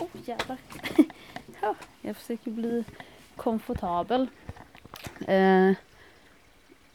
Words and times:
oh, 0.00 0.08
jävlar. 0.24 0.58
jag 2.00 2.16
försöker 2.16 2.50
bli 2.50 2.84
komfortabel. 3.36 4.26
Eh, 5.26 5.70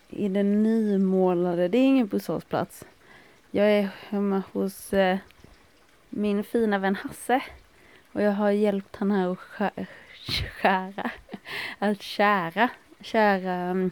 I 0.09 0.27
den 0.29 0.63
nymålade, 0.63 1.67
det 1.67 1.77
är 1.77 1.85
ingen 1.85 2.07
busshållplats. 2.07 2.85
Jag 3.51 3.71
är 3.71 3.89
hemma 4.09 4.43
hos 4.53 4.93
eh, 4.93 5.17
min 6.09 6.43
fina 6.43 6.77
vän 6.77 6.95
Hasse. 6.95 7.43
Och 8.11 8.21
jag 8.21 8.31
har 8.31 8.51
hjälpt 8.51 8.95
han 8.95 9.11
här 9.11 9.31
att 9.31 9.39
skära, 9.39 9.85
skära 10.61 11.11
att 11.79 12.01
kära, 12.01 12.69
kära 13.01 13.89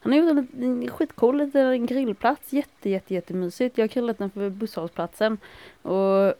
han 0.00 0.12
har 0.12 0.18
gjort 0.18 0.30
en, 0.30 0.62
en 0.62 0.90
skitcool 0.90 1.38
liten 1.38 1.86
grillplats, 1.86 2.52
jätte 2.52 2.90
jätte 2.90 3.14
jättemysigt. 3.14 3.78
Jag 3.78 3.82
har 3.82 3.88
kallat 3.88 4.18
den 4.18 4.30
för 4.30 4.50
busshållplatsen. 4.50 5.38
Och 5.82 6.34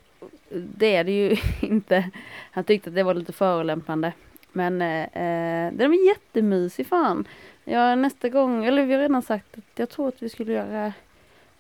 det 0.51 0.97
är 0.97 1.05
det 1.05 1.13
ju 1.13 1.37
inte. 1.69 2.11
Han 2.51 2.65
tyckte 2.65 2.91
att 2.91 2.97
det 2.97 3.03
var 3.03 3.15
lite 3.15 3.33
förolämpande. 3.33 4.13
Men 4.53 4.83
eh, 4.83 5.03
eh 5.03 5.73
den 5.73 5.93
är 5.93 6.09
jättemysig 6.09 6.87
fan. 6.87 7.29
Ja, 7.65 7.95
nästa 7.95 8.29
gång, 8.29 8.65
eller 8.65 8.87
vi 8.87 8.95
har 8.95 9.01
redan 9.01 9.23
sagt 9.23 9.59
att 9.59 9.79
jag 9.79 9.91
tror 9.91 10.09
att 10.09 10.23
vi 10.23 10.29
skulle 10.29 10.53
göra 10.53 10.93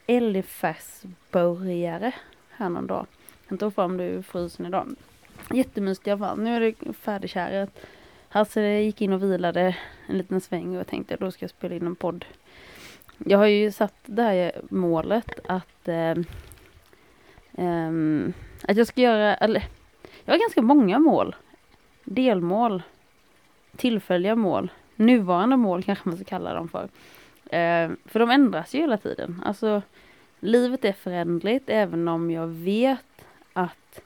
älgfärsburgare 0.06 2.12
här 2.50 2.68
någon 2.68 2.86
dag. 2.86 3.06
Jag 3.48 3.60
tog 3.60 3.74
fram 3.74 3.96
det 3.96 4.04
ur 4.04 4.22
frysen 4.22 4.66
idag. 4.66 4.94
Jättemysigt 5.54 6.06
i 6.06 6.10
alla 6.10 6.26
fall. 6.26 6.40
Nu 6.40 6.56
är 6.56 6.60
det 6.60 6.74
färdigkärat. 6.92 7.80
Hasse 8.28 8.62
gick 8.62 9.00
in 9.00 9.12
och 9.12 9.22
vilade 9.22 9.76
en 10.06 10.18
liten 10.18 10.40
sväng 10.40 10.68
och 10.68 10.80
jag 10.80 10.86
tänkte 10.86 11.16
då 11.16 11.30
ska 11.30 11.42
jag 11.42 11.50
spela 11.50 11.74
in 11.74 11.86
en 11.86 11.96
podd. 11.96 12.24
Jag 13.18 13.38
har 13.38 13.46
ju 13.46 13.72
satt 13.72 13.94
det 14.06 14.22
här 14.22 14.52
målet 14.70 15.40
att 15.48 15.88
eh, 15.88 16.10
eh, 17.52 17.92
att 18.68 18.76
jag 18.76 18.86
ska 18.86 19.00
göra, 19.00 19.34
eller 19.34 19.64
jag 20.24 20.34
har 20.34 20.38
ganska 20.38 20.62
många 20.62 20.98
mål. 20.98 21.36
Delmål, 22.04 22.82
tillfälliga 23.76 24.36
mål, 24.36 24.72
nuvarande 24.96 25.56
mål 25.56 25.82
kanske 25.82 26.08
man 26.08 26.16
ska 26.16 26.24
kalla 26.24 26.54
dem 26.54 26.68
för. 26.68 26.88
Eh, 27.56 27.90
för 28.06 28.18
de 28.18 28.30
ändras 28.30 28.74
ju 28.74 28.80
hela 28.80 28.96
tiden. 28.98 29.42
Alltså 29.44 29.82
livet 30.40 30.84
är 30.84 30.92
förändligt 30.92 31.64
även 31.66 32.08
om 32.08 32.30
jag 32.30 32.46
vet 32.46 33.26
att 33.52 34.00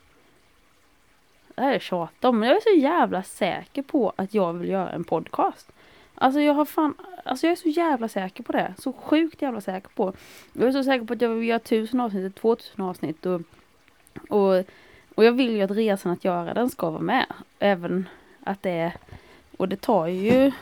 det 1.54 1.62
här 1.62 1.72
är 1.72 1.78
tjat 1.78 2.24
om, 2.24 2.38
men 2.38 2.48
jag 2.48 2.56
är 2.56 2.60
så 2.60 2.80
jävla 2.80 3.22
säker 3.22 3.82
på 3.82 4.12
att 4.16 4.34
jag 4.34 4.52
vill 4.52 4.68
göra 4.68 4.90
en 4.90 5.04
podcast. 5.04 5.72
Alltså 6.14 6.40
jag 6.40 6.54
har 6.54 6.64
fan, 6.64 6.94
alltså 7.24 7.46
jag 7.46 7.52
är 7.52 7.56
så 7.56 7.68
jävla 7.68 8.08
säker 8.08 8.42
på 8.42 8.52
det. 8.52 8.74
Så 8.78 8.92
sjukt 8.92 9.42
jävla 9.42 9.60
säker 9.60 9.88
på. 9.88 10.12
Jag 10.52 10.68
är 10.68 10.72
så 10.72 10.84
säker 10.84 11.06
på 11.06 11.12
att 11.12 11.20
jag 11.20 11.28
vill 11.28 11.48
göra 11.48 11.58
tusen 11.58 12.00
avsnitt, 12.00 12.36
två 12.36 12.56
tusen 12.56 12.84
avsnitt 12.84 13.26
och, 13.26 13.40
och, 14.28 14.54
och 15.14 15.24
jag 15.24 15.32
vill 15.32 15.56
ju 15.56 15.62
att 15.62 15.70
resan 15.70 16.12
att 16.12 16.24
göra 16.24 16.54
den 16.54 16.70
ska 16.70 16.90
vara 16.90 17.02
med. 17.02 17.26
Även 17.58 18.08
att 18.44 18.62
det 18.62 18.70
är, 18.70 18.92
och 19.56 19.68
det 19.68 19.76
tar 19.76 20.06
ju, 20.06 20.52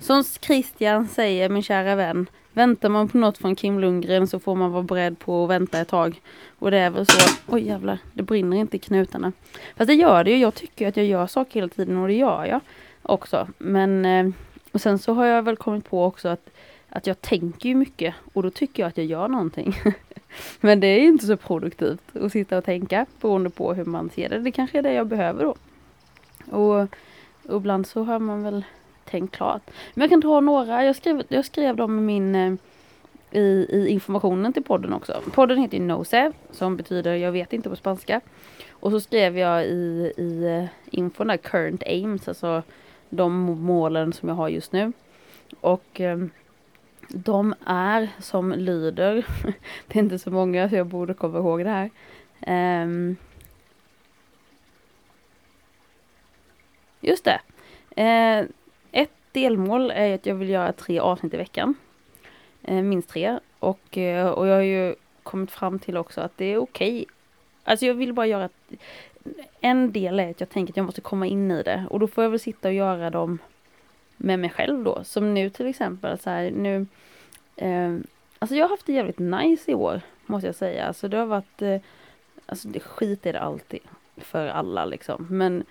som 0.00 0.24
Christian 0.24 1.08
säger, 1.08 1.48
min 1.48 1.62
kära 1.62 1.94
vän, 1.94 2.26
Väntar 2.54 2.88
man 2.88 3.08
på 3.08 3.18
något 3.18 3.38
från 3.38 3.56
Kim 3.56 3.80
Lundgren 3.80 4.26
så 4.26 4.38
får 4.38 4.54
man 4.54 4.72
vara 4.72 4.82
beredd 4.82 5.18
på 5.18 5.44
att 5.44 5.50
vänta 5.50 5.80
ett 5.80 5.88
tag. 5.88 6.20
Och 6.58 6.70
det 6.70 6.78
är 6.78 6.90
väl 6.90 7.06
så. 7.06 7.34
Oj 7.46 7.66
jävlar, 7.66 7.98
det 8.12 8.22
brinner 8.22 8.56
inte 8.56 8.76
i 8.76 8.80
knutarna. 8.80 9.32
Fast 9.76 9.86
det 9.86 9.94
gör 9.94 10.24
det 10.24 10.30
ju. 10.30 10.36
Jag 10.36 10.54
tycker 10.54 10.88
att 10.88 10.96
jag 10.96 11.06
gör 11.06 11.26
saker 11.26 11.54
hela 11.54 11.68
tiden 11.68 11.98
och 11.98 12.08
det 12.08 12.14
gör 12.14 12.44
jag 12.44 12.60
också. 13.02 13.48
Men 13.58 14.04
eh, 14.04 14.28
och 14.72 14.80
sen 14.80 14.98
så 14.98 15.14
har 15.14 15.26
jag 15.26 15.42
väl 15.42 15.56
kommit 15.56 15.90
på 15.90 16.04
också 16.04 16.28
att, 16.28 16.50
att 16.94 17.06
jag 17.06 17.20
tänker 17.20 17.68
ju 17.68 17.74
mycket 17.74 18.14
och 18.32 18.42
då 18.42 18.50
tycker 18.50 18.82
jag 18.82 18.88
att 18.88 18.96
jag 18.96 19.06
gör 19.06 19.28
någonting. 19.28 19.74
Men 20.60 20.80
det 20.80 20.86
är 20.86 21.00
inte 21.00 21.26
så 21.26 21.36
produktivt 21.36 22.16
att 22.16 22.32
sitta 22.32 22.58
och 22.58 22.64
tänka 22.64 23.06
beroende 23.20 23.50
på 23.50 23.74
hur 23.74 23.84
man 23.84 24.10
ser 24.10 24.28
det. 24.28 24.38
Det 24.38 24.50
kanske 24.50 24.78
är 24.78 24.82
det 24.82 24.92
jag 24.92 25.06
behöver 25.06 25.44
då. 25.44 25.54
Och, 26.56 26.88
och 27.52 27.56
ibland 27.56 27.86
så 27.86 28.04
har 28.04 28.18
man 28.18 28.42
väl 28.42 28.64
tänkt 29.04 29.36
klart. 29.36 29.62
Men 29.94 30.02
jag 30.02 30.10
kan 30.10 30.20
dra 30.20 30.40
några, 30.40 30.84
jag 30.84 30.96
skrev, 30.96 31.22
jag 31.28 31.44
skrev 31.44 31.76
dem 31.76 31.98
i 31.98 32.02
min 32.02 32.34
eh, 32.34 32.54
i, 33.30 33.66
i 33.70 33.88
informationen 33.88 34.52
till 34.52 34.62
podden 34.62 34.92
också. 34.92 35.22
Podden 35.34 35.58
heter 35.58 35.78
ju 35.78 35.84
Nosev 35.84 36.32
som 36.50 36.76
betyder 36.76 37.14
jag 37.14 37.32
vet 37.32 37.52
inte 37.52 37.68
på 37.70 37.76
spanska. 37.76 38.20
Och 38.70 38.90
så 38.90 39.00
skrev 39.00 39.38
jag 39.38 39.66
i, 39.66 40.12
i 40.16 40.44
eh, 40.44 40.96
infon 40.98 41.26
där 41.26 41.36
current 41.36 41.82
aims, 41.82 42.28
alltså 42.28 42.62
de 43.08 43.32
målen 43.60 44.12
som 44.12 44.28
jag 44.28 44.36
har 44.36 44.48
just 44.48 44.72
nu. 44.72 44.92
Och 45.60 46.00
ehm, 46.00 46.30
de 47.08 47.54
är 47.66 48.08
som 48.18 48.52
lyder, 48.52 49.26
det 49.86 49.98
är 49.98 50.02
inte 50.02 50.18
så 50.18 50.30
många 50.30 50.68
så 50.68 50.76
jag 50.76 50.86
borde 50.86 51.14
komma 51.14 51.38
ihåg 51.38 51.64
det 51.64 51.70
här. 51.70 51.90
Um, 52.82 53.16
just 57.00 57.24
det. 57.24 57.40
Uh, 58.02 58.48
delmål 59.32 59.90
är 59.90 60.14
att 60.14 60.26
jag 60.26 60.34
vill 60.34 60.48
göra 60.48 60.72
tre 60.72 60.98
avsnitt 60.98 61.34
i 61.34 61.36
veckan. 61.36 61.74
Uh, 62.70 62.82
minst 62.82 63.08
tre. 63.08 63.38
Och, 63.58 63.96
uh, 63.96 64.26
och 64.26 64.46
jag 64.46 64.54
har 64.54 64.62
ju 64.62 64.94
kommit 65.22 65.50
fram 65.50 65.78
till 65.78 65.96
också 65.96 66.20
att 66.20 66.36
det 66.36 66.44
är 66.44 66.58
okej. 66.58 67.02
Okay. 67.02 67.06
Alltså 67.64 67.86
jag 67.86 67.94
vill 67.94 68.12
bara 68.12 68.26
göra 68.26 68.44
ett, 68.44 68.72
En 69.60 69.92
del 69.92 70.20
är 70.20 70.30
att 70.30 70.40
jag 70.40 70.48
tänker 70.48 70.72
att 70.72 70.76
jag 70.76 70.86
måste 70.86 71.00
komma 71.00 71.26
in 71.26 71.50
i 71.50 71.62
det 71.62 71.84
och 71.90 72.00
då 72.00 72.06
får 72.06 72.24
jag 72.24 72.30
väl 72.30 72.40
sitta 72.40 72.68
och 72.68 72.74
göra 72.74 73.10
dem 73.10 73.38
med 74.22 74.38
mig 74.38 74.50
själv 74.50 74.84
då. 74.84 75.04
Som 75.04 75.34
nu 75.34 75.50
till 75.50 75.66
exempel 75.66 76.18
så 76.18 76.30
här, 76.30 76.50
nu 76.50 76.86
eh, 77.56 77.98
Alltså 78.38 78.56
jag 78.56 78.64
har 78.64 78.70
haft 78.70 78.86
det 78.86 78.92
jävligt 78.92 79.18
nice 79.18 79.70
i 79.70 79.74
år 79.74 80.00
måste 80.26 80.46
jag 80.46 80.54
säga. 80.54 80.86
Alltså 80.86 81.08
det 81.08 81.16
har 81.16 81.26
varit 81.26 81.62
eh, 81.62 81.80
Alltså 82.46 82.68
det 82.68 82.80
skit 82.80 83.26
är 83.26 83.32
det 83.32 83.40
alltid 83.40 83.80
för 84.16 84.46
alla 84.46 84.84
liksom. 84.84 85.26
Men 85.30 85.64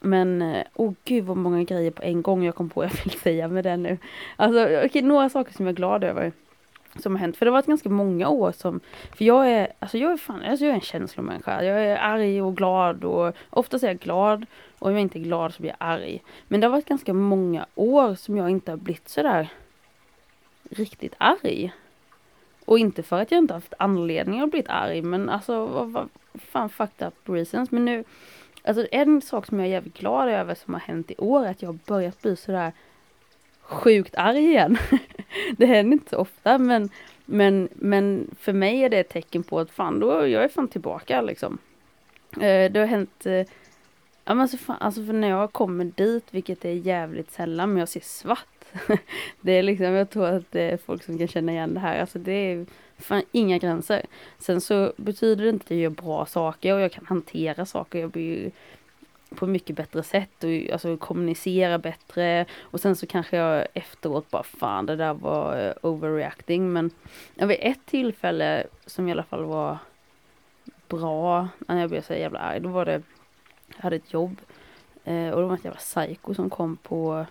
men, 0.00 0.42
eh, 0.42 0.66
åh 0.74 0.88
oh 0.88 0.94
gud 1.04 1.24
vad 1.24 1.36
många 1.36 1.62
grejer 1.62 1.90
på 1.90 2.02
en 2.02 2.22
gång 2.22 2.44
jag 2.44 2.54
kom 2.54 2.70
på 2.70 2.84
jag 2.84 2.90
vill 3.04 3.20
säga 3.20 3.48
med 3.48 3.64
det 3.64 3.76
nu. 3.76 3.98
Alltså 4.36 4.64
okej, 4.64 4.86
okay, 4.86 5.02
några 5.02 5.28
saker 5.28 5.52
som 5.52 5.66
jag 5.66 5.72
är 5.72 5.76
glad 5.76 6.04
över. 6.04 6.32
Som 6.98 7.14
har 7.14 7.20
hänt, 7.20 7.36
för 7.36 7.46
det 7.46 7.50
har 7.50 7.58
varit 7.58 7.66
ganska 7.66 7.88
många 7.88 8.28
år 8.28 8.52
som, 8.52 8.80
för 9.16 9.24
jag 9.24 9.50
är, 9.50 9.72
alltså 9.78 9.98
jag 9.98 10.12
är 10.12 10.16
fan, 10.16 10.42
alltså 10.42 10.64
jag 10.64 10.70
är 10.70 10.74
en 10.74 10.80
känslomänniska. 10.80 11.64
Jag 11.64 11.84
är 11.84 11.96
arg 11.96 12.42
och 12.42 12.56
glad 12.56 13.04
och 13.04 13.36
oftast 13.50 13.84
är 13.84 13.88
jag 13.88 13.98
glad 13.98 14.46
och 14.78 14.86
om 14.86 14.92
jag 14.92 15.02
inte 15.02 15.18
är 15.18 15.22
glad 15.22 15.54
så 15.54 15.60
blir 15.60 15.70
jag 15.70 15.88
arg. 15.88 16.22
Men 16.48 16.60
det 16.60 16.66
har 16.66 16.72
varit 16.72 16.88
ganska 16.88 17.12
många 17.12 17.66
år 17.74 18.14
som 18.14 18.36
jag 18.36 18.50
inte 18.50 18.72
har 18.72 18.76
blivit 18.76 19.08
sådär 19.08 19.48
riktigt 20.70 21.14
arg. 21.18 21.72
Och 22.64 22.78
inte 22.78 23.02
för 23.02 23.20
att 23.20 23.30
jag 23.30 23.38
inte 23.38 23.54
haft 23.54 23.74
anledning 23.78 24.40
att 24.40 24.50
bli 24.50 24.64
arg 24.68 25.02
men 25.02 25.28
alltså 25.28 25.66
vad, 25.66 25.90
vad 25.90 26.08
fan 26.34 26.68
fucked 26.68 27.08
up 27.08 27.28
reasons. 27.28 27.70
Men 27.70 27.84
nu 27.84 28.04
Alltså 28.66 28.86
en 28.90 29.22
sak 29.22 29.46
som 29.46 29.58
jag 29.58 29.68
är 29.68 29.72
jävligt 29.72 29.98
glad 29.98 30.28
över 30.28 30.54
som 30.54 30.74
har 30.74 30.80
hänt 30.80 31.10
i 31.10 31.14
år 31.18 31.44
är 31.46 31.50
att 31.50 31.62
jag 31.62 31.68
har 31.68 31.78
börjat 31.86 32.22
bli 32.22 32.36
sådär 32.36 32.72
sjukt 33.60 34.14
arg 34.14 34.44
igen. 34.44 34.78
det 35.56 35.66
händer 35.66 35.92
inte 35.92 36.10
så 36.10 36.16
ofta 36.16 36.58
men, 36.58 36.90
men, 37.24 37.68
men 37.74 38.30
för 38.40 38.52
mig 38.52 38.82
är 38.82 38.88
det 38.88 38.98
ett 38.98 39.08
tecken 39.08 39.42
på 39.42 39.60
att 39.60 39.70
fan 39.70 40.00
då, 40.00 40.26
jag 40.26 40.44
är 40.44 40.48
fan 40.48 40.68
tillbaka 40.68 41.20
liksom. 41.20 41.58
Eh, 42.32 42.72
det 42.72 42.78
har 42.78 42.86
hänt 42.86 43.26
eh, 43.26 43.46
Ja 44.28 44.34
men 44.34 44.42
alltså, 44.42 44.56
fan, 44.56 44.76
alltså 44.80 45.04
för 45.04 45.12
när 45.12 45.28
jag 45.28 45.52
kommer 45.52 45.84
dit, 45.84 46.24
vilket 46.30 46.64
är 46.64 46.72
jävligt 46.72 47.32
sällan, 47.32 47.68
men 47.68 47.78
jag 47.78 47.88
ser 47.88 48.00
svart. 48.00 48.64
det 49.40 49.52
är 49.52 49.62
liksom, 49.62 49.86
jag 49.86 50.10
tror 50.10 50.26
att 50.26 50.52
det 50.52 50.62
är 50.62 50.76
folk 50.76 51.02
som 51.02 51.18
kan 51.18 51.28
känna 51.28 51.52
igen 51.52 51.74
det 51.74 51.80
här. 51.80 52.00
Alltså 52.00 52.18
det 52.18 52.32
är 52.32 52.66
fan 52.98 53.22
inga 53.32 53.58
gränser. 53.58 54.06
Sen 54.38 54.60
så 54.60 54.92
betyder 54.96 55.44
det 55.44 55.50
inte 55.50 55.64
att 55.64 55.70
jag 55.70 55.80
gör 55.80 55.90
bra 55.90 56.26
saker 56.26 56.74
och 56.74 56.80
jag 56.80 56.92
kan 56.92 57.06
hantera 57.06 57.66
saker. 57.66 57.98
Jag 57.98 58.10
blir 58.10 58.22
ju 58.22 58.50
på 59.34 59.46
mycket 59.46 59.76
bättre 59.76 60.02
sätt 60.02 60.44
och 60.44 60.72
alltså 60.72 60.96
kommunicera 60.96 61.78
bättre. 61.78 62.46
Och 62.60 62.80
sen 62.80 62.96
så 62.96 63.06
kanske 63.06 63.36
jag 63.36 63.66
efteråt 63.74 64.30
bara 64.30 64.42
fan 64.42 64.86
det 64.86 64.96
där 64.96 65.14
var 65.14 65.66
eh, 65.66 65.72
overreacting. 65.82 66.72
Men 66.72 66.90
vid 67.34 67.58
ett 67.60 67.86
tillfälle 67.86 68.66
som 68.86 69.08
i 69.08 69.12
alla 69.12 69.22
fall 69.22 69.44
var 69.44 69.78
bra, 70.88 71.48
när 71.58 71.80
jag 71.80 71.90
blev 71.90 72.02
så 72.02 72.12
jävla 72.12 72.38
arg, 72.38 72.60
då 72.60 72.68
var 72.68 72.84
det, 72.84 73.02
jag 73.76 73.82
hade 73.82 73.96
ett 73.96 74.12
jobb 74.12 74.40
eh, 75.04 75.30
och 75.30 75.40
det 75.40 75.46
var 75.46 75.54
ett 75.54 75.64
jävla 75.64 75.80
psycho 75.80 76.34
som 76.34 76.50
kom 76.50 76.76
på, 76.76 77.26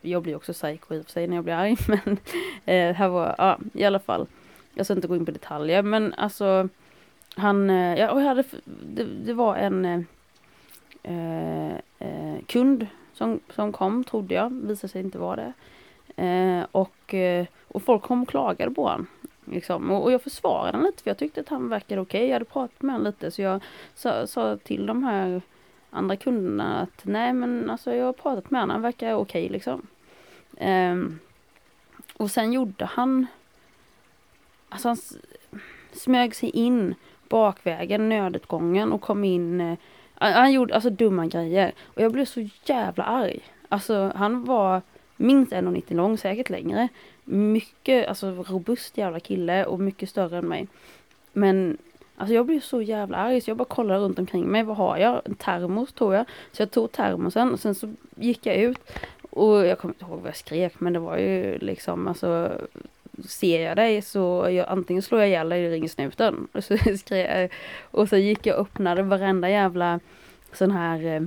jag 0.00 0.22
blir 0.22 0.36
också 0.36 0.52
psycho 0.52 0.94
i 0.94 1.00
och 1.00 1.04
för 1.04 1.12
sig 1.12 1.26
när 1.26 1.36
jag 1.36 1.44
blir 1.44 1.54
arg 1.54 1.76
men 1.88 2.18
eh, 2.64 2.94
här 2.94 3.08
var, 3.08 3.34
ja 3.38 3.58
i 3.72 3.84
alla 3.84 3.98
fall. 3.98 4.26
Jag 4.74 4.86
ska 4.86 4.94
inte 4.94 5.08
gå 5.08 5.16
in 5.16 5.26
på 5.26 5.32
detaljer 5.32 5.82
men 5.82 6.14
alltså 6.14 6.68
han, 7.36 7.68
ja 7.68 8.10
och 8.10 8.20
jag 8.20 8.26
hade, 8.26 8.44
det, 8.64 9.04
det 9.04 9.32
var 9.32 9.56
en 9.56 10.06
Eh, 11.02 11.74
eh, 11.98 12.40
kund 12.46 12.86
som, 13.12 13.40
som 13.54 13.72
kom 13.72 14.04
trodde 14.04 14.34
jag, 14.34 14.50
visade 14.50 14.88
sig 14.92 15.00
inte 15.00 15.18
vara 15.18 15.36
det. 15.36 15.52
Eh, 16.22 16.66
och, 16.72 17.14
eh, 17.14 17.46
och 17.68 17.82
folk 17.82 18.02
kom 18.02 18.22
och 18.22 18.28
klagade 18.28 18.70
på 18.70 18.82
honom. 18.88 19.06
Liksom. 19.44 19.90
Och, 19.90 20.02
och, 20.02 20.12
jag 20.12 20.22
försvarade 20.22 20.76
honom 20.76 20.86
lite 20.86 21.02
för 21.02 21.10
jag 21.10 21.18
tyckte 21.18 21.40
att 21.40 21.48
han 21.48 21.68
verkade 21.68 22.00
okej. 22.00 22.18
Okay. 22.18 22.28
Jag 22.28 22.34
hade 22.34 22.44
pratat 22.44 22.82
med 22.82 22.92
honom 22.92 23.06
lite 23.06 23.30
så 23.30 23.42
jag 23.42 23.62
sa, 23.94 24.26
sa 24.26 24.56
till 24.56 24.86
de 24.86 25.02
här 25.04 25.42
andra 25.90 26.16
kunderna 26.16 26.80
att 26.80 27.00
nej 27.02 27.32
men 27.32 27.70
alltså 27.70 27.94
jag 27.94 28.06
har 28.06 28.12
pratat 28.12 28.50
med 28.50 28.60
honom, 28.60 28.74
han 28.74 28.82
verkar 28.82 29.14
okej 29.14 29.44
okay, 29.44 29.48
liksom. 29.48 29.86
Eh, 30.56 30.96
och 32.16 32.30
sen 32.30 32.52
gjorde 32.52 32.84
han, 32.84 33.26
alltså 34.68 34.88
han 34.88 34.96
smög 35.92 36.34
sig 36.34 36.50
in 36.50 36.94
bakvägen, 37.28 38.08
nödutgången 38.08 38.92
och 38.92 39.00
kom 39.00 39.24
in, 39.24 39.60
eh, 39.60 39.78
han, 40.20 40.32
han 40.32 40.52
gjorde 40.52 40.74
alltså 40.74 40.90
dumma 40.90 41.26
grejer. 41.26 41.72
Och 41.84 42.02
jag 42.02 42.12
blev 42.12 42.24
så 42.24 42.48
jävla 42.64 43.04
arg. 43.04 43.40
Alltså 43.68 44.12
han 44.14 44.44
var 44.44 44.82
minst 45.16 45.52
1,90 45.52 45.94
lång, 45.94 46.18
säkert 46.18 46.50
längre. 46.50 46.88
Mycket, 47.24 48.08
alltså 48.08 48.30
robust 48.30 48.98
jävla 48.98 49.20
kille 49.20 49.64
och 49.64 49.80
mycket 49.80 50.08
större 50.08 50.38
än 50.38 50.48
mig. 50.48 50.66
Men 51.32 51.78
Alltså 52.16 52.34
jag 52.34 52.46
blev 52.46 52.60
så 52.60 52.82
jävla 52.82 53.16
arg 53.16 53.40
så 53.40 53.50
jag 53.50 53.56
bara 53.56 53.64
kollade 53.64 54.00
runt 54.00 54.18
omkring 54.18 54.44
mig. 54.46 54.62
Vad 54.62 54.76
har 54.76 54.96
jag? 54.96 55.20
En 55.24 55.34
termos 55.34 55.92
tror 55.92 56.14
jag. 56.14 56.26
Så 56.52 56.62
jag 56.62 56.70
tog 56.70 56.92
termosen 56.92 57.52
och 57.52 57.60
sen 57.60 57.74
så 57.74 57.94
gick 58.14 58.46
jag 58.46 58.56
ut. 58.56 58.78
Och 59.30 59.66
jag 59.66 59.78
kommer 59.78 59.94
inte 59.94 60.04
ihåg 60.04 60.18
vad 60.18 60.28
jag 60.28 60.36
skrek 60.36 60.80
men 60.80 60.92
det 60.92 60.98
var 60.98 61.16
ju 61.16 61.58
liksom 61.58 62.08
alltså 62.08 62.52
Ser 63.28 63.60
jag 63.60 63.76
dig 63.76 64.02
så 64.02 64.48
jag, 64.50 64.68
antingen 64.68 65.02
slår 65.02 65.20
jag 65.20 65.28
ihjäl 65.28 65.48
dig 65.48 65.60
eller 65.60 65.70
ringer 65.70 65.88
snuten. 65.88 66.48
Och 66.52 66.64
så 66.64 66.76
skrek 66.76 67.52
Och 67.90 68.08
så 68.08 68.16
gick 68.16 68.46
jag 68.46 68.56
och 68.56 68.62
öppnade 68.62 69.02
varenda 69.02 69.50
jävla 69.50 70.00
sån 70.52 70.70
här 70.70 71.04
eh, 71.04 71.22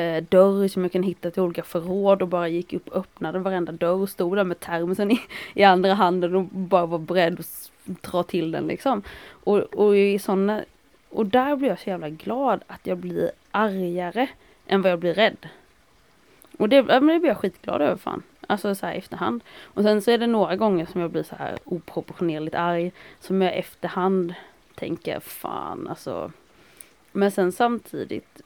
eh, 0.00 0.22
dörr 0.22 0.68
som 0.68 0.82
jag 0.82 0.92
kan 0.92 1.02
hitta 1.02 1.30
till 1.30 1.42
olika 1.42 1.62
förråd 1.62 2.22
och 2.22 2.28
bara 2.28 2.48
gick 2.48 2.72
upp 2.72 2.88
och 2.88 2.96
öppnade 2.96 3.38
varenda 3.38 3.72
dörr 3.72 4.00
och 4.02 4.08
stod 4.08 4.36
där 4.36 4.44
med 4.44 4.60
termosen 4.60 5.10
i, 5.10 5.20
i 5.54 5.62
andra 5.62 5.94
handen 5.94 6.34
och 6.34 6.44
bara 6.44 6.86
var 6.86 6.98
beredd 6.98 7.40
att 7.40 7.70
dra 7.84 8.22
till 8.22 8.50
den 8.50 8.66
liksom. 8.66 9.02
Och, 9.28 9.58
och 9.58 9.96
i 9.96 10.18
såna, 10.18 10.64
och 11.08 11.26
där 11.26 11.56
blir 11.56 11.68
jag 11.68 11.80
så 11.80 11.90
jävla 11.90 12.08
glad 12.08 12.64
att 12.66 12.86
jag 12.86 12.98
blir 12.98 13.30
argare 13.50 14.28
än 14.66 14.82
vad 14.82 14.92
jag 14.92 14.98
blir 14.98 15.14
rädd. 15.14 15.48
Och 16.58 16.68
det, 16.68 16.82
det 16.82 17.00
blir 17.00 17.26
jag 17.26 17.36
skitglad 17.36 17.82
över 17.82 17.96
fan. 17.96 18.22
Alltså 18.46 18.74
så 18.74 18.86
här 18.86 18.94
efterhand. 18.94 19.44
Och 19.62 19.82
sen 19.82 20.02
så 20.02 20.10
är 20.10 20.18
det 20.18 20.26
några 20.26 20.56
gånger 20.56 20.86
som 20.86 21.00
jag 21.00 21.10
blir 21.10 21.22
så 21.22 21.36
här 21.36 21.58
oproportionerligt 21.64 22.56
arg. 22.56 22.92
Som 23.20 23.42
jag 23.42 23.56
efterhand 23.56 24.34
tänker 24.74 25.20
fan 25.20 25.88
alltså. 25.88 26.32
Men 27.12 27.30
sen 27.30 27.52
samtidigt 27.52 28.42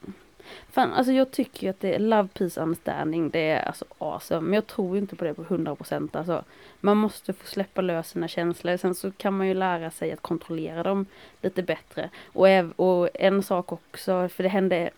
Fan, 0.71 0.93
alltså 0.93 1.13
jag 1.13 1.31
tycker 1.31 1.63
ju 1.63 1.69
att 1.69 1.79
det 1.79 1.95
är 1.95 1.99
love, 1.99 2.27
peace, 2.33 2.61
understanding. 2.61 3.29
Det 3.29 3.49
är 3.49 3.67
alltså 3.67 3.85
awesome. 3.97 4.41
Men 4.41 4.53
jag 4.53 4.67
tror 4.67 4.97
inte 4.97 5.15
på 5.15 5.25
det 5.25 5.33
på 5.33 5.43
100% 5.43 6.17
alltså. 6.17 6.43
Man 6.79 6.97
måste 6.97 7.33
få 7.33 7.47
släppa 7.47 7.81
lös 7.81 8.09
sina 8.09 8.27
känslor. 8.27 8.77
Sen 8.77 8.95
så 8.95 9.11
kan 9.11 9.37
man 9.37 9.47
ju 9.47 9.53
lära 9.53 9.91
sig 9.91 10.11
att 10.11 10.21
kontrollera 10.21 10.83
dem 10.83 11.05
lite 11.41 11.63
bättre. 11.63 12.09
Och, 12.25 12.47
och 12.75 13.09
en 13.13 13.43
sak 13.43 13.71
också, 13.71 14.29
för 14.29 14.43
det 14.43 14.49
hände 14.49 14.89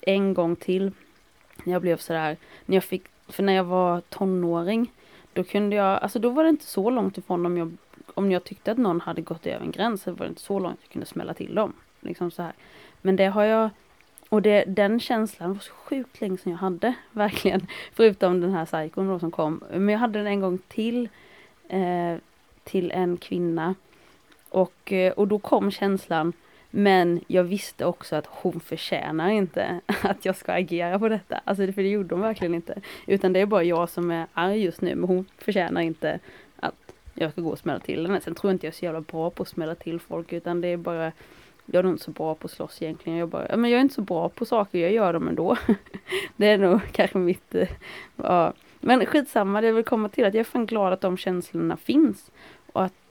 en 0.00 0.34
gång 0.34 0.56
till. 0.56 0.92
När 1.64 1.72
jag 1.72 1.82
blev 1.82 1.96
sådär, 1.96 2.36
när 2.66 2.76
jag 2.76 2.84
fick, 2.84 3.04
för 3.30 3.42
när 3.42 3.52
jag 3.52 3.64
var 3.64 4.00
tonåring. 4.00 4.92
Då 5.32 5.44
kunde 5.44 5.76
jag, 5.76 6.02
alltså 6.02 6.18
då 6.18 6.30
var 6.30 6.44
det 6.44 6.50
inte 6.50 6.66
så 6.66 6.90
långt 6.90 7.18
ifrån 7.18 7.46
om 7.46 7.56
jag, 7.56 7.76
om 8.14 8.30
jag 8.30 8.44
tyckte 8.44 8.72
att 8.72 8.78
någon 8.78 9.00
hade 9.00 9.22
gått 9.22 9.46
över 9.46 9.64
en 9.64 9.72
gräns. 9.72 10.02
Så 10.02 10.10
var 10.10 10.26
det 10.26 10.28
inte 10.28 10.42
så 10.42 10.58
långt 10.58 10.78
jag 10.82 10.92
kunde 10.92 11.06
smälla 11.06 11.34
till 11.34 11.54
dem. 11.54 11.72
Liksom 12.00 12.30
så 12.30 12.42
här. 12.42 12.52
Men 13.02 13.16
det 13.16 13.26
har 13.26 13.44
jag 13.44 13.70
och 14.30 14.42
det, 14.42 14.64
den 14.66 15.00
känslan 15.00 15.52
var 15.52 15.60
så 15.60 15.72
sjukt 15.72 16.20
länge 16.20 16.38
sedan 16.38 16.52
jag 16.52 16.58
hade, 16.58 16.94
verkligen. 17.12 17.66
Förutom 17.92 18.40
den 18.40 18.52
här 18.52 18.66
psykon 18.66 19.08
då 19.08 19.18
som 19.18 19.30
kom. 19.30 19.64
Men 19.70 19.88
jag 19.88 19.98
hade 19.98 20.18
den 20.18 20.26
en 20.26 20.40
gång 20.40 20.58
till, 20.68 21.08
eh, 21.68 22.16
till 22.64 22.90
en 22.90 23.16
kvinna. 23.16 23.74
Och, 24.48 24.92
eh, 24.92 25.12
och 25.12 25.28
då 25.28 25.38
kom 25.38 25.70
känslan, 25.70 26.32
men 26.70 27.20
jag 27.26 27.44
visste 27.44 27.84
också 27.84 28.16
att 28.16 28.26
hon 28.30 28.60
förtjänar 28.60 29.30
inte 29.30 29.80
att 30.02 30.24
jag 30.24 30.36
ska 30.36 30.52
agera 30.52 30.98
på 30.98 31.08
detta. 31.08 31.40
Alltså 31.44 31.72
för 31.72 31.82
det 31.82 31.88
gjorde 31.88 32.14
hon 32.14 32.22
verkligen 32.22 32.54
inte. 32.54 32.80
Utan 33.06 33.32
det 33.32 33.40
är 33.40 33.46
bara 33.46 33.62
jag 33.62 33.88
som 33.88 34.10
är 34.10 34.26
arg 34.32 34.62
just 34.62 34.80
nu, 34.80 34.94
men 34.94 35.08
hon 35.08 35.26
förtjänar 35.38 35.80
inte 35.80 36.18
att 36.56 36.92
jag 37.14 37.32
ska 37.32 37.40
gå 37.40 37.50
och 37.50 37.58
smälla 37.58 37.80
till 37.80 38.06
henne. 38.06 38.20
Sen 38.20 38.34
tror 38.34 38.50
jag 38.50 38.54
inte 38.54 38.66
jag 38.66 38.72
är 38.72 38.76
så 38.76 38.84
jävla 38.84 39.00
bra 39.00 39.30
på 39.30 39.42
att 39.42 39.48
smälla 39.48 39.74
till 39.74 40.00
folk, 40.00 40.32
utan 40.32 40.60
det 40.60 40.68
är 40.68 40.76
bara 40.76 41.12
jag 41.72 41.78
är 41.78 41.82
nog 41.82 41.92
inte 41.92 42.04
så 42.04 42.10
bra 42.10 42.34
på 42.34 42.44
att 42.44 42.50
slåss 42.50 42.82
egentligen. 42.82 43.18
Jag, 43.18 43.28
bara, 43.28 43.56
men 43.56 43.70
jag 43.70 43.78
är 43.78 43.82
inte 43.82 43.94
så 43.94 44.02
bra 44.02 44.28
på 44.28 44.44
saker, 44.44 44.78
jag 44.78 44.92
gör 44.92 45.12
dem 45.12 45.28
ändå. 45.28 45.56
det 46.36 46.46
är 46.46 46.58
nog 46.58 46.80
kanske 46.92 47.18
mitt... 47.18 47.54
Eh, 47.54 47.68
ja. 48.16 48.52
Men 48.80 49.06
skitsamma, 49.06 49.60
det 49.60 49.72
vill 49.72 49.84
komma 49.84 50.08
till 50.08 50.24
att 50.24 50.34
jag 50.34 50.40
är 50.40 50.44
fan 50.44 50.66
glad 50.66 50.92
att 50.92 51.00
de 51.00 51.16
känslorna 51.16 51.76
finns. 51.76 52.30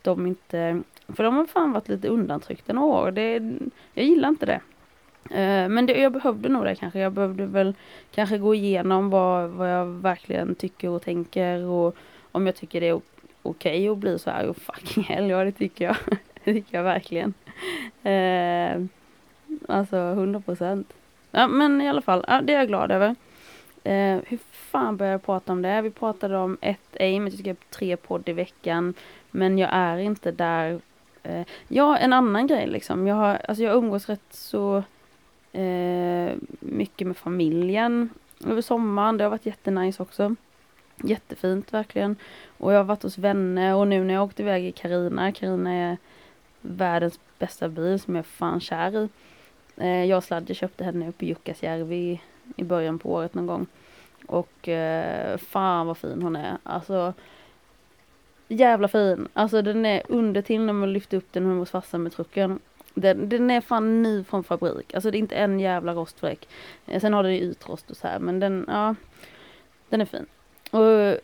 De 0.01 0.28
inte... 0.28 0.81
För 1.07 1.24
de 1.24 1.36
har 1.36 1.46
fan 1.46 1.72
varit 1.72 1.90
lite 1.90 2.07
undantryckta 2.07 2.74
några 2.74 2.88
år. 2.88 3.12
Det, 3.12 3.57
jag 3.94 4.06
gillar 4.06 4.30
inte 4.30 4.46
det. 4.46 4.62
Eh, 5.30 5.69
men 5.69 5.86
det, 5.86 5.94
jag 5.94 6.12
behövde 6.12 6.50
nog 6.50 6.66
det 6.66 6.75
kanske. 6.75 7.00
Jag 7.00 7.12
behövde 7.12 7.46
väl 7.46 7.75
kanske 8.12 8.38
gå 8.38 8.56
igenom 8.56 9.10
vad, 9.10 9.50
vad 9.50 9.72
jag 9.72 9.86
verkligen 9.86 10.56
tycker 10.56 10.90
och 10.90 11.01
tänker. 11.01 11.63
Och 11.66 11.96
om 12.31 12.46
jag 12.46 12.56
tycker 12.56 12.81
det 12.81 12.88
är 12.88 12.94
okej 12.94 13.10
okay 13.42 13.90
att 13.90 13.98
bli 13.98 14.19
så 14.19 14.30
här. 14.30 14.48
Och 14.48 14.57
fucking 14.57 15.04
hell, 15.04 15.30
ja 15.30 15.44
det 15.44 15.51
tycker 15.51 15.86
jag. 15.86 15.96
det 16.44 16.54
tycker 16.54 16.78
jag 16.78 16.84
verkligen. 16.84 17.34
Eh, 18.04 18.86
alltså 19.68 19.98
100 19.98 20.42
procent. 20.42 20.94
Ja, 21.31 21.48
men 21.48 21.81
i 21.81 21.90
alla 21.90 22.01
fall, 22.01 22.25
ja, 22.28 22.42
det 22.42 22.54
är 22.54 22.57
jag 22.57 22.68
glad 22.68 22.92
över. 22.92 23.16
Eh, 23.83 24.19
hur 24.27 24.39
fan 24.51 24.97
började 24.97 25.13
jag 25.13 25.23
prata 25.23 25.51
om 25.51 25.61
det? 25.61 25.81
Vi 25.81 25.89
pratade 25.89 26.37
om 26.37 26.57
ett 26.61 26.97
aim, 26.99 27.29
jag 27.43 27.55
tre 27.69 27.97
podd 27.97 28.29
i 28.29 28.33
veckan. 28.33 28.93
Men 29.31 29.57
jag 29.57 29.69
är 29.73 29.97
inte 29.97 30.31
där. 30.31 30.81
Eh, 31.23 31.45
ja, 31.67 31.97
en 31.97 32.13
annan 32.13 32.47
grej 32.47 32.67
liksom. 32.67 33.07
Jag, 33.07 33.15
har, 33.15 33.41
alltså 33.47 33.63
jag 33.63 33.75
umgås 33.75 34.09
rätt 34.09 34.33
så 34.33 34.83
eh, 35.51 36.33
mycket 36.59 37.07
med 37.07 37.17
familjen 37.17 38.09
över 38.45 38.61
sommaren. 38.61 39.17
Det 39.17 39.23
har 39.23 39.31
varit 39.31 39.45
jättenice 39.45 40.03
också. 40.03 40.35
Jättefint 41.03 41.73
verkligen. 41.73 42.15
Och 42.57 42.73
jag 42.73 42.77
har 42.77 42.83
varit 42.83 43.03
hos 43.03 43.17
vänner 43.17 43.75
och 43.75 43.87
nu 43.87 44.03
när 44.03 44.13
jag 44.13 44.23
åkte 44.23 44.41
iväg 44.41 44.65
i 44.65 44.71
Karina. 44.71 45.31
Karina 45.31 45.73
är 45.73 45.97
världens 46.61 47.19
bästa 47.39 47.69
bil 47.69 47.99
som 47.99 48.15
jag 48.15 48.25
är 48.25 48.29
fan 48.29 48.59
kär 48.59 48.97
i. 48.97 49.09
Eh, 49.77 50.05
jag 50.05 50.17
och 50.17 50.23
Sladje 50.23 50.55
köpte 50.55 50.83
henne 50.83 51.09
uppe 51.09 51.25
i 51.25 51.27
Jukkasjärvi 51.27 52.21
i 52.56 52.63
början 52.63 53.00
på 53.00 53.12
året 53.12 53.34
någon 53.34 53.48
gång. 53.48 53.68
Och 54.28 54.68
eh, 54.68 55.38
fan 55.38 55.88
vad 55.88 55.98
fin 55.98 56.22
hon 56.22 56.36
är. 56.36 56.57
Alltså 56.63 57.13
jävla 58.48 58.88
fin. 58.88 59.28
Alltså 59.34 59.62
den 59.62 59.86
är 59.86 60.01
under 60.07 60.42
till 60.42 60.62
när 60.62 60.74
man 60.74 60.94
lyfter 60.94 61.18
upp 61.18 61.34
den 61.34 61.46
hemma 61.46 61.60
hos 61.60 61.72
farsan 61.72 62.04
med 62.04 62.12
trucken. 62.12 62.60
Den, 62.94 63.30
den 63.30 63.51
är 63.51 63.62
fan 63.62 64.04
ny 64.04 64.24
från 64.24 64.44
fabrik. 64.44 64.94
Alltså 64.94 65.12
det 65.12 65.18
är 65.18 65.19
inte 65.19 65.36
en 65.36 65.60
jävla 65.60 65.94
rostfläck. 65.94 66.48
Eh, 66.86 67.01
sen 67.01 67.13
har 67.13 67.24
den 67.24 67.31
utrost 67.31 67.92
och 67.92 67.98
så 67.98 68.07
här 68.07 68.19
men 68.19 68.40
den, 68.40 68.66
ja. 68.68 68.96
Den 69.90 70.01
är 70.01 70.06
fin. 70.06 70.25
Och 70.72 71.18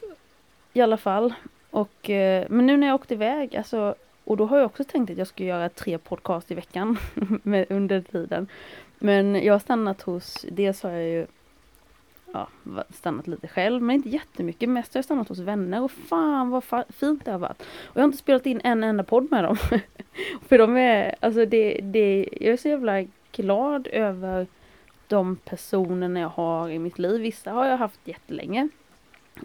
i 0.74 0.81
alla 0.81 0.98
fall. 0.98 1.33
Och, 1.69 2.10
eh, 2.10 2.45
men 2.50 2.66
nu 2.66 2.77
när 2.77 2.88
jag 2.88 2.95
åkte 2.95 3.13
iväg, 3.13 3.56
alltså 3.56 3.95
och 4.25 4.38
då 4.38 4.45
har 4.45 4.57
jag 4.57 4.66
också 4.66 4.83
tänkt 4.83 5.12
att 5.12 5.18
jag 5.18 5.27
ska 5.27 5.44
göra 5.44 5.69
tre 5.69 5.98
podcast 5.98 6.51
i 6.51 6.56
veckan 6.56 6.98
med, 7.44 7.66
under 7.69 8.01
tiden. 8.01 8.48
Men 9.00 9.36
jag 9.36 9.54
har 9.54 9.60
stannat 9.60 10.01
hos, 10.01 10.45
dels 10.51 10.83
har 10.83 10.92
jag 10.92 11.10
ju 11.10 11.25
ja, 12.34 12.48
stannat 12.89 13.27
lite 13.27 13.48
själv, 13.48 13.82
men 13.82 13.96
inte 13.96 14.10
jättemycket. 14.10 14.70
Mest 14.70 14.94
har 14.94 14.98
jag 14.98 15.05
stannat 15.05 15.29
hos 15.29 15.39
vänner 15.39 15.84
och 15.84 15.91
fan 15.91 16.50
vad 16.50 16.63
fa 16.63 16.84
fint 16.89 17.25
det 17.25 17.32
har 17.32 17.39
varit. 17.39 17.62
Och 17.62 17.98
jag 17.98 18.01
har 18.01 18.05
inte 18.05 18.17
spelat 18.17 18.46
in 18.46 18.62
en 18.63 18.84
enda 18.84 19.03
podd 19.03 19.32
med 19.32 19.44
dem. 19.44 19.58
För 20.48 20.58
de 20.58 20.77
är, 20.77 21.15
alltså 21.20 21.46
det, 21.46 21.79
det, 21.84 22.29
jag 22.32 22.53
är 22.53 22.58
så 22.58 22.67
jävla 22.67 23.05
glad 23.32 23.88
över 23.88 24.48
de 25.08 25.36
personerna 25.36 26.20
jag 26.20 26.29
har 26.29 26.70
i 26.70 26.79
mitt 26.79 27.00
liv. 27.00 27.22
Vissa 27.22 27.51
har 27.51 27.65
jag 27.65 27.77
haft 27.77 28.00
jättelänge. 28.03 28.70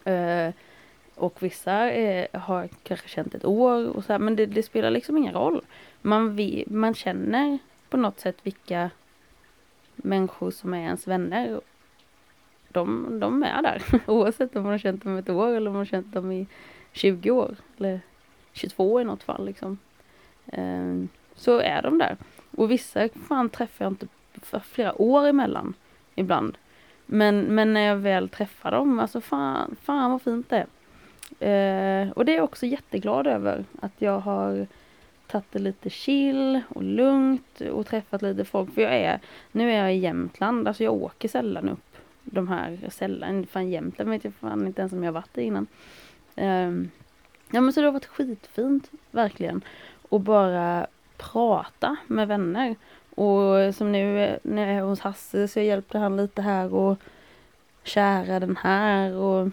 Uh, 0.07 0.53
och 1.21 1.43
vissa 1.43 1.91
eh, 1.91 2.41
har 2.41 2.69
kanske 2.83 3.09
känt 3.09 3.35
ett 3.35 3.45
år 3.45 3.89
och 3.89 4.05
så 4.05 4.13
här, 4.13 4.19
men 4.19 4.37
det, 4.37 4.47
det, 4.47 4.63
spelar 4.63 4.91
liksom 4.91 5.17
ingen 5.17 5.35
roll. 5.35 5.65
Man, 6.03 6.37
vi, 6.37 6.65
man 6.67 6.95
känner 6.95 7.59
på 7.91 7.97
något 7.97 8.21
sätt 8.21 8.37
vilka 8.43 8.91
människor 9.97 10.51
som 10.51 10.75
är 10.75 10.79
ens 10.81 11.07
vänner. 11.07 11.61
De, 12.69 13.07
de 13.21 13.43
är 13.43 13.63
där 13.63 13.83
oavsett 14.07 14.57
om 14.57 14.63
man 14.63 14.73
har 14.73 14.79
känt 14.79 15.05
dem 15.05 15.17
ett 15.17 15.29
år 15.29 15.49
eller 15.49 15.67
om 15.67 15.73
man 15.73 15.81
har 15.81 15.85
känt 15.85 16.13
dem 16.13 16.33
i 16.33 16.47
20 16.93 17.31
år 17.31 17.57
eller 17.79 18.01
22 18.53 19.01
i 19.01 19.05
något 19.05 19.23
fall 19.23 19.47
liksom. 19.47 19.79
Eh, 20.47 21.05
så 21.35 21.59
är 21.59 21.83
de 21.83 21.99
där. 21.99 22.17
Och 22.57 22.71
vissa 22.71 23.09
fan 23.09 23.49
träffar 23.49 23.85
jag 23.85 23.93
inte 23.93 24.07
för 24.33 24.61
flera 24.61 25.03
år 25.03 25.27
emellan 25.27 25.75
ibland. 26.15 26.59
Men, 27.07 27.41
men 27.41 27.73
när 27.73 27.81
jag 27.81 27.97
väl 27.97 28.29
träffar 28.29 28.71
dem, 28.71 28.99
alltså 28.99 29.21
fan, 29.21 29.77
fan 29.83 30.11
vad 30.11 30.23
fint 30.23 30.49
det 30.49 30.57
är. 30.57 30.67
Eh, 31.39 32.11
och 32.11 32.25
det 32.25 32.33
är 32.33 32.37
jag 32.37 32.45
också 32.45 32.67
jätteglad 32.67 33.27
över. 33.27 33.65
Att 33.81 33.93
jag 33.99 34.21
har 34.21 34.67
tagit 35.27 35.53
det 35.53 35.59
lite 35.59 35.91
chill 35.91 36.61
och 36.69 36.83
lugnt 36.83 37.61
och 37.61 37.87
träffat 37.87 38.23
lite 38.23 38.45
folk. 38.45 38.75
För 38.75 38.83
jag 38.83 38.95
är, 38.95 39.21
nu 39.53 39.73
är 39.73 39.83
jag 39.83 39.95
i 39.95 39.99
Jämtland, 39.99 40.69
alltså 40.69 40.85
jag 40.85 40.95
åker 40.95 41.29
sällan 41.29 41.69
upp 41.69 41.97
de 42.25 42.49
här, 42.49 42.79
sällan, 42.89 43.47
fan 43.47 43.71
Jämtland 43.71 44.11
vet 44.11 44.25
jag 44.25 44.35
fan 44.35 44.67
inte 44.67 44.81
ens 44.81 44.93
om 44.93 45.05
jag 45.05 45.13
varit 45.13 45.35
där 45.35 45.43
innan. 45.43 45.67
Eh, 46.37 46.71
ja 47.51 47.61
men 47.61 47.73
så 47.73 47.81
det 47.81 47.87
har 47.87 47.93
varit 47.93 48.07
skitfint, 48.07 48.91
verkligen. 49.11 49.63
Och 50.09 50.21
bara 50.21 50.87
prata 51.17 51.97
med 52.07 52.29
vänner. 52.29 52.77
Och 53.15 53.75
som 53.75 53.93
nu 53.93 54.39
när 54.43 54.67
jag 54.67 54.77
är 54.77 54.83
hos 54.83 55.01
Hasse 55.01 55.49
så 55.49 55.61
hjälpte 55.61 55.99
han 55.99 56.17
lite 56.17 56.43
här 56.43 56.75
och 56.75 56.99
kära 57.83 58.41
den 58.41 58.57
här 58.57 59.15
och 59.15 59.49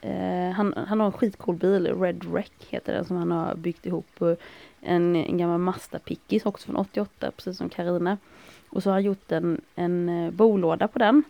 Eh, 0.00 0.50
han, 0.50 0.74
han 0.76 1.00
har 1.00 1.06
en 1.06 1.12
skitcool 1.12 1.56
bil, 1.56 1.86
Red 1.86 2.24
Wreck 2.24 2.52
heter 2.68 2.92
den 2.92 3.04
som 3.04 3.16
han 3.16 3.30
har 3.30 3.54
byggt 3.54 3.86
ihop. 3.86 4.22
Eh, 4.22 4.34
en, 4.80 5.16
en 5.16 5.38
gammal 5.38 5.58
Mazda 5.58 5.98
Pickis 5.98 6.46
också 6.46 6.66
från 6.66 6.76
88, 6.76 7.30
precis 7.30 7.58
som 7.58 7.68
Karina. 7.68 8.18
Och 8.68 8.82
så 8.82 8.90
har 8.90 8.94
han 8.94 9.02
gjort 9.02 9.32
en, 9.32 9.60
en 9.74 10.08
eh, 10.08 10.30
bolåda 10.30 10.88
på 10.88 10.98
den. 10.98 11.22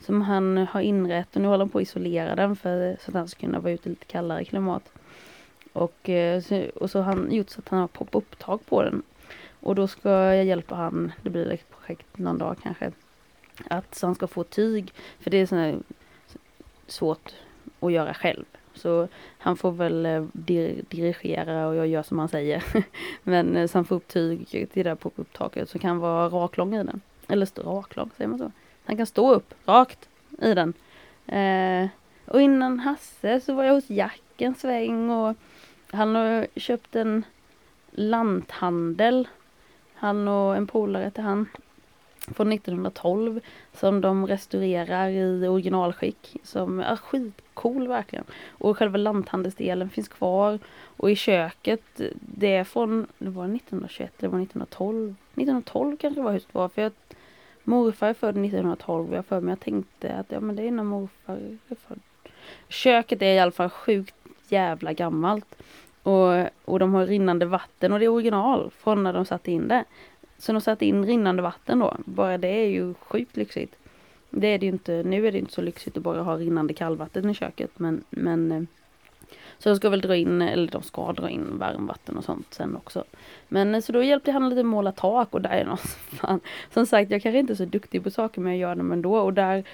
Som 0.00 0.22
han 0.22 0.56
har 0.56 0.80
inrett 0.80 1.36
och 1.36 1.42
nu 1.42 1.48
håller 1.48 1.64
han 1.64 1.68
på 1.70 1.78
att 1.78 1.82
isolera 1.82 2.34
den 2.34 2.56
för 2.56 2.96
så 3.00 3.10
att 3.10 3.14
han 3.14 3.28
ska 3.28 3.40
kunna 3.40 3.60
vara 3.60 3.72
ute 3.72 3.88
i 3.88 3.90
lite 3.90 4.04
kallare 4.04 4.44
klimat. 4.44 4.92
Och, 5.72 6.08
eh, 6.08 6.40
så, 6.40 6.64
och 6.74 6.90
så 6.90 7.00
har 7.00 7.14
han 7.14 7.32
gjort 7.32 7.50
så 7.50 7.60
att 7.60 7.68
han 7.68 7.80
har 7.80 7.88
pop-up-tag 7.88 8.66
på 8.66 8.82
den. 8.82 9.02
Och 9.60 9.74
då 9.74 9.86
ska 9.88 10.10
jag 10.10 10.44
hjälpa 10.44 10.74
han, 10.74 11.12
det 11.22 11.30
blir 11.30 11.52
ett 11.52 11.70
projekt 11.70 12.18
någon 12.18 12.38
dag 12.38 12.56
kanske. 12.62 12.92
Att 13.68 13.94
så 13.94 14.06
han 14.06 14.14
ska 14.14 14.26
få 14.26 14.44
tyg, 14.44 14.92
för 15.20 15.30
det 15.30 15.36
är 15.36 15.46
sådär 15.46 15.78
svårt 16.86 17.34
att 17.84 17.92
göra 17.92 18.14
själv. 18.14 18.44
Så 18.74 19.08
han 19.38 19.56
får 19.56 19.72
väl 19.72 20.06
eh, 20.06 20.24
dir 20.32 20.82
dirigera 20.88 21.66
och 21.66 21.74
jag 21.74 21.86
gör 21.86 22.02
som 22.02 22.18
han 22.18 22.28
säger. 22.28 22.64
Men 23.22 23.56
eh, 23.56 23.66
så 23.66 23.78
han 23.78 23.84
får 23.84 23.96
upp 23.96 24.08
tyg 24.08 24.48
till 24.48 24.68
det 24.72 24.82
där 24.82 24.94
pop-up-taket 24.94 25.68
så 25.68 25.78
kan 25.78 25.98
vara 25.98 26.28
raklång 26.28 26.74
i 26.74 26.76
den. 26.76 27.00
Eller 27.28 27.46
stå 27.46 27.62
raklång, 27.62 28.10
säger 28.16 28.28
man 28.28 28.38
så? 28.38 28.52
Han 28.84 28.96
kan 28.96 29.06
stå 29.06 29.34
upp 29.34 29.54
rakt 29.66 30.08
i 30.38 30.54
den. 30.54 30.74
Eh, 31.26 31.88
och 32.26 32.42
innan 32.42 32.78
Hasse 32.78 33.40
så 33.40 33.54
var 33.54 33.64
jag 33.64 33.74
hos 33.74 33.90
Jack 33.90 34.22
en 34.36 34.54
sväng 34.54 35.10
och 35.10 35.36
han 35.90 36.14
har 36.14 36.46
köpt 36.56 36.96
en 36.96 37.24
lanthandel. 37.90 39.28
Han 39.94 40.28
och 40.28 40.56
en 40.56 40.66
polare 40.66 41.10
till 41.10 41.22
han 41.22 41.48
från 42.32 42.52
1912 42.52 43.40
som 43.72 44.00
de 44.00 44.26
restaurerar 44.26 45.08
i 45.08 45.48
originalskick 45.48 46.36
som 46.42 46.80
är 46.80 46.96
skitcool 46.96 47.88
verkligen. 47.88 48.24
Och 48.48 48.78
själva 48.78 48.98
lanthandelsdelen 48.98 49.90
finns 49.90 50.08
kvar 50.08 50.58
och 50.96 51.10
i 51.10 51.16
köket 51.16 52.00
det 52.20 52.54
är 52.54 52.64
från, 52.64 53.06
det 53.18 53.30
var 53.30 53.44
1921, 53.44 54.12
eller 54.18 54.28
var 54.28 54.38
1912, 54.38 55.14
1912 55.34 55.96
kanske 55.96 56.22
var 56.22 56.32
huset 56.32 56.54
var 56.54 56.68
för 56.68 56.82
jag 56.82 56.92
morfar 57.64 58.08
är 58.08 58.14
född 58.14 58.30
1912 58.30 59.10
och 59.10 59.16
jag 59.16 59.26
för 59.26 59.40
mig 59.40 59.52
jag 59.52 59.60
tänkte 59.60 60.14
att 60.14 60.26
ja 60.32 60.40
men 60.40 60.56
det 60.56 60.62
är 60.62 60.66
innan 60.66 60.86
morfar 60.86 61.34
är 61.68 61.74
född. 61.74 62.00
Köket 62.68 63.22
är 63.22 63.34
i 63.34 63.38
alla 63.38 63.52
fall 63.52 63.70
sjukt 63.70 64.14
jävla 64.48 64.92
gammalt. 64.92 65.56
Och, 66.02 66.48
och 66.64 66.78
de 66.78 66.94
har 66.94 67.06
rinnande 67.06 67.46
vatten 67.46 67.92
och 67.92 67.98
det 67.98 68.04
är 68.04 68.08
original 68.08 68.70
från 68.70 69.02
när 69.02 69.12
de 69.12 69.24
satte 69.24 69.52
in 69.52 69.68
det. 69.68 69.84
Så 70.44 70.52
de 70.52 70.60
satte 70.60 70.86
in 70.86 71.04
rinnande 71.04 71.42
vatten 71.42 71.78
då. 71.78 71.96
Bara 72.04 72.38
det 72.38 72.48
är 72.48 72.68
ju 72.68 72.94
sjukt 72.94 73.36
lyxigt. 73.36 73.76
Det 74.30 74.46
är 74.46 74.58
det 74.58 74.66
ju 74.66 74.72
inte, 74.72 75.02
nu 75.02 75.26
är 75.26 75.32
det 75.32 75.38
inte 75.38 75.52
så 75.52 75.62
lyxigt 75.62 75.96
att 75.96 76.02
bara 76.02 76.22
ha 76.22 76.36
rinnande 76.36 76.74
kallvatten 76.74 77.30
i 77.30 77.34
köket 77.34 77.70
men, 77.78 78.04
men 78.10 78.52
eh, 78.52 78.62
så 79.58 79.68
de 79.68 79.76
ska 79.76 79.90
väl 79.90 80.00
dra 80.00 80.16
in, 80.16 80.42
eller 80.42 80.68
de 80.68 80.82
ska 80.82 81.12
dra 81.12 81.30
in 81.30 81.58
varmvatten 81.58 82.16
och 82.16 82.24
sånt 82.24 82.54
sen 82.54 82.76
också. 82.76 83.04
Men 83.48 83.74
eh, 83.74 83.80
så 83.80 83.92
då 83.92 84.02
hjälpte 84.02 84.32
han 84.32 84.48
lite 84.48 84.62
måla 84.62 84.92
tak 84.92 85.34
och 85.34 85.42
där 85.42 85.50
är 85.50 85.64
något 85.64 85.70
alltså, 85.70 85.98
fan. 85.98 86.40
Som 86.74 86.86
sagt, 86.86 87.10
jag 87.10 87.22
kanske 87.22 87.38
inte 87.38 87.52
är 87.52 87.54
så 87.54 87.64
duktig 87.64 88.04
på 88.04 88.10
saker 88.10 88.40
men 88.40 88.52
jag 88.52 88.60
gör 88.60 88.74
dem 88.74 88.92
ändå 88.92 89.16
och 89.16 89.32
där, 89.32 89.64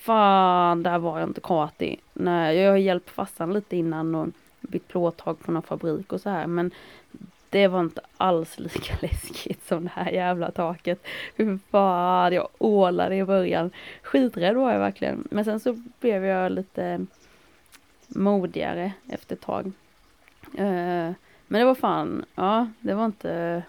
fan, 0.00 0.82
där 0.82 0.98
var 0.98 1.20
jag 1.20 1.28
inte 1.28 1.40
kartig. 1.40 2.00
Nej, 2.12 2.56
jag 2.56 2.70
har 2.70 2.78
hjälpt 2.78 3.10
farsan 3.10 3.52
lite 3.52 3.76
innan 3.76 4.14
och 4.14 4.28
bytt 4.60 4.88
plåttag 4.88 5.40
på 5.40 5.52
någon 5.52 5.62
fabrik 5.62 6.12
och 6.12 6.20
så 6.20 6.30
här 6.30 6.46
men 6.46 6.70
det 7.54 7.68
var 7.68 7.80
inte 7.80 8.00
alls 8.16 8.58
lika 8.58 8.94
läskigt 9.02 9.66
som 9.66 9.84
det 9.84 9.90
här 9.94 10.10
jävla 10.10 10.50
taket. 10.50 11.06
Fy 11.36 11.58
fan, 11.70 12.32
jag 12.32 12.48
ålade 12.58 13.16
i 13.16 13.24
början. 13.24 13.70
Skiträdd 14.02 14.56
var 14.56 14.72
jag 14.72 14.78
verkligen. 14.78 15.28
Men 15.30 15.44
sen 15.44 15.60
så 15.60 15.82
blev 16.00 16.24
jag 16.24 16.52
lite 16.52 17.06
modigare 18.08 18.92
efter 19.08 19.36
ett 19.36 19.40
tag. 19.40 19.66
Eh, 20.54 21.12
men 21.46 21.60
det 21.60 21.64
var 21.64 21.74
fan, 21.74 22.24
ja, 22.34 22.68
det 22.80 22.94
var 22.94 23.06
inte... 23.06 23.62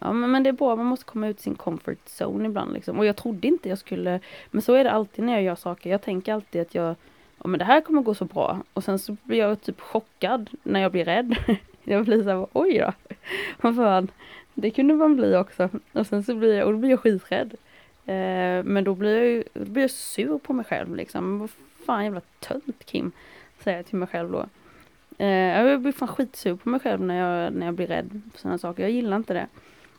Ja, 0.00 0.12
men, 0.12 0.30
men 0.30 0.42
det 0.42 0.50
är 0.50 0.52
bra, 0.52 0.76
man 0.76 0.86
måste 0.86 1.04
komma 1.04 1.28
ut 1.28 1.40
sin 1.40 1.54
comfort 1.54 2.04
zone 2.20 2.46
ibland 2.46 2.72
liksom. 2.72 2.98
Och 2.98 3.06
jag 3.06 3.16
trodde 3.16 3.48
inte 3.48 3.68
jag 3.68 3.78
skulle... 3.78 4.20
Men 4.50 4.62
så 4.62 4.74
är 4.74 4.84
det 4.84 4.90
alltid 4.90 5.24
när 5.24 5.32
jag 5.32 5.42
gör 5.42 5.54
saker. 5.54 5.90
Jag 5.90 6.02
tänker 6.02 6.34
alltid 6.34 6.62
att 6.62 6.74
jag... 6.74 6.94
Ja, 7.38 7.48
men 7.48 7.58
det 7.58 7.64
här 7.64 7.80
kommer 7.80 8.02
gå 8.02 8.14
så 8.14 8.24
bra. 8.24 8.62
Och 8.72 8.84
sen 8.84 8.98
så 8.98 9.16
blir 9.22 9.38
jag 9.38 9.62
typ 9.62 9.80
chockad 9.80 10.50
när 10.62 10.80
jag 10.80 10.92
blir 10.92 11.04
rädd. 11.04 11.36
Jag 11.88 12.04
blir 12.04 12.22
såhär, 12.22 12.46
oj 12.52 12.78
då. 12.78 12.92
Vad 13.60 13.76
fan. 13.76 14.10
Det 14.54 14.70
kunde 14.70 14.94
man 14.94 15.16
bli 15.16 15.36
också. 15.36 15.68
Och 15.92 16.06
sen 16.06 16.22
så 16.22 16.34
blir 16.34 16.54
jag, 16.54 16.66
och 16.66 16.72
då 16.72 16.78
blir 16.78 16.90
jag 16.90 17.00
skiträdd. 17.00 17.54
Eh, 18.06 18.64
men 18.64 18.84
då 18.84 18.94
blir 18.94 19.16
jag 19.16 19.26
ju, 19.26 19.44
då 19.52 19.64
blir 19.64 19.82
jag 19.82 19.90
sur 19.90 20.38
på 20.38 20.52
mig 20.52 20.64
själv 20.64 20.96
liksom. 20.96 21.38
Vad 21.38 21.50
fan 21.86 22.04
jävla 22.04 22.20
tönt 22.40 22.84
Kim. 22.84 23.12
Säger 23.60 23.76
jag 23.76 23.86
till 23.86 23.98
mig 23.98 24.08
själv 24.08 24.32
då. 24.32 24.46
Eh, 25.18 25.28
jag 25.28 25.80
blir 25.80 25.92
fan 25.92 26.08
skitsur 26.08 26.56
på 26.56 26.68
mig 26.68 26.80
själv 26.80 27.00
när 27.00 27.16
jag, 27.16 27.52
när 27.52 27.66
jag 27.66 27.74
blir 27.74 27.86
rädd 27.86 28.20
för 28.32 28.40
sådana 28.40 28.58
saker. 28.58 28.82
Jag 28.82 28.92
gillar 28.92 29.16
inte 29.16 29.34
det. 29.34 29.46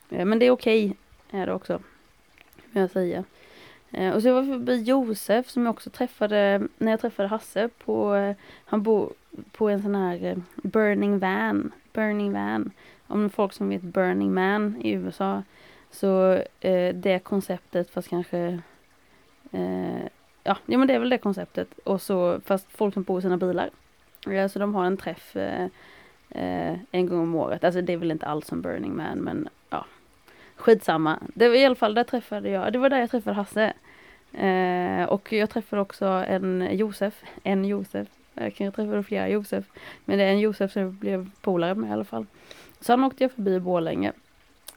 Eh, 0.10 0.26
men 0.26 0.40
det 0.40 0.46
är 0.46 0.52
okej. 0.52 0.86
Okay, 0.86 1.42
är 1.42 1.46
det 1.46 1.54
också. 1.54 1.82
Vill 2.72 2.82
jag 2.82 2.92
säga. 2.92 3.24
Eh, 3.92 4.14
och 4.14 4.22
så 4.22 4.28
jag 4.28 4.42
vi 4.42 4.52
förbi 4.52 4.82
Josef 4.82 5.50
som 5.50 5.66
jag 5.66 5.74
också 5.74 5.90
träffade 5.90 6.68
när 6.78 6.92
jag 6.92 7.00
träffade 7.00 7.30
Hasse 7.30 7.70
på, 7.86 8.16
eh, 8.16 8.36
han 8.66 8.84
bor 8.84 9.14
på 9.52 9.70
en 9.70 9.82
sån 9.82 9.96
här 9.96 10.26
eh, 10.26 10.38
Burning 10.56 11.20
Van, 11.20 11.72
Burning 11.94 12.34
Van. 12.34 12.72
Om 13.08 13.30
folk 13.30 13.54
som 13.54 13.70
vet 13.70 13.82
Burning 13.82 14.34
Man 14.34 14.82
i 14.82 14.92
USA. 14.92 15.44
Så 15.92 16.34
eh, 16.60 16.96
det 16.96 17.20
konceptet 17.20 17.90
fast 17.90 18.10
kanske 18.10 18.60
eh, 19.52 20.08
Ja, 20.48 20.58
ja 20.66 20.78
men 20.78 20.88
det 20.88 20.94
är 20.94 21.00
väl 21.00 21.10
det 21.10 21.18
konceptet. 21.18 21.80
Och 21.84 22.02
så 22.02 22.40
fast 22.46 22.68
folk 22.72 22.94
som 22.94 23.04
bor 23.04 23.20
i 23.20 23.22
sina 23.22 23.38
bilar. 23.38 23.70
Ja, 24.26 24.50
så 24.50 24.60
de 24.60 24.76
har 24.76 24.86
en 24.86 24.98
träff 24.98 25.36
eh, 25.36 26.78
en 26.92 27.08
gång 27.08 27.20
om 27.20 27.36
året. 27.36 27.64
Alltså 27.64 27.82
det 27.82 27.94
är 27.94 27.98
väl 27.98 28.12
inte 28.12 28.26
alls 28.26 28.48
som 28.48 28.62
Burning 28.62 28.96
Man 28.96 29.18
men 29.18 29.50
ja. 29.70 29.86
Skitsamma. 30.58 31.20
Det 31.34 31.50
var 31.50 31.56
i 31.56 31.66
alla 31.66 31.76
fall 31.76 31.94
där 31.94 32.04
träffade 32.04 32.50
jag, 32.50 32.74
det 32.74 32.80
var 32.80 32.90
där 32.90 33.00
jag 33.00 33.12
träffade 33.12 33.36
Hasse. 33.36 33.74
Eh, 34.34 35.04
och 35.04 35.34
jag 35.34 35.50
träffade 35.50 35.82
också 35.82 36.06
en 36.06 36.68
Josef, 36.72 37.24
en 37.44 37.66
Josef. 37.66 38.08
Jag 38.34 38.56
kan 38.56 38.72
träffa 38.72 39.04
flera 39.04 39.30
Josef. 39.30 39.66
Men 40.06 40.18
det 40.18 40.24
är 40.24 40.32
en 40.32 40.40
Josef 40.40 40.72
som 40.72 40.82
jag 40.82 40.92
blev 40.92 41.30
polare 41.42 41.76
med 41.76 41.90
i 41.90 41.94
alla 41.94 42.04
fall. 42.04 42.26
Sen 42.80 43.04
åkte 43.04 43.24
jag 43.24 43.32
förbi 43.32 43.60
Borlänge. 43.60 44.12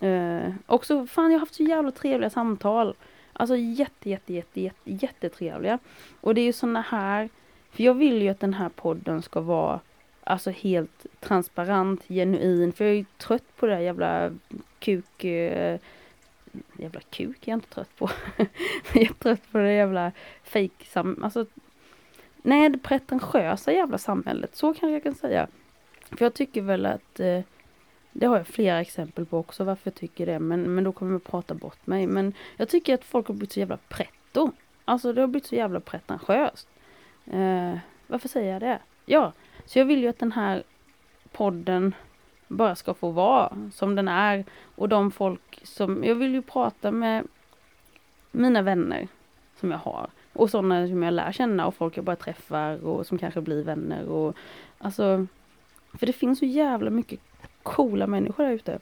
Eh, 0.00 0.52
också, 0.66 1.06
fan 1.06 1.24
jag 1.24 1.32
har 1.32 1.40
haft 1.40 1.54
så 1.54 1.62
jävla 1.62 1.90
trevliga 1.90 2.30
samtal. 2.30 2.94
Alltså 3.32 3.56
jätte, 3.56 4.10
jätte, 4.10 4.32
jätte, 4.32 4.60
jätte, 4.60 4.80
jättetrevliga. 4.84 5.78
Och 6.20 6.34
det 6.34 6.40
är 6.40 6.44
ju 6.44 6.52
sådana 6.52 6.80
här, 6.80 7.28
för 7.70 7.82
jag 7.82 7.94
vill 7.94 8.22
ju 8.22 8.28
att 8.28 8.40
den 8.40 8.54
här 8.54 8.68
podden 8.68 9.22
ska 9.22 9.40
vara 9.40 9.80
alltså 10.30 10.50
helt 10.50 11.06
transparent, 11.20 12.08
genuin. 12.08 12.72
För 12.72 12.84
jag 12.84 12.92
är 12.92 12.98
ju 12.98 13.04
trött 13.18 13.56
på 13.56 13.66
det 13.66 13.72
där 13.72 13.80
jävla 13.80 14.30
kuk... 14.78 15.24
Eh, 15.24 15.80
jävla 16.78 17.00
kuk 17.00 17.48
är 17.48 17.52
jag 17.52 17.56
inte 17.56 17.68
trött 17.68 17.96
på. 17.96 18.10
jag 18.94 19.02
är 19.02 19.12
trött 19.12 19.52
på 19.52 19.58
det 19.58 19.72
jävla 19.72 20.12
fake 20.44 21.02
alltså 21.22 21.46
Nej, 22.42 22.68
det 22.68 22.78
pretentiösa 22.78 23.72
jävla 23.72 23.98
samhället, 23.98 24.56
så 24.56 24.74
kan 24.74 24.92
jag 24.92 25.02
kan 25.02 25.14
säga. 25.14 25.46
För 26.00 26.24
jag 26.24 26.34
tycker 26.34 26.62
väl 26.62 26.86
att 26.86 27.20
eh, 27.20 27.40
det 28.12 28.26
har 28.26 28.36
jag 28.36 28.46
flera 28.46 28.80
exempel 28.80 29.26
på 29.26 29.38
också 29.38 29.64
varför 29.64 29.90
jag 29.90 29.94
tycker 29.94 30.26
det, 30.26 30.38
men, 30.38 30.74
men 30.74 30.84
då 30.84 30.92
kommer 30.92 31.12
jag 31.12 31.24
prata 31.24 31.54
bort 31.54 31.86
mig. 31.86 32.06
Men 32.06 32.34
jag 32.56 32.68
tycker 32.68 32.94
att 32.94 33.04
folk 33.04 33.26
har 33.26 33.34
blivit 33.34 33.52
så 33.52 33.60
jävla 33.60 33.76
pretto. 33.76 34.52
Alltså 34.84 35.12
det 35.12 35.20
har 35.20 35.28
blivit 35.28 35.46
så 35.46 35.54
jävla 35.54 35.80
pretentiöst. 35.80 36.68
Eh, 37.26 37.78
varför 38.06 38.28
säger 38.28 38.52
jag 38.52 38.62
det? 38.62 38.78
Ja, 39.06 39.32
så 39.66 39.78
jag 39.78 39.84
vill 39.84 40.02
ju 40.02 40.08
att 40.08 40.18
den 40.18 40.32
här 40.32 40.62
podden 41.32 41.94
bara 42.48 42.74
ska 42.74 42.94
få 42.94 43.10
vara 43.10 43.70
som 43.72 43.94
den 43.94 44.08
är. 44.08 44.44
Och 44.74 44.88
de 44.88 45.10
folk 45.10 45.60
som, 45.62 46.04
jag 46.04 46.14
vill 46.14 46.34
ju 46.34 46.42
prata 46.42 46.90
med 46.90 47.24
mina 48.30 48.62
vänner 48.62 49.08
som 49.56 49.70
jag 49.70 49.78
har. 49.78 50.10
Och 50.32 50.50
sådana 50.50 50.88
som 50.88 51.02
jag 51.02 51.14
lär 51.14 51.32
känna 51.32 51.66
och 51.66 51.74
folk 51.74 51.96
jag 51.96 52.04
bara 52.04 52.16
träffar 52.16 52.84
och 52.84 53.06
som 53.06 53.18
kanske 53.18 53.40
blir 53.40 53.64
vänner 53.64 54.08
och 54.08 54.36
alltså 54.78 55.26
För 55.98 56.06
det 56.06 56.12
finns 56.12 56.38
så 56.38 56.44
jävla 56.44 56.90
mycket 56.90 57.20
coola 57.62 58.06
människor 58.06 58.44
där 58.44 58.52
ute. 58.52 58.78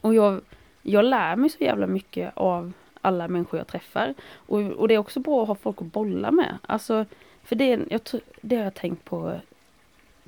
Och 0.00 0.14
jag, 0.14 0.40
jag 0.82 1.04
lär 1.04 1.36
mig 1.36 1.50
så 1.50 1.64
jävla 1.64 1.86
mycket 1.86 2.32
av 2.34 2.72
alla 3.00 3.28
människor 3.28 3.58
jag 3.58 3.66
träffar. 3.66 4.14
Och, 4.34 4.60
och 4.60 4.88
det 4.88 4.94
är 4.94 4.98
också 4.98 5.20
bra 5.20 5.42
att 5.42 5.48
ha 5.48 5.54
folk 5.54 5.82
att 5.82 5.92
bolla 5.92 6.30
med. 6.30 6.58
Alltså, 6.66 7.04
för 7.42 7.56
det, 7.56 7.80
jag, 7.90 8.00
det 8.40 8.56
har 8.56 8.64
jag 8.64 8.74
tänkt 8.74 9.04
på 9.04 9.40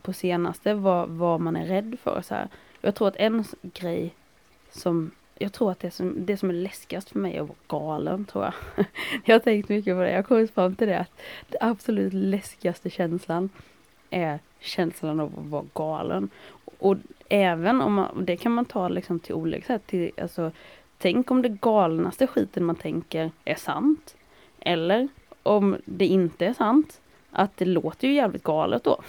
på 0.03 0.13
senaste, 0.13 0.75
vad, 0.75 1.09
vad 1.09 1.41
man 1.41 1.57
är 1.57 1.67
rädd 1.67 1.97
för. 2.03 2.23
Så 2.23 2.35
här. 2.35 2.49
Jag 2.81 2.95
tror 2.95 3.09
att 3.09 3.17
en 3.17 3.45
grej 3.63 4.15
som 4.71 5.11
jag 5.39 5.53
tror 5.53 5.71
att 5.71 5.81
det 5.81 5.91
som, 5.91 6.27
det 6.27 6.37
som 6.37 6.51
är 6.51 6.55
läskigast 6.55 7.11
för 7.11 7.19
mig 7.19 7.37
är 7.37 7.43
att 7.43 7.49
vara 7.49 7.81
galen, 7.81 8.25
tror 8.25 8.45
jag. 8.45 8.87
jag 9.25 9.35
har 9.35 9.41
tänkt 9.41 9.69
mycket 9.69 9.97
på 9.97 10.01
det. 10.01 10.11
Jag 10.11 10.19
har 10.19 10.23
kommit 10.23 10.55
fram 10.55 10.75
till 10.75 10.89
det 10.89 10.99
att 10.99 11.21
den 11.49 11.69
absolut 11.69 12.13
läskigaste 12.13 12.91
känslan 12.91 13.51
är 14.11 14.39
känslan 14.61 15.21
av 15.21 15.39
att 15.39 15.47
vara 15.47 15.65
galen. 15.75 16.31
Och 16.79 16.97
även 17.29 17.81
om 17.81 17.95
man, 17.95 18.25
det 18.25 18.37
kan 18.37 18.53
man 18.53 18.65
ta 18.65 18.89
liksom 18.89 19.21
till 19.21 19.35
olika 19.35 19.67
sätt. 19.67 19.87
Till, 19.87 20.11
alltså, 20.21 20.51
tänk 20.99 21.31
om 21.31 21.43
det 21.43 21.49
galnaste 21.49 22.27
skiten 22.27 22.65
man 22.65 22.77
tänker 22.77 23.31
är 23.45 23.55
sant. 23.55 24.17
Eller 24.61 25.09
om 25.43 25.77
det 25.85 26.07
inte 26.07 26.47
är 26.47 26.55
sant. 26.55 27.01
Att 27.39 27.57
det 27.57 27.65
låter 27.65 28.09
ju 28.09 28.15
jävligt 28.15 28.43
galet 28.43 28.85
då. 28.85 29.03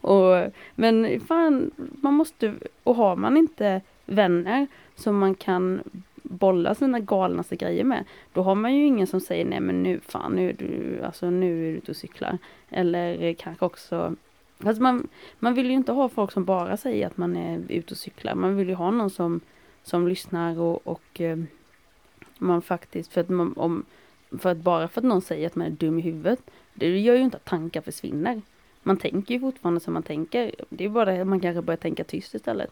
och, 0.08 0.52
men 0.74 1.20
fan, 1.20 1.70
man 1.76 2.14
måste, 2.14 2.54
och 2.84 2.94
har 2.94 3.16
man 3.16 3.36
inte 3.36 3.80
vänner 4.06 4.66
som 4.94 5.18
man 5.18 5.34
kan 5.34 5.82
bolla 6.22 6.74
sina 6.74 7.00
galnaste 7.00 7.56
grejer 7.56 7.84
med, 7.84 8.04
då 8.32 8.42
har 8.42 8.54
man 8.54 8.76
ju 8.76 8.86
ingen 8.86 9.06
som 9.06 9.20
säger 9.20 9.44
nej 9.44 9.60
men 9.60 9.82
nu 9.82 10.00
fan, 10.00 10.32
nu 10.32 10.48
är 10.48 10.52
du, 10.52 11.02
alltså 11.02 11.30
nu 11.30 11.68
är 11.68 11.72
du 11.72 11.78
ute 11.78 11.90
och 11.90 11.96
cyklar. 11.96 12.38
Eller 12.70 13.32
kanske 13.34 13.64
också 13.64 14.16
Alltså 14.64 14.82
man, 14.82 15.08
man 15.38 15.54
vill 15.54 15.66
ju 15.66 15.72
inte 15.72 15.92
ha 15.92 16.08
folk 16.08 16.32
som 16.32 16.44
bara 16.44 16.76
säger 16.76 17.06
att 17.06 17.16
man 17.16 17.36
är 17.36 17.62
ute 17.68 17.94
och 17.94 17.98
cyklar. 17.98 18.34
Man 18.34 18.56
vill 18.56 18.68
ju 18.68 18.74
ha 18.74 18.90
någon 18.90 19.10
som, 19.10 19.40
som 19.82 20.08
lyssnar 20.08 20.60
och, 20.60 20.86
och 20.86 21.20
eh, 21.20 21.38
man 22.38 22.62
faktiskt, 22.62 23.12
för 23.12 23.20
att, 23.20 23.28
man, 23.28 23.52
om, 23.56 23.84
för 24.38 24.50
att 24.50 24.56
bara 24.56 24.88
för 24.88 25.00
att 25.00 25.04
någon 25.04 25.22
säger 25.22 25.46
att 25.46 25.56
man 25.56 25.66
är 25.66 25.70
dum 25.70 25.98
i 25.98 26.02
huvudet, 26.02 26.40
det 26.74 26.98
gör 26.98 27.14
ju 27.14 27.22
inte 27.22 27.36
att 27.36 27.44
tankar 27.44 27.80
försvinner. 27.80 28.42
Man 28.82 28.96
tänker 28.96 29.34
ju 29.34 29.40
fortfarande 29.40 29.80
som 29.80 29.94
man 29.94 30.02
tänker. 30.02 30.54
Det 30.68 30.84
är 30.84 30.88
bara 30.88 31.04
det 31.04 31.20
att 31.20 31.26
man 31.26 31.40
kanske 31.40 31.62
börjar 31.62 31.76
tänka 31.76 32.04
tyst 32.04 32.34
istället. 32.34 32.70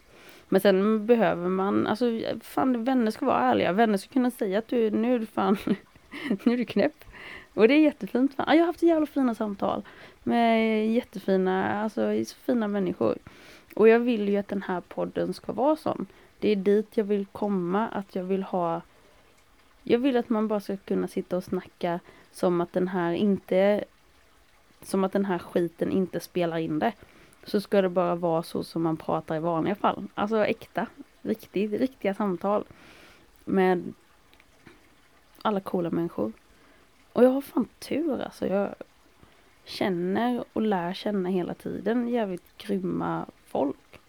Men 0.49 0.61
sen 0.61 1.07
behöver 1.07 1.49
man, 1.49 1.87
alltså 1.87 2.21
fan 2.43 2.85
vänner 2.85 3.11
ska 3.11 3.27
vara 3.27 3.39
ärliga. 3.39 3.73
Vänner 3.73 3.99
ska 3.99 4.13
kunna 4.13 4.31
säga 4.31 4.59
att 4.59 4.69
du, 4.69 4.91
nu 4.91 5.15
är 5.15 5.19
du 5.19 5.27
fan, 5.27 5.57
nu 6.45 6.53
är 6.53 6.57
du 6.57 6.65
knäpp. 6.65 7.05
Och 7.55 7.69
det 7.69 7.75
är 7.75 7.79
jättefint. 7.79 8.33
Jag 8.37 8.45
har 8.45 8.67
haft 8.67 8.83
jävla 8.83 9.07
fina 9.07 9.35
samtal 9.35 9.83
med 10.23 10.87
jättefina, 10.93 11.83
alltså 11.83 12.25
så 12.25 12.35
fina 12.35 12.69
människor. 12.69 13.19
Och 13.75 13.89
jag 13.89 13.99
vill 13.99 14.29
ju 14.29 14.37
att 14.37 14.49
den 14.49 14.63
här 14.63 14.81
podden 14.81 15.35
ska 15.35 15.53
vara 15.53 15.77
sån. 15.77 16.07
Det 16.39 16.49
är 16.49 16.57
dit 16.57 16.97
jag 16.97 17.05
vill 17.05 17.27
komma, 17.33 17.89
att 17.89 18.15
jag 18.15 18.25
vill 18.25 18.43
ha 18.43 18.81
jag 19.83 19.99
vill 19.99 20.17
att 20.17 20.29
man 20.29 20.49
bara 20.49 20.61
ska 20.61 20.77
kunna 20.77 21.09
sitta 21.09 21.37
och 21.37 21.45
snacka 21.45 22.01
som 22.31 22.61
att 22.61 22.73
den 22.73 22.89
här 22.89 23.13
inte 23.13 23.85
som 24.83 25.05
att 25.05 25.13
den 25.13 25.25
här 25.25 25.39
skiten 25.39 25.93
inte 25.93 26.21
spelar 26.21 26.59
in 26.59 26.79
det. 26.79 26.93
Så 27.45 27.61
ska 27.61 27.83
det 27.83 27.89
bara 27.89 28.15
vara 28.15 28.43
så 28.43 28.65
som 28.65 28.83
man 28.83 28.97
pratar 28.97 29.37
i 29.37 29.39
vanliga 29.39 29.75
fall. 29.75 30.07
Alltså 30.15 30.47
äkta, 30.47 30.87
riktigt, 31.23 31.73
riktiga 31.73 32.15
samtal. 32.15 32.65
Med 33.45 33.95
alla 35.43 35.61
coola 35.61 35.91
människor. 35.91 36.33
Och 37.13 37.25
jag 37.25 37.31
har 37.31 37.41
fan 37.41 37.69
tur 37.79 38.21
alltså. 38.21 38.47
Jag 38.47 38.75
känner 39.65 40.45
och 40.53 40.63
lär 40.63 40.93
känna 40.93 41.29
hela 41.29 41.55
tiden 41.55 42.09
jävligt 42.09 42.57
grymma 42.59 43.27
folk. 43.47 44.01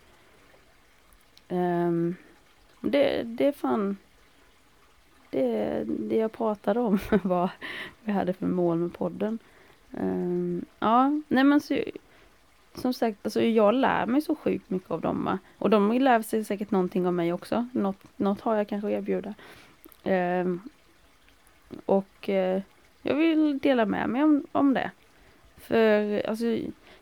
Um, 1.50 2.16
det, 2.82 3.24
det 3.24 3.46
är 3.46 3.52
fan 3.52 3.98
det, 5.34 5.84
det 5.88 6.16
jag 6.16 6.32
pratade 6.32 6.80
om 6.80 7.00
var 7.10 7.20
vad 7.20 7.50
jag 8.04 8.14
hade 8.14 8.34
för 8.34 8.46
mål 8.46 8.78
med 8.78 8.94
podden. 8.94 9.40
Um, 9.92 10.66
ja, 10.80 11.22
nej 11.28 11.44
men 11.44 11.62
så, 11.62 11.80
som 12.76 12.94
sagt, 12.94 13.18
alltså 13.24 13.42
jag 13.42 13.74
lär 13.74 14.06
mig 14.06 14.22
så 14.22 14.36
sjukt 14.36 14.70
mycket 14.70 14.92
av 14.92 15.02
dem. 15.02 15.38
Och 15.58 15.70
de 15.70 15.92
lär 15.92 16.22
sig 16.22 16.46
säkert 16.46 16.72
någonting 16.72 17.08
av 17.08 17.14
mig 17.14 17.34
också. 17.34 17.68
Något, 17.72 18.04
något 18.16 18.42
har 18.42 18.56
jag 18.56 18.68
kanske 18.68 18.88
att 18.88 18.94
erbjuda. 18.94 19.34
Um, 20.04 20.62
och 21.86 22.30
uh, 22.30 22.62
jag 23.02 23.16
vill 23.16 23.60
dela 23.60 23.86
med 23.86 24.10
mig 24.10 24.24
om, 24.24 24.46
om 24.52 24.74
det. 24.74 24.92
För 25.58 26.22
alltså, 26.28 26.46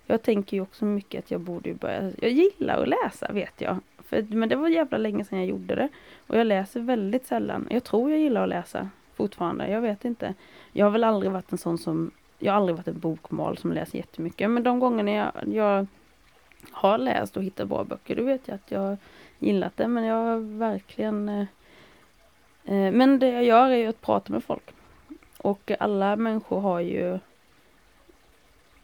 jag 0.05 0.21
tänker 0.21 0.57
ju 0.57 0.61
också 0.61 0.85
mycket 0.85 1.23
att 1.23 1.31
jag 1.31 1.41
borde 1.41 1.73
börja, 1.73 2.11
jag 2.21 2.31
gillar 2.31 2.81
att 2.81 2.88
läsa 2.88 3.31
vet 3.31 3.61
jag. 3.61 3.77
För, 4.12 4.22
men 4.30 4.50
det 4.50 4.56
var 4.56 4.70
jävla 4.70 4.98
länge 4.98 5.25
sedan 5.25 5.39
jag 5.39 5.48
gjorde 5.48 5.75
det. 5.75 5.89
Och 6.27 6.38
jag 6.38 6.48
läser 6.48 6.80
väldigt 6.80 7.27
sällan. 7.27 7.68
Jag 7.70 7.84
tror 7.84 8.12
jag 8.12 8.20
gillar 8.20 8.44
att 8.44 8.50
läsa 8.50 8.89
fortfarande, 9.15 9.68
jag 9.68 9.82
vet 9.82 10.06
inte. 10.06 10.34
Jag 10.72 10.86
har 10.86 10.91
väl 10.91 11.03
aldrig 11.03 11.32
varit 11.32 11.51
en 11.51 11.58
sån 11.58 11.77
som, 11.77 12.12
jag 12.39 12.53
har 12.53 12.58
aldrig 12.58 12.75
varit 12.75 12.88
en 12.88 13.00
bokmal 13.00 13.58
som 13.58 13.74
läser 13.74 13.98
jättemycket. 13.98 14.50
Men 14.50 14.63
de 14.63 14.80
gångerna 14.80 15.12
jag, 15.12 15.32
jag 15.46 15.88
har 16.72 16.98
läst 16.98 17.38
och 17.38 17.44
hittat 17.44 17.68
bra 17.68 17.84
böcker, 17.84 18.15
då 18.15 18.24
vet 18.24 18.48
jag 18.48 18.56
att 18.56 18.72
jag 18.72 18.98
gillat 19.39 19.77
det. 19.77 19.88
Men 19.88 20.03
jag 20.03 20.15
har 20.15 20.58
verkligen 20.58 21.30
eh, 21.30 21.46
eh 22.65 22.91
Men 22.91 23.20
det 23.20 23.32
jag 23.32 23.44
gör 23.44 23.70
är 23.70 23.75
ju 23.75 23.88
att 23.88 24.01
prata 24.01 24.34
med 24.34 24.44
folk. 24.44 24.72
Och 25.38 25.72
alla 25.80 26.15
människor 26.15 26.60
har 26.60 26.80
ju 26.80 27.20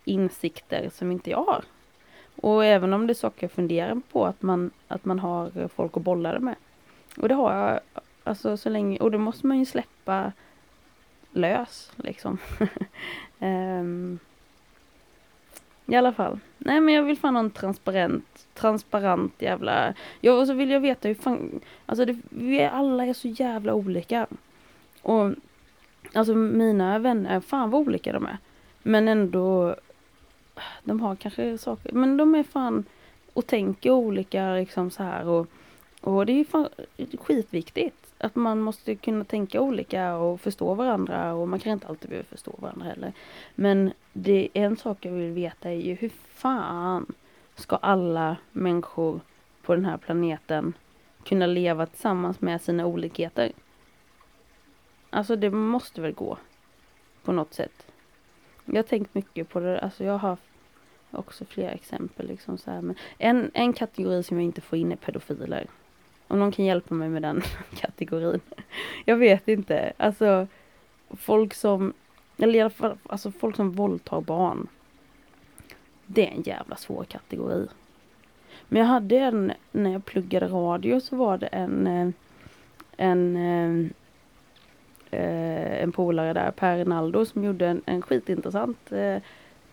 insikter 0.06 0.90
som 0.94 1.12
inte 1.12 1.30
jag 1.30 1.44
har. 1.44 1.64
Och 2.42 2.66
även 2.66 2.94
om 2.94 3.08
det 3.08 3.12
är 3.12 3.16
saker 3.16 3.44
jag 3.44 3.52
funderar 3.52 4.02
på 4.12 4.26
att 4.26 4.42
man, 4.42 4.72
att 4.88 5.06
man 5.06 5.20
har 5.20 5.68
folk 5.68 5.98
att 5.98 6.04
bolla 6.04 6.34
det 6.34 6.40
med. 6.40 6.56
Och 7.18 7.30
det 7.30 7.36
har 7.36 7.54
jag, 7.56 7.80
alltså 8.24 8.58
så 8.58 8.70
länge, 8.70 9.00
och 9.00 9.12
det 9.12 9.18
måste 9.18 9.48
man 9.48 9.60
ju 9.60 9.66
släppa 9.66 10.32
lös 11.32 11.92
liksom. 11.96 12.38
um, 13.40 14.20
I 15.86 15.96
alla 15.96 16.14
fall. 16.14 16.40
Nej 16.58 16.82
men 16.82 16.94
jag 16.94 17.04
vill 17.04 17.18
fan 17.18 17.36
ha 17.36 17.40
en 17.40 17.52
transparent, 17.52 18.48
transparent 18.54 19.42
jävla... 19.42 19.94
Ja 20.22 20.34
och 20.34 20.48
så 20.48 20.54
vill 20.54 20.70
jag 20.70 20.80
veta 20.80 21.08
hur 21.08 21.16
fan... 21.16 21.60
Alltså 21.86 22.06
det, 22.06 22.18
vi 22.30 22.60
är, 22.60 22.70
alla 22.70 23.06
är 23.06 23.14
så 23.14 23.28
jävla 23.28 23.74
olika. 23.74 24.28
Och 25.02 25.32
alltså 26.14 26.36
mina 26.36 27.00
vänner, 27.00 27.40
fan 27.40 27.72
vad 27.72 27.82
olika 27.82 28.14
de 28.14 28.26
är. 28.26 28.38
Men 28.84 29.08
ändå 29.08 29.76
de 30.84 31.00
har 31.00 31.16
kanske 31.16 31.58
saker, 31.58 31.92
men 31.94 32.18
de 32.18 32.36
är 32.36 32.44
fan 32.44 32.86
och 33.34 33.48
tänker 33.48 33.92
olika 33.92 34.54
liksom 34.54 34.92
så 34.92 35.04
här 35.04 35.28
och, 35.28 35.48
och 36.02 36.26
det 36.26 36.32
är 36.32 36.38
ju 36.38 36.46
fan 36.46 36.70
skitviktigt 37.20 38.08
att 38.18 38.36
man 38.36 38.62
måste 38.62 38.96
kunna 38.96 39.24
tänka 39.24 39.62
olika 39.62 40.16
och 40.16 40.42
förstå 40.42 40.74
varandra 40.74 41.34
och 41.34 41.48
man 41.48 41.60
kan 41.60 41.72
inte 41.72 41.88
alltid 41.88 42.10
behöva 42.10 42.28
förstå 42.28 42.56
varandra 42.58 42.86
heller. 42.86 43.14
Men 43.56 43.94
det 44.14 44.50
är 44.54 44.66
en 44.66 44.78
sak 44.78 45.06
jag 45.06 45.12
vill 45.12 45.32
veta 45.32 45.70
är 45.70 45.76
ju 45.76 45.94
hur 45.94 46.12
fan 46.28 47.06
ska 47.56 47.76
alla 47.76 48.38
människor 48.52 49.20
på 49.62 49.76
den 49.76 49.86
här 49.86 49.98
planeten 49.98 50.74
kunna 51.24 51.46
leva 51.46 51.86
tillsammans 51.86 52.42
med 52.42 52.62
sina 52.62 52.86
olikheter? 52.86 53.52
Alltså 55.10 55.36
det 55.36 55.50
måste 55.50 56.02
väl 56.02 56.14
gå 56.14 56.38
på 57.24 57.32
något 57.32 57.54
sätt. 57.54 57.86
Jag 58.66 58.76
har 58.76 58.84
tänkt 58.84 59.16
mycket 59.16 59.50
på 59.50 59.60
det, 59.60 59.80
alltså 59.80 60.04
jag 60.04 60.12
har 60.12 60.30
haft 60.30 60.47
också 61.12 61.46
flera 61.46 61.72
exempel. 61.72 62.28
Liksom 62.28 62.58
så 62.58 62.72
här. 62.72 62.82
Men 62.82 62.96
en, 63.18 63.52
en 63.54 63.74
kategori 63.74 64.24
som 64.24 64.38
jag 64.38 64.44
inte 64.44 64.62
får 64.62 64.78
in 64.78 64.92
är 64.92 64.96
pedofiler. 64.96 65.68
Om 66.28 66.40
någon 66.40 66.52
kan 66.52 66.66
hjälpa 66.66 66.96
mig 66.96 67.10
med 67.10 67.22
den 67.22 67.42
kategorin. 67.76 68.42
Jag 69.06 69.16
vet 69.16 69.48
inte. 69.48 69.94
Alltså 69.98 70.48
folk 71.10 71.54
som, 71.54 71.94
eller 72.38 72.56
i 72.56 72.62
alla 72.62 72.70
fall, 72.70 72.98
alltså 73.06 73.32
folk 73.32 73.56
som 73.56 73.72
våldtar 73.72 74.22
barn. 74.22 74.68
Det 76.06 76.28
är 76.28 76.32
en 76.32 76.42
jävla 76.42 76.76
svår 76.76 77.04
kategori. 77.04 77.68
Men 78.70 78.82
jag 78.82 78.88
hade 78.88 79.18
en, 79.18 79.52
när 79.72 79.92
jag 79.92 80.06
pluggade 80.06 80.48
radio 80.48 81.00
så 81.00 81.16
var 81.16 81.38
det 81.38 81.48
en, 81.48 81.88
eh, 81.88 82.10
en, 82.98 83.36
en, 83.36 83.94
en 85.12 85.92
polare 85.92 86.34
där, 86.34 86.52
Per 86.52 86.78
Rinaldo, 86.78 87.26
som 87.26 87.44
gjorde 87.44 87.68
en, 87.68 87.82
en 87.86 88.02
skitintressant 88.02 88.92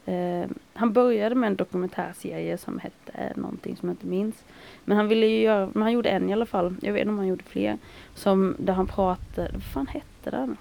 Eh, 0.07 0.51
han 0.73 0.93
började 0.93 1.35
med 1.35 1.47
en 1.47 1.57
dokumentärserie 1.57 2.59
som 2.59 2.79
hette 2.79 3.13
eh, 3.13 3.37
någonting 3.37 3.77
som 3.77 3.89
jag 3.89 3.95
inte 3.95 4.07
minns. 4.07 4.45
Men 4.85 4.97
han 4.97 5.09
ville 5.09 5.27
ju 5.27 5.43
göra, 5.43 5.71
men 5.73 5.83
han 5.83 5.93
gjorde 5.93 6.09
en 6.09 6.31
i 6.31 6.33
alla 6.33 6.47
fall, 6.47 6.77
jag 6.81 6.93
vet 6.93 7.01
inte 7.01 7.11
om 7.11 7.19
han 7.19 7.27
gjorde 7.27 7.45
fler. 7.45 7.79
Som 8.15 8.57
där 8.59 8.73
han 8.73 8.87
pratade, 8.87 9.51
vad 9.53 9.63
fan 9.63 9.87
hette 9.87 10.31
den? 10.31 10.57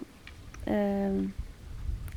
Eh, 0.65 1.29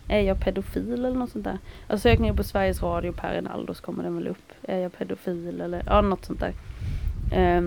är 0.08 0.20
jag 0.20 0.40
pedofil 0.40 0.92
eller 0.92 1.10
något 1.10 1.30
sånt 1.30 1.44
där? 1.44 1.58
Alltså 1.86 2.08
sök 2.08 2.18
ner 2.18 2.32
på 2.32 2.44
Sveriges 2.44 2.82
Radio 2.82 3.12
Per 3.12 3.34
Rinaldo 3.34 3.74
så 3.74 3.82
kommer 3.82 4.02
den 4.02 4.14
väl 4.14 4.28
upp. 4.28 4.52
Är 4.62 4.78
jag 4.78 4.92
pedofil 4.92 5.60
eller 5.60 5.82
ja 5.86 6.00
något 6.00 6.24
sånt 6.24 6.40
där. 6.40 6.54
Eh, 7.32 7.62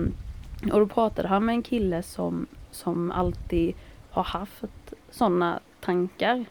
och 0.72 0.80
då 0.80 0.86
pratade 0.86 1.28
han 1.28 1.44
med 1.44 1.54
en 1.54 1.62
kille 1.62 2.02
som, 2.02 2.46
som 2.70 3.12
alltid 3.12 3.74
har 4.10 4.24
haft 4.24 4.94
sådana 5.10 5.60
tankar 5.80 6.44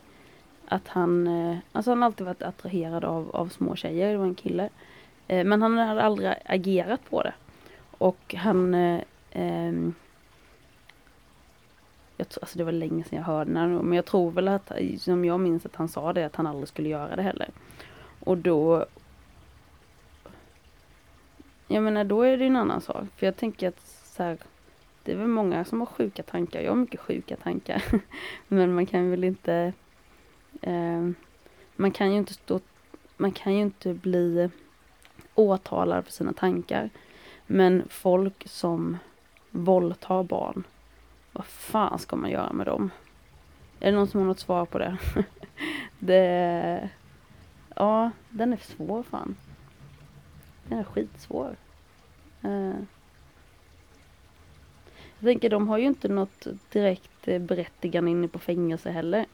att 0.69 0.87
han, 0.87 1.27
eh, 1.27 1.57
alltså 1.71 1.91
han 1.91 2.01
har 2.01 2.05
alltid 2.05 2.25
varit 2.25 2.43
attraherad 2.43 3.05
av, 3.05 3.35
av 3.35 3.47
små 3.47 3.75
tjejer, 3.75 4.11
det 4.11 4.17
var 4.17 4.25
en 4.25 4.35
kille. 4.35 4.69
Eh, 5.27 5.43
men 5.45 5.61
han 5.61 5.77
hade 5.77 6.03
aldrig 6.03 6.33
agerat 6.45 7.09
på 7.09 7.23
det. 7.23 7.33
Och 7.91 8.35
han, 8.37 8.73
eh, 8.73 9.01
ehm, 9.31 9.93
jag, 12.17 12.27
alltså 12.41 12.57
det 12.57 12.63
var 12.63 12.71
länge 12.71 13.03
sedan 13.03 13.17
jag 13.17 13.25
hörde 13.25 13.51
det, 13.51 13.67
men 13.67 13.93
jag 13.93 14.05
tror 14.05 14.31
väl 14.31 14.47
att, 14.47 14.71
som 14.97 15.25
jag 15.25 15.39
minns 15.39 15.65
att 15.65 15.75
han 15.75 15.87
sa 15.87 16.13
det, 16.13 16.25
att 16.25 16.35
han 16.35 16.47
aldrig 16.47 16.67
skulle 16.67 16.89
göra 16.89 17.15
det 17.15 17.21
heller. 17.21 17.49
Och 18.19 18.37
då, 18.37 18.85
jag 21.67 21.83
menar 21.83 22.03
då 22.03 22.21
är 22.21 22.37
det 22.37 22.45
en 22.45 22.55
annan 22.55 22.81
sak. 22.81 23.03
För 23.15 23.25
jag 23.25 23.37
tänker 23.37 23.67
att 23.67 23.81
så 24.03 24.23
här, 24.23 24.37
det 25.03 25.11
är 25.11 25.15
väl 25.15 25.27
många 25.27 25.65
som 25.65 25.79
har 25.79 25.85
sjuka 25.85 26.23
tankar. 26.23 26.61
Jag 26.61 26.71
har 26.71 26.75
mycket 26.75 26.99
sjuka 26.99 27.35
tankar. 27.35 27.83
men 28.47 28.75
man 28.75 28.85
kan 28.85 29.09
väl 29.09 29.23
inte 29.23 29.73
Eh, 30.61 31.09
man 31.75 31.91
kan 31.91 32.11
ju 32.11 32.17
inte 32.17 32.33
stå, 32.33 32.59
man 33.17 33.31
kan 33.31 33.53
ju 33.53 33.61
inte 33.61 33.93
bli 33.93 34.49
åtalad 35.35 36.05
för 36.05 36.11
sina 36.11 36.33
tankar. 36.33 36.89
Men 37.47 37.83
folk 37.89 38.47
som 38.47 38.97
våldtar 39.51 40.23
barn, 40.23 40.63
vad 41.31 41.45
fan 41.45 41.99
ska 41.99 42.15
man 42.15 42.29
göra 42.29 42.53
med 42.53 42.65
dem? 42.65 42.91
Är 43.79 43.91
det 43.91 43.97
någon 43.97 44.07
som 44.07 44.19
har 44.19 44.27
något 44.27 44.39
svar 44.39 44.65
på 44.65 44.79
det? 44.79 44.97
det 45.99 46.89
ja, 47.75 48.11
den 48.29 48.53
är 48.53 48.57
svår 48.57 49.03
fan. 49.03 49.35
Den 50.67 50.79
är 50.79 50.83
skitsvår. 50.83 51.55
Ehm. 52.41 52.87
Jag 55.19 55.27
tänker 55.27 55.49
de 55.49 55.67
har 55.67 55.77
ju 55.77 55.85
inte 55.85 56.07
något 56.07 56.47
direkt 56.71 57.27
eh, 57.27 57.39
berättigande 57.39 58.11
inne 58.11 58.27
på 58.27 58.39
fängelse 58.39 58.91
heller. 58.91 59.25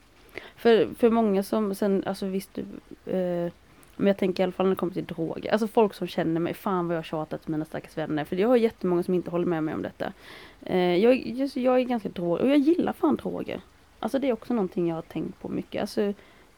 För, 0.55 0.93
för 0.93 1.09
många 1.09 1.43
som 1.43 1.75
sen, 1.75 2.03
alltså 2.05 2.25
visst, 2.25 2.57
eh, 3.05 3.51
men 3.97 4.07
jag 4.07 4.17
tänker 4.17 4.43
i 4.43 4.43
alla 4.43 4.51
fall 4.51 4.65
när 4.65 4.69
det 4.71 4.79
kommer 4.79 4.93
till 4.93 5.05
droger. 5.05 5.51
Alltså 5.51 5.67
folk 5.67 5.93
som 5.93 6.07
känner 6.07 6.39
mig, 6.39 6.53
fan 6.53 6.87
vad 6.87 6.97
jag 6.97 7.05
tjatat 7.05 7.41
till 7.41 7.51
mina 7.51 7.65
stackars 7.65 7.97
vänner. 7.97 8.25
För 8.25 8.35
jag 8.35 8.47
har 8.47 8.55
jättemånga 8.55 9.03
som 9.03 9.13
inte 9.13 9.31
håller 9.31 9.45
med 9.45 9.63
mig 9.63 9.73
om 9.73 9.81
detta. 9.81 10.13
Eh, 10.61 10.95
jag, 10.95 11.27
just, 11.27 11.57
jag 11.57 11.79
är 11.79 11.83
ganska 11.83 12.09
drog 12.09 12.39
och 12.39 12.49
jag 12.49 12.57
gillar 12.57 12.93
fan 12.93 13.15
droger. 13.15 13.61
Alltså 13.99 14.19
det 14.19 14.29
är 14.29 14.33
också 14.33 14.53
någonting 14.53 14.87
jag 14.87 14.95
har 14.95 15.01
tänkt 15.01 15.41
på 15.41 15.49
mycket. 15.49 15.81
Alltså 15.81 16.13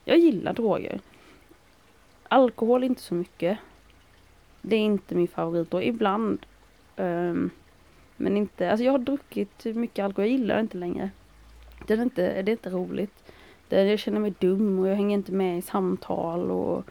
jag 0.05 0.17
gillar 0.17 0.53
droger. 0.53 0.99
Alkohol 2.27 2.83
inte 2.83 3.01
så 3.01 3.13
mycket. 3.13 3.57
Det 4.61 4.75
är 4.75 4.79
inte 4.79 5.15
min 5.15 5.27
favorit 5.27 5.73
och 5.73 5.83
ibland. 5.83 6.45
Um, 6.95 7.49
men 8.15 8.37
inte, 8.37 8.71
alltså 8.71 8.83
jag 8.83 8.91
har 8.91 8.99
druckit 8.99 9.65
mycket 9.65 10.05
alkohol, 10.05 10.29
jag 10.29 10.39
gillar 10.39 10.55
det 10.55 10.61
inte 10.61 10.77
längre. 10.77 11.09
Det 11.87 11.93
är 11.93 12.01
inte, 12.01 12.41
det 12.41 12.51
är 12.51 12.53
inte 12.53 12.69
roligt. 12.69 13.31
Det, 13.69 13.83
jag 13.83 13.99
känner 13.99 14.19
mig 14.19 14.33
dum 14.39 14.79
och 14.79 14.87
jag 14.87 14.95
hänger 14.95 15.17
inte 15.17 15.31
med 15.31 15.57
i 15.57 15.61
samtal 15.61 16.51
och 16.51 16.85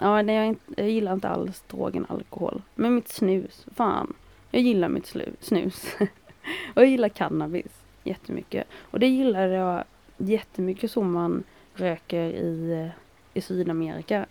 Ja, 0.00 0.22
nej, 0.22 0.36
jag, 0.36 0.46
inte, 0.46 0.64
jag 0.76 0.90
gillar 0.90 1.12
inte 1.12 1.28
alls 1.28 1.64
drogen 1.68 2.06
alkohol. 2.08 2.62
Men 2.74 2.94
mitt 2.94 3.08
snus, 3.08 3.66
fan. 3.74 4.14
Jag 4.50 4.62
gillar 4.62 4.88
mitt 4.88 5.06
slu, 5.06 5.32
snus. 5.40 5.96
och 6.74 6.82
jag 6.82 6.86
gillar 6.86 7.08
cannabis 7.08 7.84
jättemycket. 8.04 8.66
Och 8.90 9.00
det 9.00 9.06
gillar 9.06 9.46
jag 9.46 9.84
jättemycket 10.16 10.90
som 10.90 11.12
man 11.12 11.44
röker 11.74 12.24
i, 12.24 12.72
eh, 12.72 12.90
i 13.34 13.40
Sydamerika. 13.40 14.26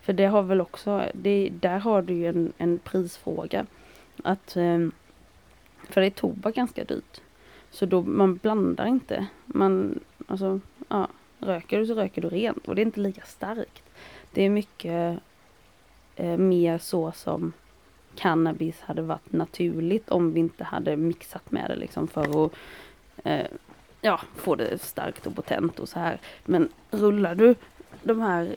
För 0.00 0.12
det 0.12 0.26
har 0.26 0.42
väl 0.42 0.60
också, 0.60 1.04
det, 1.14 1.48
där 1.60 1.78
har 1.78 2.02
du 2.02 2.14
ju 2.14 2.26
en, 2.26 2.52
en 2.58 2.78
prisfråga. 2.78 3.66
Att, 4.22 4.56
ehm, 4.56 4.92
för 5.82 6.00
det 6.00 6.06
är 6.06 6.10
tobak 6.10 6.54
ganska 6.54 6.84
dyrt. 6.84 7.20
Så 7.70 7.86
då, 7.86 8.02
man 8.02 8.36
blandar 8.36 8.86
inte. 8.86 9.26
Man, 9.46 10.00
alltså, 10.28 10.60
ja, 10.88 11.08
röker 11.40 11.78
du 11.78 11.86
så 11.86 11.94
röker 11.94 12.22
du 12.22 12.28
rent 12.28 12.68
och 12.68 12.74
det 12.74 12.82
är 12.82 12.86
inte 12.86 13.00
lika 13.00 13.22
starkt. 13.22 13.82
Det 14.32 14.42
är 14.42 14.50
mycket 14.50 15.18
eh, 16.16 16.36
mer 16.36 16.78
så 16.78 17.12
som 17.12 17.52
cannabis 18.14 18.80
hade 18.80 19.02
varit 19.02 19.32
naturligt 19.32 20.08
om 20.08 20.32
vi 20.32 20.40
inte 20.40 20.64
hade 20.64 20.96
mixat 20.96 21.50
med 21.50 21.70
det 21.70 21.76
liksom 21.76 22.08
för 22.08 22.46
att 22.46 22.52
eh, 23.24 23.46
ja, 24.00 24.20
få 24.36 24.54
det 24.54 24.82
starkt 24.82 25.26
och 25.26 25.34
potent 25.34 25.78
och 25.78 25.88
så 25.88 25.98
här. 25.98 26.20
Men 26.44 26.68
rullar 26.90 27.34
du 27.34 27.54
de 28.02 28.20
här 28.20 28.56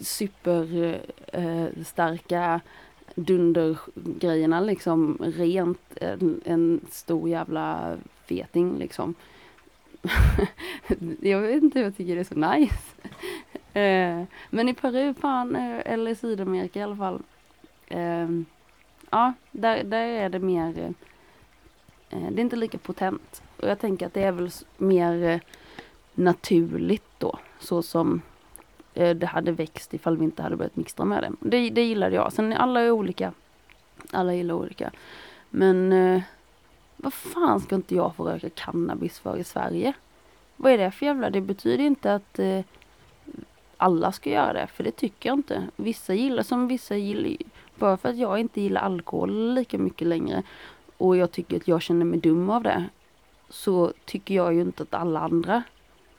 superstarka 0.00 2.54
eh, 2.54 2.60
dundergrejerna 3.14 4.60
liksom 4.60 5.18
rent 5.36 5.96
en, 5.96 6.40
en 6.44 6.80
stor 6.90 7.28
jävla 7.28 7.96
feting 8.26 8.78
liksom. 8.78 9.14
jag 11.20 11.40
vet 11.40 11.62
inte, 11.62 11.80
jag 11.80 11.96
tycker 11.96 12.14
det 12.14 12.20
är 12.20 12.24
så 12.24 12.54
nice. 12.54 12.92
Eh, 13.72 14.24
men 14.50 14.68
i 14.68 14.74
Peru 14.74 15.14
fan, 15.14 15.56
eh, 15.56 15.92
eller 15.92 16.10
i 16.10 16.14
Sydamerika 16.14 16.80
i 16.80 16.82
alla 16.82 16.96
fall. 16.96 17.22
Eh, 17.86 18.28
ja, 19.10 19.32
där, 19.50 19.84
där 19.84 20.06
är 20.06 20.28
det 20.28 20.38
mer, 20.38 20.94
eh, 22.10 22.30
det 22.30 22.40
är 22.40 22.44
inte 22.44 22.56
lika 22.56 22.78
potent. 22.78 23.42
Och 23.56 23.68
jag 23.68 23.78
tänker 23.78 24.06
att 24.06 24.14
det 24.14 24.22
är 24.22 24.32
väl 24.32 24.50
mer 24.76 25.24
eh, 25.24 25.40
naturligt 26.14 27.10
då, 27.18 27.38
så 27.58 27.82
som 27.82 28.22
eh, 28.94 29.16
det 29.16 29.26
hade 29.26 29.52
växt 29.52 29.94
ifall 29.94 30.16
vi 30.16 30.24
inte 30.24 30.42
hade 30.42 30.56
börjat 30.56 30.76
mixtra 30.76 31.04
med 31.04 31.22
det. 31.22 31.32
Det, 31.50 31.70
det 31.70 31.82
gillade 31.84 32.16
jag. 32.16 32.32
Sen 32.32 32.52
alla 32.52 32.80
är 32.80 32.90
olika. 32.90 33.32
Alla 34.10 34.34
gillar 34.34 34.54
olika. 34.54 34.90
Men 35.50 35.92
eh, 35.92 36.22
vad 37.02 37.14
fan 37.14 37.60
ska 37.60 37.74
inte 37.74 37.94
jag 37.94 38.14
få 38.14 38.28
röka 38.28 38.50
cannabis 38.50 39.18
för 39.18 39.36
i 39.36 39.44
Sverige? 39.44 39.92
Vad 40.56 40.72
är 40.72 40.78
det 40.78 40.90
för 40.90 41.06
jävla, 41.06 41.30
det 41.30 41.40
betyder 41.40 41.84
inte 41.84 42.14
att 42.14 42.38
eh, 42.38 42.60
alla 43.76 44.12
ska 44.12 44.30
göra 44.30 44.52
det, 44.52 44.66
för 44.66 44.84
det 44.84 44.90
tycker 44.90 45.28
jag 45.28 45.38
inte. 45.38 45.66
Vissa 45.76 46.14
gillar 46.14 46.42
som 46.42 46.68
vissa 46.68 46.96
gillar. 46.96 47.36
Bara 47.74 47.96
för 47.96 48.08
att 48.08 48.16
jag 48.16 48.38
inte 48.38 48.60
gillar 48.60 48.80
alkohol 48.80 49.54
lika 49.54 49.78
mycket 49.78 50.08
längre 50.08 50.42
och 50.96 51.16
jag 51.16 51.32
tycker 51.32 51.56
att 51.56 51.68
jag 51.68 51.82
känner 51.82 52.04
mig 52.04 52.20
dum 52.20 52.50
av 52.50 52.62
det. 52.62 52.84
Så 53.48 53.92
tycker 54.04 54.34
jag 54.34 54.54
ju 54.54 54.60
inte 54.60 54.82
att 54.82 54.94
alla 54.94 55.20
andra 55.20 55.62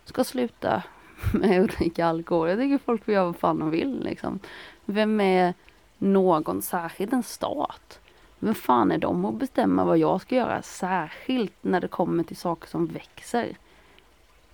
ska 0.06 0.24
sluta 0.24 0.84
med 1.34 1.62
att 1.62 1.78
dricka 1.78 2.06
alkohol. 2.06 2.50
Jag 2.50 2.60
tycker 2.60 2.78
folk 2.78 3.06
får 3.06 3.14
göra 3.14 3.26
vad 3.26 3.36
fan 3.36 3.60
de 3.60 3.70
vill 3.70 4.04
liksom. 4.04 4.40
Vem 4.86 5.22
är 5.22 5.54
någon, 5.98 6.62
särskilt 6.62 7.14
en 7.14 7.24
stat? 7.24 8.01
Vem 8.44 8.56
fan 8.56 8.92
är 8.92 8.98
de 8.98 9.26
att 9.26 9.36
bestämma 9.36 9.86
vad 9.86 9.98
jag 9.98 10.22
ska 10.22 10.36
göra? 10.36 10.62
Särskilt 10.62 11.54
när 11.62 11.82
det 11.82 11.88
kommer 11.88 12.24
till 12.24 12.38
saker 12.38 12.68
som 12.68 12.86
växer. 12.88 13.58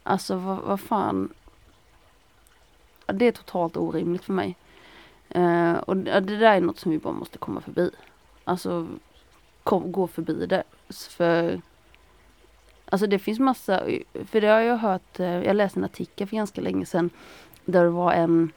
Alltså 0.04 0.36
vad, 0.36 0.58
vad 0.58 0.80
fan. 0.80 1.34
Det 3.06 3.26
är 3.26 3.32
totalt 3.32 3.78
orimligt 3.78 4.24
för 4.24 4.34
mig. 4.34 4.56
Uh, 5.36 5.74
och 5.74 5.98
det 5.98 6.20
där 6.20 6.56
är 6.56 6.62
något 6.62 6.80
som 6.80 6.92
vi 6.92 6.98
bara 6.98 7.14
måste 7.14 7.38
komma 7.38 7.62
förbi. 7.62 7.92
Alltså 8.44 8.88
kom, 9.64 9.92
gå 9.92 10.08
förbi 10.08 10.46
det. 10.46 10.64
För 10.90 11.62
Alltså 12.90 13.08
det 13.08 13.20
finns 13.20 13.40
massa, 13.40 13.84
för 14.26 14.42
det 14.42 14.48
har 14.48 14.60
jag 14.60 14.78
hört, 14.78 15.20
eh, 15.20 15.44
jag 15.44 15.56
läste 15.56 15.80
en 15.80 15.84
artikel 15.84 16.28
för 16.28 16.36
ganska 16.36 16.62
länge 16.62 16.86
sedan 16.86 17.10
där 17.66 17.84
det 17.84 17.90
var 17.90 18.14
en 18.14 18.52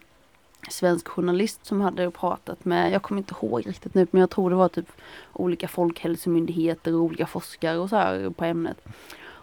svensk 0.70 1.08
journalist 1.08 1.66
som 1.66 1.80
hade 1.80 2.10
pratat 2.10 2.64
med, 2.64 2.92
jag 2.92 3.02
kommer 3.02 3.20
inte 3.20 3.34
ihåg 3.42 3.66
riktigt 3.66 3.94
nu, 3.94 4.06
men 4.10 4.20
jag 4.20 4.30
tror 4.30 4.50
det 4.50 4.56
var 4.56 4.68
typ 4.68 4.92
olika 5.32 5.68
folkhälsomyndigheter 5.68 6.94
och 6.94 7.00
olika 7.00 7.26
forskare 7.26 7.78
och 7.78 7.88
så 7.88 7.96
här 7.96 8.30
på 8.30 8.44
ämnet. 8.44 8.84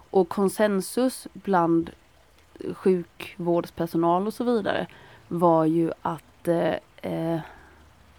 Och 0.09 0.29
konsensus 0.29 1.27
bland 1.33 1.89
sjukvårdspersonal 2.73 4.27
och 4.27 4.33
så 4.33 4.43
vidare 4.43 4.87
var 5.27 5.65
ju 5.65 5.91
att, 6.01 6.47
eh, 6.47 6.75
eh 7.01 7.39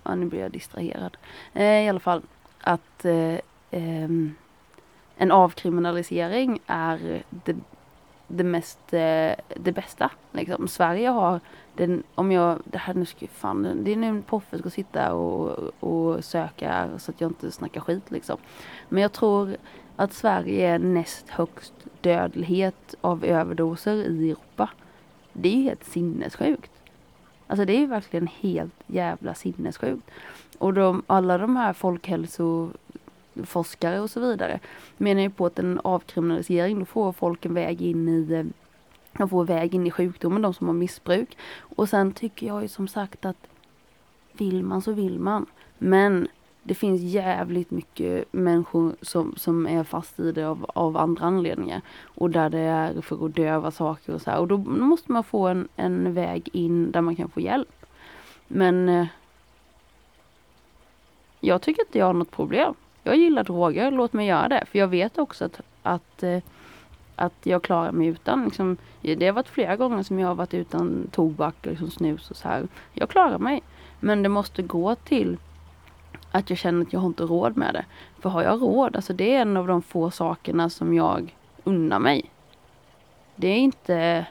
ja 0.03 0.15
nu 0.15 0.27
blir 0.27 0.41
jag 0.41 0.51
distraherad, 0.51 1.17
eh, 1.53 1.85
i 1.85 1.89
alla 1.89 2.01
fall 2.01 2.23
att 2.61 3.05
eh, 3.05 3.39
ehm, 3.71 4.35
en 5.17 5.31
avkriminalisering 5.31 6.61
är 6.67 7.23
det, 7.31 7.57
det 8.29 8.45
mest, 8.45 8.93
eh, 8.93 9.33
det 9.57 9.73
bästa. 9.75 10.11
Liksom. 10.33 10.69
Sverige 10.69 11.09
har 11.09 11.41
den, 11.75 12.03
om 12.15 12.33
jag, 12.33 12.59
det 12.65 12.79
här 12.79 12.95
nu 12.95 13.05
ska 13.05 13.27
fan, 13.27 13.85
det 13.85 13.93
är 13.93 13.97
nu 13.97 14.23
Poffe 14.23 14.59
ska 14.59 14.71
sitta 14.71 15.15
och, 15.15 15.71
och 15.81 16.25
söka 16.25 16.89
så 16.99 17.11
att 17.11 17.21
jag 17.21 17.31
inte 17.31 17.53
snackar 17.53 17.81
skit 17.81 18.11
liksom. 18.11 18.37
Men 18.89 19.03
jag 19.03 19.13
tror 19.13 19.57
att 19.97 20.13
Sverige 20.13 20.69
är 20.69 20.79
näst 20.79 21.29
högst 21.29 21.75
dödlighet 22.01 22.95
av 23.01 23.25
överdoser 23.25 23.95
i 23.95 24.31
Europa. 24.31 24.71
Det 25.33 25.49
är 25.49 25.57
ju 25.57 25.63
helt 25.63 25.85
sinnessjukt. 25.85 26.71
Alltså 27.47 27.65
det 27.65 27.73
är 27.73 27.81
ju 27.81 27.87
verkligen 27.87 28.27
helt 28.27 28.75
jävla 28.87 29.35
sinnessjukt. 29.35 30.11
Och 30.59 30.75
de, 30.75 31.03
alla 31.07 31.39
de 31.39 31.57
här 31.57 31.73
folkhälso 31.73 32.71
forskare 33.47 34.01
och 34.01 34.11
så 34.11 34.21
vidare 34.21 34.61
menar 34.97 35.23
ju 35.23 35.31
på 35.31 35.47
att 35.47 35.59
en 35.59 35.81
avkriminalisering, 35.85 36.79
då 36.79 36.85
får 36.85 37.13
folk 37.13 37.45
en 37.45 37.55
väg 37.55 37.83
in 37.83 38.09
i 38.09 38.33
eh, 38.33 38.45
de 39.19 39.29
får 39.29 39.45
väg 39.45 39.75
in 39.75 39.87
i 39.87 39.91
sjukdomen, 39.91 40.43
de 40.43 40.55
som 40.55 40.67
har 40.67 40.75
missbruk. 40.75 41.37
Och 41.59 41.89
sen 41.89 42.13
tycker 42.13 42.47
jag 42.47 42.63
ju 42.63 42.69
som 42.69 42.89
sagt 42.89 43.25
att 43.25 43.47
vill 44.33 44.63
man 44.63 44.83
så 44.83 44.93
vill 44.93 45.19
man. 45.19 45.47
Men 45.79 46.29
det 46.63 46.75
finns 46.75 47.01
jävligt 47.01 47.71
mycket 47.71 48.33
människor 48.33 48.97
som, 49.03 49.35
som 49.37 49.67
är 49.67 49.85
fast 49.85 50.21
i 50.21 50.33
det 50.33 50.45
av, 50.45 50.71
av 50.75 50.97
andra 50.97 51.25
anledningar. 51.25 51.81
Och 52.03 52.31
där 52.31 52.51
det 52.51 52.59
är 52.59 53.01
för 53.01 53.27
att 53.27 53.35
döva 53.35 53.71
saker 53.71 54.15
och 54.15 54.23
så 54.23 54.31
här. 54.31 54.39
Och 54.39 54.49
då 54.49 54.57
måste 54.59 55.13
man 55.13 55.25
få 55.25 55.47
en, 55.47 55.69
en 55.77 56.15
väg 56.15 56.49
in 56.53 56.91
där 56.91 57.01
man 57.01 57.17
kan 57.17 57.29
få 57.29 57.41
hjälp. 57.41 57.87
Men 58.49 58.89
eh, 58.89 59.07
jag 61.41 61.63
tycker 61.63 61.83
inte 61.83 61.99
jag 61.99 62.07
har 62.07 62.13
något 62.13 62.31
problem. 62.31 62.75
Jag 63.09 63.17
gillar 63.17 63.45
droger, 63.45 63.91
låt 63.91 64.13
mig 64.13 64.27
göra 64.27 64.49
det. 64.49 64.65
För 64.71 64.79
jag 64.79 64.89
vet 64.89 65.19
också 65.19 65.45
att, 65.45 65.61
att 65.83 66.23
eh, 66.23 66.39
att 67.17 67.35
jag 67.43 67.63
klarar 67.63 67.93
mig 67.93 68.07
utan. 68.07 68.45
Liksom, 68.45 68.77
det 69.03 69.27
har 69.27 69.33
varit 69.33 69.49
flera 69.49 69.77
gånger 69.77 70.03
som 70.03 70.19
jag 70.19 70.29
har 70.29 70.35
varit 70.35 70.55
utan 70.55 71.09
tobak 71.13 71.55
och 71.61 71.67
liksom 71.67 71.91
snus 71.91 72.31
och 72.31 72.37
så 72.37 72.49
här. 72.49 72.69
Jag 72.93 73.09
klarar 73.09 73.39
mig. 73.39 73.63
Men 74.01 74.23
det 74.23 74.29
måste 74.29 74.63
gå 74.63 74.95
till 74.95 75.37
att 76.31 76.51
jag 76.51 76.59
känner 76.59 76.83
att 76.83 76.93
jag 76.93 77.01
har 77.01 77.07
inte 77.07 77.23
råd 77.23 77.57
med 77.57 77.75
det. 77.75 77.85
För 78.21 78.31
har 78.31 78.43
jag 78.43 78.63
råd, 78.63 78.97
alltså 78.97 79.13
det 79.13 79.35
är 79.35 79.43
en 79.43 79.57
av 79.57 79.67
de 79.67 79.83
få 79.83 80.11
sakerna 80.11 80.71
som 80.71 80.95
jag 80.95 81.37
unnar 81.65 81.99
mig. 81.99 82.31
Det 83.37 83.49
är 83.49 83.59
inte 83.59 84.27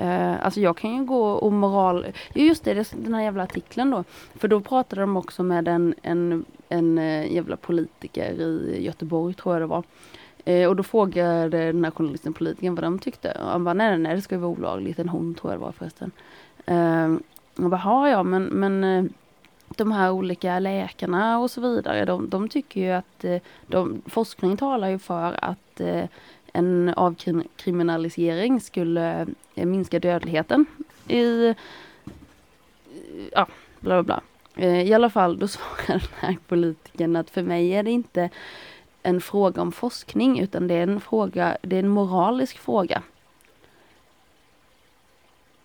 Eh, 0.00 0.44
alltså 0.44 0.60
jag 0.60 0.76
kan 0.76 0.94
ju 0.96 1.04
gå 1.04 1.30
och 1.30 1.52
moral... 1.52 2.06
Just 2.34 2.64
det, 2.64 2.92
den 2.92 3.14
här 3.14 3.22
jävla 3.22 3.42
artikeln 3.42 3.90
då. 3.90 4.04
För 4.34 4.48
då 4.48 4.60
pratade 4.60 5.00
de 5.00 5.16
också 5.16 5.42
med 5.42 5.68
en, 5.68 5.94
en, 6.02 6.44
en 6.70 6.98
eh, 6.98 7.32
jävla 7.32 7.56
politiker 7.56 8.32
i 8.32 8.82
Göteborg 8.84 9.34
tror 9.34 9.54
jag 9.54 9.62
det 9.62 9.66
var. 9.66 9.84
Eh, 10.44 10.68
och 10.68 10.76
då 10.76 10.82
frågade 10.82 11.48
den 11.72 11.84
här 11.84 11.90
journalisten 11.90 12.32
politikern 12.32 12.74
vad 12.74 12.84
de 12.84 12.98
tyckte. 12.98 13.32
Och 13.32 13.48
han 13.48 13.64
bara, 13.64 13.74
nej, 13.74 13.98
nej, 13.98 14.16
det 14.16 14.22
ska 14.22 14.34
ju 14.34 14.40
vara 14.40 14.52
olagligt. 14.52 14.98
En 14.98 15.08
hon 15.08 15.34
tror 15.34 15.52
jag 15.52 15.60
det 15.60 15.64
var 15.64 15.72
förresten. 15.72 16.10
Ehm, 16.66 17.22
uh, 17.58 17.64
och 17.64 17.70
bara, 17.70 18.10
ja, 18.10 18.22
men, 18.22 18.42
men 18.42 18.84
eh, 18.84 19.04
de 19.68 19.92
här 19.92 20.10
olika 20.10 20.58
läkarna 20.58 21.38
och 21.38 21.50
så 21.50 21.60
vidare, 21.60 22.04
de, 22.04 22.28
de 22.28 22.48
tycker 22.48 22.80
ju 22.80 22.90
att 22.90 23.24
de, 23.66 24.02
forskning 24.06 24.56
talar 24.56 24.88
ju 24.88 24.98
för 24.98 25.44
att 25.44 25.80
en 26.52 26.94
avkriminalisering 26.96 28.60
skulle 28.60 29.26
minska 29.54 29.98
dödligheten 29.98 30.66
i, 31.08 31.54
ja, 33.32 33.46
bla 33.80 34.02
bla 34.02 34.02
bla. 34.02 34.20
Eh, 34.60 34.82
I 34.82 34.94
alla 34.94 35.10
fall, 35.10 35.38
då 35.38 35.48
svarar 35.48 35.86
den 35.86 36.00
här 36.18 36.36
politikern 36.48 37.16
att 37.16 37.30
för 37.30 37.42
mig 37.42 37.70
är 37.70 37.82
det 37.82 37.90
inte 37.90 38.30
en 39.02 39.20
fråga 39.20 39.62
om 39.62 39.72
forskning 39.72 40.40
utan 40.40 40.68
det 40.68 40.74
är 40.74 40.82
en 40.82 41.00
fråga, 41.00 41.56
det 41.62 41.76
är 41.76 41.80
en 41.80 41.88
moralisk 41.88 42.58
fråga. 42.58 43.02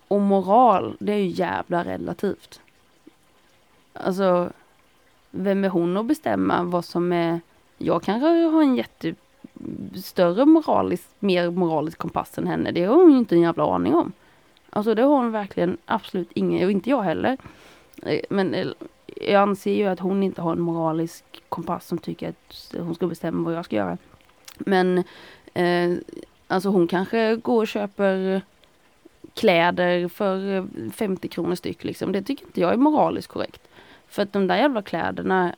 Och 0.07 0.21
moral, 0.21 0.97
det 0.99 1.13
är 1.13 1.17
ju 1.17 1.27
jävla 1.27 1.83
relativt. 1.83 2.61
Alltså, 3.93 4.51
vem 5.31 5.63
är 5.63 5.69
hon 5.69 5.97
att 5.97 6.05
bestämma 6.05 6.63
vad 6.63 6.85
som 6.85 7.11
är... 7.11 7.39
Jag 7.77 8.03
kanske 8.03 8.27
har 8.27 8.61
en 8.61 8.75
jätte 8.75 9.15
större 10.03 10.45
moralisk, 10.45 11.09
mer 11.19 11.49
moralisk 11.49 11.97
kompass 11.97 12.37
än 12.37 12.47
henne. 12.47 12.71
Det 12.71 12.85
har 12.85 12.95
hon 12.95 13.11
ju 13.11 13.17
inte 13.17 13.35
en 13.35 13.41
jävla 13.41 13.75
aning 13.75 13.95
om. 13.95 14.11
Alltså 14.69 14.95
det 14.95 15.01
har 15.01 15.15
hon 15.15 15.31
verkligen 15.31 15.77
absolut 15.85 16.31
ingen, 16.33 16.65
och 16.65 16.71
inte 16.71 16.89
jag 16.89 17.01
heller. 17.01 17.37
Eh, 18.03 18.21
men 18.29 18.53
eh, 18.53 18.67
jag 19.21 19.41
anser 19.41 19.73
ju 19.73 19.85
att 19.85 19.99
hon 19.99 20.23
inte 20.23 20.41
har 20.41 20.51
en 20.51 20.61
moralisk 20.61 21.23
kompass 21.49 21.87
som 21.87 21.97
tycker 21.97 22.29
att 22.29 22.75
hon 22.77 22.95
ska 22.95 23.07
bestämma 23.07 23.45
vad 23.45 23.57
jag 23.57 23.65
ska 23.65 23.75
göra. 23.75 23.97
Men 24.57 25.03
eh, 25.53 25.93
alltså 26.47 26.69
hon 26.69 26.87
kanske 26.87 27.35
går 27.35 27.61
och 27.61 27.67
köper 27.67 28.41
kläder 29.33 30.07
för 30.07 30.55
eh, 30.55 30.91
50 30.91 31.27
kronor 31.27 31.55
styck 31.55 31.83
liksom. 31.83 32.11
Det 32.11 32.21
tycker 32.21 32.45
inte 32.45 32.61
jag 32.61 32.73
är 32.73 32.77
moraliskt 32.77 33.27
korrekt. 33.27 33.61
För 34.07 34.21
att 34.21 34.33
de 34.33 34.47
där 34.47 34.57
jävla 34.57 34.81
kläderna, 34.81 35.55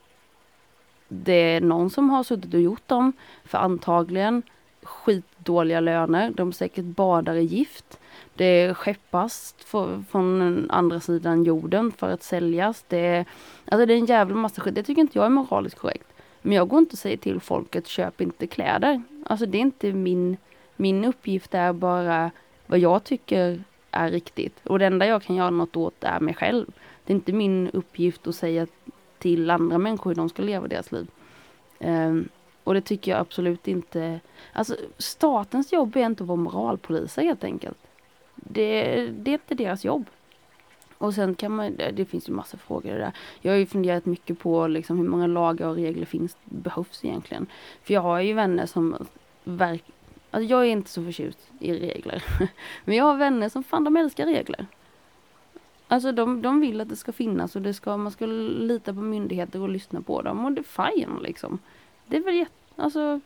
det 1.08 1.32
är 1.32 1.60
någon 1.60 1.90
som 1.90 2.10
har 2.10 2.24
suttit 2.24 2.54
och 2.54 2.60
gjort 2.60 2.88
dem 2.88 3.12
för 3.44 3.58
antagligen 3.58 4.42
skitdåliga 4.82 5.80
löner. 5.80 6.30
De 6.30 6.52
säkert 6.52 6.84
badar 6.84 7.34
i 7.34 7.44
gift. 7.44 7.98
Det 8.38 8.74
skeppas 8.74 9.54
från 10.10 10.66
andra 10.70 11.00
sidan 11.00 11.44
jorden 11.44 11.92
för 11.92 12.10
att 12.10 12.22
säljas. 12.22 12.84
Det 12.88 12.98
är, 12.98 13.24
alltså 13.64 13.86
det 13.86 13.94
är 13.94 13.98
en 13.98 14.06
jävla 14.06 14.34
massa 14.34 14.60
skit. 14.60 14.74
Det 14.74 14.82
tycker 14.82 15.00
inte 15.00 15.18
jag 15.18 15.24
är 15.24 15.30
moraliskt 15.30 15.78
korrekt. 15.78 16.06
Men 16.42 16.56
jag 16.56 16.68
går 16.68 16.78
inte 16.78 16.92
och 16.92 16.98
säger 16.98 17.16
till 17.16 17.40
folket 17.40 17.86
köp 17.86 18.20
inte 18.20 18.46
kläder. 18.46 19.02
Alltså 19.26 19.46
det 19.46 19.58
är 19.58 19.62
inte 19.62 19.92
min, 19.92 20.36
min 20.76 21.04
uppgift 21.04 21.54
är 21.54 21.72
bara 21.72 22.30
vad 22.66 22.78
jag 22.78 23.04
tycker 23.04 23.62
är 23.90 24.10
riktigt. 24.10 24.66
Och 24.66 24.78
det 24.78 24.86
enda 24.86 25.06
jag 25.06 25.22
kan 25.22 25.36
göra 25.36 25.50
något 25.50 25.76
åt 25.76 26.04
är 26.04 26.20
mig 26.20 26.34
själv. 26.34 26.66
Det 27.04 27.12
är 27.12 27.14
inte 27.14 27.32
min 27.32 27.70
uppgift 27.72 28.26
att 28.26 28.34
säga 28.34 28.66
till 29.18 29.50
andra 29.50 29.78
människor 29.78 30.10
hur 30.10 30.14
de 30.14 30.28
ska 30.28 30.42
leva 30.42 30.68
deras 30.68 30.92
liv. 30.92 31.06
Um, 31.78 32.28
och 32.64 32.74
det 32.74 32.80
tycker 32.80 33.10
jag 33.10 33.20
absolut 33.20 33.68
inte. 33.68 34.20
Alltså 34.52 34.76
statens 34.98 35.72
jobb 35.72 35.96
är 35.96 36.06
inte 36.06 36.22
att 36.22 36.28
vara 36.28 36.36
moralpoliser 36.36 37.22
helt 37.22 37.44
enkelt. 37.44 37.78
Det, 38.40 39.06
det 39.06 39.30
är 39.30 39.32
inte 39.32 39.54
deras 39.54 39.84
jobb. 39.84 40.06
Och 40.98 41.14
sen 41.14 41.34
kan 41.34 41.56
man, 41.56 41.76
det 41.76 42.04
finns 42.04 42.28
ju 42.28 42.32
massa 42.32 42.56
frågor 42.56 42.94
där. 42.94 43.12
Jag 43.40 43.52
har 43.52 43.56
ju 43.58 43.66
funderat 43.66 44.06
mycket 44.06 44.38
på 44.38 44.66
liksom 44.66 44.98
hur 44.98 45.08
många 45.08 45.26
lagar 45.26 45.68
och 45.68 45.74
regler 45.74 46.06
finns, 46.06 46.36
behövs 46.44 47.04
egentligen. 47.04 47.46
För 47.82 47.94
jag 47.94 48.00
har 48.00 48.20
ju 48.20 48.32
vänner 48.32 48.66
som 48.66 49.06
verk, 49.44 49.84
alltså 50.30 50.50
jag 50.50 50.60
är 50.60 50.70
inte 50.70 50.90
så 50.90 51.04
förtjust 51.04 51.50
i 51.60 51.72
regler. 51.72 52.24
Men 52.84 52.96
jag 52.96 53.04
har 53.04 53.16
vänner 53.16 53.48
som 53.48 53.64
fan 53.64 53.84
de 53.84 53.96
älskar 53.96 54.26
regler. 54.26 54.66
Alltså 55.88 56.12
de, 56.12 56.42
de 56.42 56.60
vill 56.60 56.80
att 56.80 56.88
det 56.88 56.96
ska 56.96 57.12
finnas 57.12 57.56
och 57.56 57.62
det 57.62 57.74
ska, 57.74 57.96
man 57.96 58.12
ska 58.12 58.26
lita 58.26 58.94
på 58.94 59.00
myndigheter 59.00 59.60
och 59.60 59.68
lyssna 59.68 60.00
på 60.00 60.22
dem 60.22 60.44
och 60.44 60.52
det 60.52 60.60
är 60.60 60.92
fine 60.92 61.18
liksom. 61.22 61.58
Det 62.06 62.16
är 62.16 62.22
väl 62.22 62.34
jätte, 62.34 62.52
alltså 62.76 63.20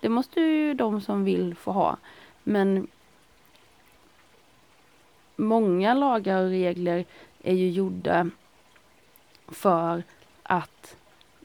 det 0.00 0.08
måste 0.08 0.40
ju 0.40 0.74
de 0.74 1.00
som 1.00 1.24
vill 1.24 1.54
få 1.54 1.72
ha. 1.72 1.96
Men 2.42 2.86
många 5.36 5.94
lagar 5.94 6.42
och 6.42 6.48
regler 6.48 7.04
är 7.42 7.54
ju 7.54 7.70
gjorda 7.70 8.30
för 9.48 10.02
att 10.42 10.96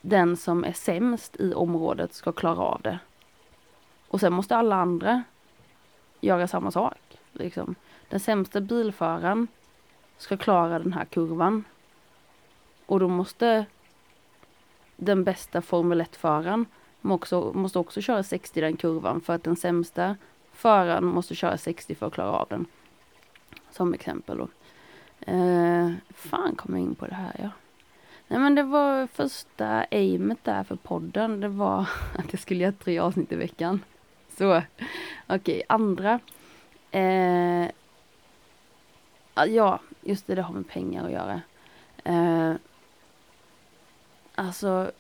den 0.02 0.38
som 0.38 0.64
är 0.64 0.74
sämst 0.74 1.36
i 1.40 1.54
området 1.54 2.14
ska 2.14 2.32
klara 2.32 2.60
av 2.60 2.82
det. 2.82 3.00
Och 4.08 4.20
sen 4.20 4.34
måste 4.34 4.56
alla 4.56 4.76
andra 4.76 5.24
göra 6.22 6.48
samma 6.48 6.72
sak. 6.72 7.18
Liksom. 7.32 7.76
Den 8.10 8.20
sämsta 8.20 8.62
bilföraren 8.62 9.48
ska 10.18 10.38
klara 10.38 10.80
den 10.80 10.94
här 10.94 11.06
kurvan. 11.06 11.64
Och 12.86 13.00
då 13.00 13.08
måste 13.08 13.66
den 14.96 15.24
bästa 15.24 15.62
Formel 15.62 16.02
1-föraren 16.02 16.66
också, 17.02 17.52
måste 17.54 17.80
också 17.80 18.02
köra 18.02 18.24
60 18.24 18.60
i 18.60 18.62
den 18.62 18.78
kurvan 18.78 19.22
för 19.22 19.34
att 19.34 19.44
den 19.44 19.56
sämsta 19.56 20.16
föraren 20.52 21.06
måste 21.06 21.36
köra 21.36 21.58
60 21.58 21.96
för 21.96 22.08
att 22.08 22.14
klara 22.14 22.32
av 22.32 22.48
den. 22.50 22.66
Som 23.72 23.94
exempel 23.94 24.38
då. 24.38 24.48
Eh, 25.32 25.92
fan 26.14 26.56
kom 26.56 26.76
jag 26.76 26.84
in 26.84 26.96
på 26.96 27.06
det 27.06 27.16
här 27.16 27.36
ja. 27.40 27.50
Nej 28.28 28.40
men 28.40 28.56
det 28.56 28.64
var 28.64 29.08
första 29.08 29.86
aimet 29.92 30.44
där 30.44 30.64
för 30.64 30.76
podden. 30.76 31.40
Det 31.40 31.48
var 31.48 31.82
att 32.18 32.34
jag 32.34 32.40
skulle 32.40 32.64
göra 32.64 32.72
tre 32.72 33.00
avsnitt 33.00 33.32
i 33.32 33.36
veckan. 33.36 33.84
Så 34.38 34.58
okej, 34.58 35.36
okay, 35.36 35.64
andra. 35.70 36.20
Eh, 36.92 37.68
ja, 39.36 39.80
just 40.02 40.28
det, 40.28 40.36
det 40.36 40.42
har 40.42 40.54
med 40.54 40.68
pengar 40.68 41.06
att 41.06 41.12
göra. 41.12 41.42
Eh, 42.04 42.54
alltså. 44.36 44.92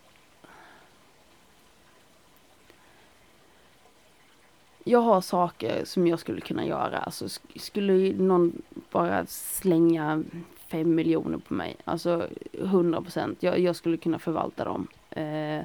Jag 4.84 5.00
har 5.00 5.22
saker 5.22 5.86
som 5.86 6.08
jag 6.08 6.20
skulle 6.20 6.42
kunna 6.42 6.66
göra. 6.66 6.98
Alltså 6.98 7.30
skulle 7.56 8.14
någon 8.14 8.62
bara 8.92 9.26
slänga 9.26 10.24
fem 10.68 10.96
miljoner 10.96 11.38
på 11.38 11.54
mig. 11.54 11.76
Alltså 11.84 12.28
hundra 12.60 13.02
procent. 13.02 13.44
Jag, 13.44 13.60
jag, 13.60 13.76
skulle 13.76 13.98
kunna 13.98 14.20
förvalta 14.20 14.66
dem. 14.66 14.88
Eh, 15.10 15.64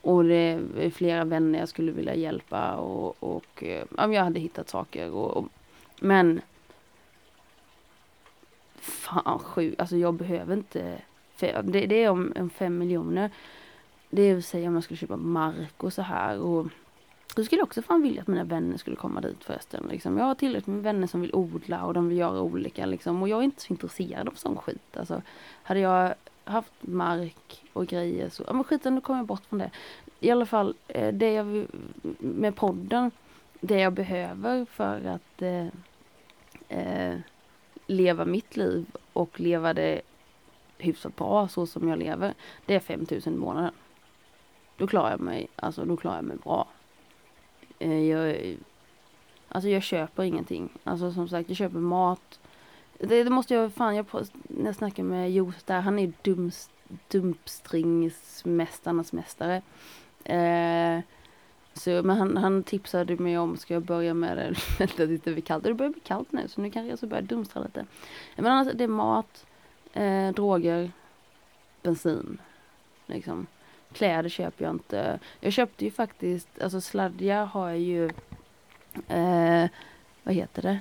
och 0.00 0.24
det 0.24 0.60
är 0.78 0.90
flera 0.90 1.24
vänner 1.24 1.58
jag 1.58 1.68
skulle 1.68 1.92
vilja 1.92 2.14
hjälpa 2.14 2.74
och, 2.74 3.16
och 3.22 3.64
eh, 3.64 3.84
ja, 3.96 4.12
jag 4.12 4.24
hade 4.24 4.40
hittat 4.40 4.68
saker. 4.68 5.10
Och, 5.10 5.36
och 5.36 5.48
men 6.00 6.40
fan 8.74 9.38
sju. 9.38 9.74
alltså 9.78 9.96
jag 9.96 10.14
behöver 10.14 10.56
inte, 10.56 10.98
det, 11.38 11.86
det 11.86 12.04
är 12.04 12.10
om, 12.10 12.32
om 12.36 12.50
fem 12.50 12.78
miljoner. 12.78 13.30
Det 14.10 14.34
vill 14.34 14.42
säga 14.42 14.68
om 14.68 14.74
jag 14.74 14.84
skulle 14.84 14.98
köpa 14.98 15.16
mark 15.16 15.84
och 15.84 15.92
så 15.92 16.02
här 16.02 16.38
och 16.38 16.66
jag 17.36 17.46
skulle 17.46 17.62
också 17.62 17.82
fan 17.82 18.02
vilja 18.02 18.22
att 18.22 18.28
mina 18.28 18.44
vänner 18.44 18.76
skulle 18.76 18.96
komma 18.96 19.20
dit 19.20 19.44
förresten. 19.44 19.86
Liksom. 19.90 20.18
Jag 20.18 20.24
har 20.24 20.34
tillräckligt 20.34 20.66
med 20.66 20.82
vänner 20.82 21.06
som 21.06 21.20
vill 21.20 21.34
odla 21.34 21.84
och 21.84 21.94
de 21.94 22.08
vill 22.08 22.18
göra 22.18 22.40
olika 22.40 22.86
liksom. 22.86 23.22
Och 23.22 23.28
jag 23.28 23.38
är 23.38 23.42
inte 23.42 23.62
så 23.62 23.72
intresserad 23.72 24.28
av 24.28 24.32
sån 24.32 24.56
skit. 24.56 24.96
Alltså, 24.96 25.22
hade 25.62 25.80
jag 25.80 26.14
haft 26.44 26.72
mark 26.80 27.62
och 27.72 27.86
grejer 27.86 28.28
så, 28.28 28.44
ja 28.46 28.52
men 28.52 28.64
skiten 28.64 28.94
nu 28.94 29.00
kommer 29.00 29.18
jag 29.18 29.26
bort 29.26 29.46
från 29.48 29.58
det. 29.58 29.70
I 30.20 30.30
alla 30.30 30.46
fall, 30.46 30.74
eh, 30.88 31.14
det 31.14 31.32
jag 31.32 31.66
med 32.18 32.56
podden, 32.56 33.10
det 33.60 33.80
jag 33.80 33.92
behöver 33.92 34.64
för 34.64 35.04
att 35.06 35.42
eh, 35.42 35.66
eh, 36.68 37.18
leva 37.86 38.24
mitt 38.24 38.56
liv 38.56 38.86
och 39.12 39.40
leva 39.40 39.74
det 39.74 40.00
hyfsat 40.78 41.16
bra 41.16 41.48
så 41.48 41.66
som 41.66 41.88
jag 41.88 41.98
lever. 41.98 42.34
Det 42.66 42.74
är 42.74 42.80
5000 42.80 43.34
i 43.34 43.36
månaden. 43.36 43.72
Då 44.76 44.86
klarar 44.86 45.10
jag 45.10 45.20
mig, 45.20 45.48
alltså 45.56 45.84
då 45.84 45.96
klarar 45.96 46.16
jag 46.16 46.24
mig 46.24 46.36
bra. 46.36 46.68
Eh, 47.82 48.08
jag, 48.08 48.56
alltså 49.48 49.68
jag 49.68 49.82
köper 49.82 50.22
ingenting. 50.22 50.68
Alltså 50.84 51.12
som 51.12 51.28
sagt, 51.28 51.48
jag 51.48 51.58
köper 51.58 51.78
mat. 51.78 52.40
Det, 52.98 53.24
det 53.24 53.30
måste 53.30 53.54
jag, 53.54 53.72
fan 53.72 53.96
jag, 53.96 54.06
när 54.48 54.66
jag 54.66 54.76
snackar 54.76 55.02
med 55.02 55.32
Josef 55.32 55.64
där, 55.64 55.80
han 55.80 55.98
är 55.98 56.12
dums, 56.22 56.70
dumpstringsmästarnas 57.08 59.12
mästare. 59.12 59.62
Eh, 60.24 61.00
så, 61.74 62.02
men 62.02 62.16
han, 62.16 62.36
han 62.36 62.62
tipsade 62.62 63.16
mig 63.16 63.38
om, 63.38 63.56
ska 63.56 63.74
jag 63.74 63.82
börja 63.82 64.14
med 64.14 64.36
det, 64.36 64.54
vänta 64.78 65.06
tills 65.06 65.22
det 65.22 65.32
blir 65.32 65.42
kallt. 65.42 65.64
Det 65.64 65.74
börjar 65.74 65.92
bli 65.92 66.00
kallt 66.00 66.32
nu 66.32 66.48
så 66.48 66.60
nu 66.60 66.70
kanske 66.70 66.88
jag 66.88 66.98
ska 66.98 67.06
börja 67.06 67.22
dumstra 67.22 67.62
lite. 67.62 67.86
Men 68.36 68.46
annars, 68.46 68.68
det 68.74 68.84
är 68.84 68.88
mat, 68.88 69.46
eh, 69.92 70.28
droger, 70.28 70.90
bensin. 71.82 72.38
Liksom. 73.06 73.46
Kläder 73.92 74.28
köper 74.28 74.64
jag 74.64 74.74
inte. 74.74 75.18
Jag 75.40 75.52
köpte 75.52 75.84
ju 75.84 75.90
faktiskt, 75.90 76.48
alltså 76.62 76.80
sladdja 76.80 77.44
har 77.44 77.68
jag 77.68 77.78
ju, 77.78 78.04
eh, 79.08 79.70
vad 80.22 80.34
heter 80.34 80.62
det? 80.62 80.78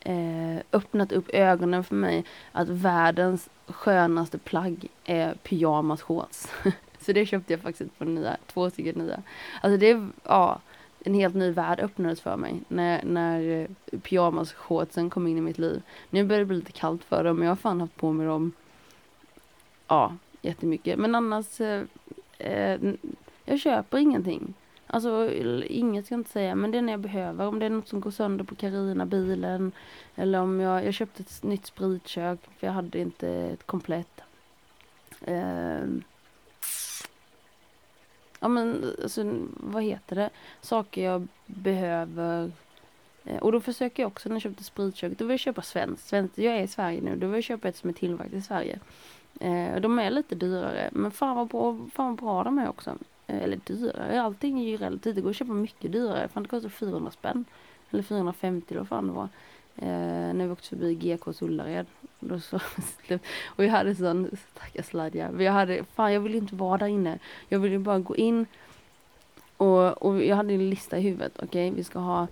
Eh, 0.00 0.62
öppnat 0.72 1.12
upp 1.12 1.28
ögonen 1.28 1.84
för 1.84 1.94
mig 1.94 2.24
att 2.52 2.68
världens 2.68 3.48
skönaste 3.66 4.38
plagg 4.38 4.88
är 5.04 5.34
pyjamasshorts. 5.34 6.48
Så 7.00 7.12
det 7.12 7.26
köpte 7.26 7.52
jag 7.52 7.60
faktiskt 7.60 7.98
på 7.98 8.04
nya, 8.04 8.36
två 8.46 8.70
stycken 8.70 8.94
nya. 8.94 9.22
Alltså 9.60 9.78
det, 9.78 10.08
ja, 10.24 10.60
en 11.04 11.14
helt 11.14 11.34
ny 11.34 11.50
värld 11.50 11.80
öppnades 11.80 12.20
för 12.20 12.36
mig 12.36 12.60
när, 12.68 13.04
när 13.04 13.68
pyjamasshortsen 14.02 15.10
kom 15.10 15.26
in 15.26 15.38
i 15.38 15.40
mitt 15.40 15.58
liv. 15.58 15.82
Nu 16.10 16.24
börjar 16.24 16.40
det 16.40 16.46
bli 16.46 16.56
lite 16.56 16.72
kallt 16.72 17.04
för 17.04 17.24
dem, 17.24 17.36
men 17.36 17.44
jag 17.44 17.50
har 17.50 17.56
fan 17.56 17.80
haft 17.80 17.96
på 17.96 18.12
mig 18.12 18.26
dem, 18.26 18.52
ja, 19.88 20.16
jättemycket. 20.42 20.98
Men 20.98 21.14
annars, 21.14 21.60
eh, 21.60 21.82
eh, 22.40 22.94
jag 23.44 23.60
köper 23.60 23.98
ingenting. 23.98 24.54
Alltså 24.86 25.32
inget 25.66 26.06
ska 26.06 26.14
jag 26.14 26.20
inte 26.20 26.30
säga, 26.30 26.54
men 26.54 26.70
det 26.70 26.78
är 26.78 26.82
när 26.82 26.92
jag 26.92 27.00
behöver. 27.00 27.46
Om 27.46 27.58
det 27.58 27.66
är 27.66 27.70
något 27.70 27.88
som 27.88 28.00
går 28.00 28.10
sönder 28.10 28.44
på 28.44 28.54
Carina 28.54 29.06
bilen 29.06 29.72
eller 30.14 30.40
om 30.40 30.60
jag, 30.60 30.86
jag 30.86 30.94
köpte 30.94 31.22
ett 31.22 31.42
nytt 31.42 31.66
spritkök 31.66 32.40
för 32.58 32.66
jag 32.66 32.74
hade 32.74 32.98
inte 32.98 33.28
ett 33.28 33.66
komplett. 33.66 34.20
Eh, 35.20 35.84
ja 38.40 38.48
men 38.48 38.94
alltså, 39.02 39.32
vad 39.56 39.82
heter 39.82 40.16
det? 40.16 40.30
Saker 40.60 41.04
jag 41.04 41.28
behöver. 41.46 42.52
Eh, 43.24 43.36
och 43.36 43.52
då 43.52 43.60
försöker 43.60 44.02
jag 44.02 44.08
också 44.08 44.28
när 44.28 44.36
jag 44.36 44.42
köpte 44.42 44.64
spritkök, 44.64 45.18
då 45.18 45.24
vill 45.24 45.32
jag 45.32 45.40
köpa 45.40 45.62
svenskt. 45.62 46.08
Svensk, 46.08 46.38
Jag 46.38 46.56
är 46.56 46.62
i 46.62 46.68
Sverige 46.68 47.00
nu, 47.00 47.16
då 47.16 47.26
vill 47.26 47.34
jag 47.34 47.44
köpa 47.44 47.68
ett 47.68 47.76
som 47.76 47.90
är 47.90 47.94
tillverkat 47.94 48.32
i 48.32 48.42
Sverige. 48.42 48.78
Eh, 49.40 49.80
de 49.80 49.98
är 49.98 50.10
lite 50.10 50.34
dyrare, 50.34 50.88
men 50.92 51.10
fan 51.10 51.36
vad 51.36 51.48
bra, 51.48 51.78
fan 51.92 52.06
vad 52.06 52.16
bra 52.16 52.44
de 52.44 52.58
är 52.58 52.68
också. 52.68 52.98
Eh, 53.26 53.42
eller 53.42 53.60
dyrare, 53.64 54.22
allting 54.22 54.60
är 54.60 54.68
ju 54.68 54.76
relativt. 54.76 55.14
Det 55.14 55.20
går 55.20 55.30
att 55.30 55.36
köpa 55.36 55.52
mycket 55.52 55.92
dyrare. 55.92 56.28
Fan 56.28 56.42
det 56.42 56.48
kostar 56.48 56.68
400 56.68 57.10
spänn. 57.10 57.44
Eller 57.90 58.02
450 58.02 58.66
eller 58.70 58.80
vad 58.80 58.88
fan 58.88 59.06
det 59.06 59.12
var. 59.12 59.28
Eh, 59.76 60.34
när 60.34 60.46
vi 60.46 60.52
åkte 60.52 60.68
förbi 60.68 60.94
GKs 60.94 61.42
Ullared. 61.42 61.86
Då 62.18 62.40
så, 62.40 62.60
och 63.46 63.64
jag 63.64 63.70
hade 63.70 63.94
sån, 63.94 64.30
stackars 64.54 64.86
sladja. 64.86 65.30
Jag 65.38 65.52
hade, 65.52 65.84
fan 65.84 66.12
jag 66.12 66.20
vill 66.20 66.34
inte 66.34 66.54
vara 66.54 66.78
där 66.78 66.86
inne. 66.86 67.18
Jag 67.48 67.58
ville 67.58 67.78
bara 67.78 67.98
gå 67.98 68.16
in. 68.16 68.46
Och, 69.56 70.02
och 70.02 70.24
jag 70.24 70.36
hade 70.36 70.54
en 70.54 70.70
lista 70.70 70.98
i 70.98 71.00
huvudet. 71.00 71.32
Okej, 71.36 71.46
okay, 71.46 71.70
vi 71.70 71.84
ska 71.84 71.98
ha 71.98 72.26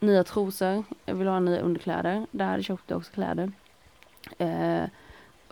nya 0.00 0.24
trosor. 0.24 0.84
Jag 1.04 1.14
vill 1.14 1.26
ha 1.26 1.40
nya 1.40 1.60
underkläder. 1.60 2.26
Där 2.30 2.62
köpte 2.62 2.94
jag 2.94 2.98
också 2.98 3.12
kläder. 3.12 3.52
Eh, 4.38 4.84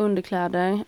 underkläder. 0.00 0.84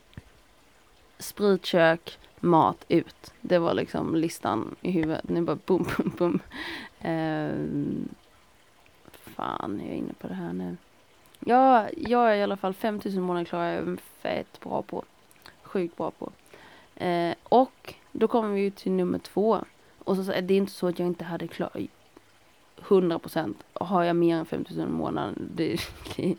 Spritkök 1.19 2.19
mat 2.41 2.85
ut. 2.89 3.33
Det 3.41 3.59
var 3.59 3.75
liksom 3.75 4.17
listan 4.17 4.75
i 4.81 4.91
huvudet. 4.91 5.29
Nu 5.29 5.43
bara 5.43 5.59
boom 5.67 5.87
boom 5.97 6.13
boom. 6.19 6.41
Eh, 7.01 7.51
fan, 9.13 9.81
jag 9.83 9.93
är 9.93 9.99
inne 9.99 10.13
på 10.13 10.29
det 10.29 10.35
här 10.35 10.53
nu. 10.53 10.77
Ja, 11.41 11.89
jag 11.97 12.33
är 12.33 12.37
i 12.37 12.43
alla 12.43 12.57
fall 12.57 12.75
5000 12.75 13.23
månader 13.23 13.45
klarar 13.45 13.73
jag 13.73 14.01
fett 14.01 14.61
bra 14.61 14.83
på. 14.83 15.05
Sjukt 15.63 15.97
bra 15.97 16.11
på. 16.11 16.33
Eh, 17.05 17.35
och 17.43 17.95
då 18.13 18.29
kommer 18.29 18.55
vi 18.55 18.61
ju 18.61 18.71
till 18.71 18.93
nummer 18.93 19.19
två. 19.19 19.65
Och 19.99 20.17
så, 20.17 20.23
det 20.23 20.55
är 20.55 20.59
inte 20.59 20.73
så 20.73 20.87
att 20.87 20.99
jag 20.99 21.09
inte 21.09 21.25
hade 21.25 21.49
klarat 21.49 21.77
100 22.89 23.19
procent. 23.19 23.65
Har 23.73 24.03
jag 24.03 24.17
mer 24.17 24.37
än 24.37 24.47
5000 24.47 24.89
i 24.89 24.93
månaden, 24.93 25.51
det, 25.55 25.81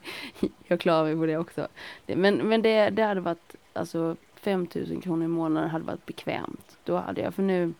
jag 0.67 0.79
klarar 0.79 1.03
mig 1.03 1.15
på 1.15 1.25
det 1.25 1.37
också. 1.37 1.67
men 2.05 2.35
men 2.37 2.61
det, 2.61 2.89
det 2.89 3.03
hade 3.03 3.21
varit, 3.21 3.55
alltså 3.73 4.15
5000 4.35 5.01
kronor 5.01 5.25
i 5.25 5.27
månaden 5.27 5.69
hade 5.69 5.85
varit 5.85 6.05
bekvämt. 6.05 6.77
Då 6.83 6.97
hade 6.97 7.21
jag, 7.21 7.33
för 7.33 7.43
nu, 7.43 7.73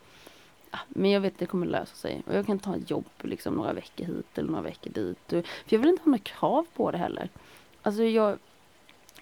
ja, 0.72 0.80
men 0.88 1.12
jag 1.12 1.22
vet 1.22 1.34
att 1.34 1.40
det 1.40 1.46
kommer 1.46 1.66
lösa 1.66 1.96
sig. 1.96 2.24
Och 2.28 2.36
jag 2.36 2.46
kan 2.46 2.60
ta 2.60 2.76
ett 2.76 2.90
jobb 2.90 3.06
liksom 3.22 3.54
några 3.54 3.74
veckor 3.74 4.06
hit 4.06 4.38
eller 4.38 4.50
några 4.50 4.64
veckor 4.64 4.92
dit. 4.92 5.20
För 5.28 5.44
jag 5.66 5.80
vill 5.80 5.90
inte 5.90 6.04
ha 6.04 6.10
några 6.10 6.24
krav 6.24 6.66
på 6.76 6.92
det 6.92 6.98
heller. 6.98 7.30
Alltså 7.82 8.04
jag, 8.04 8.38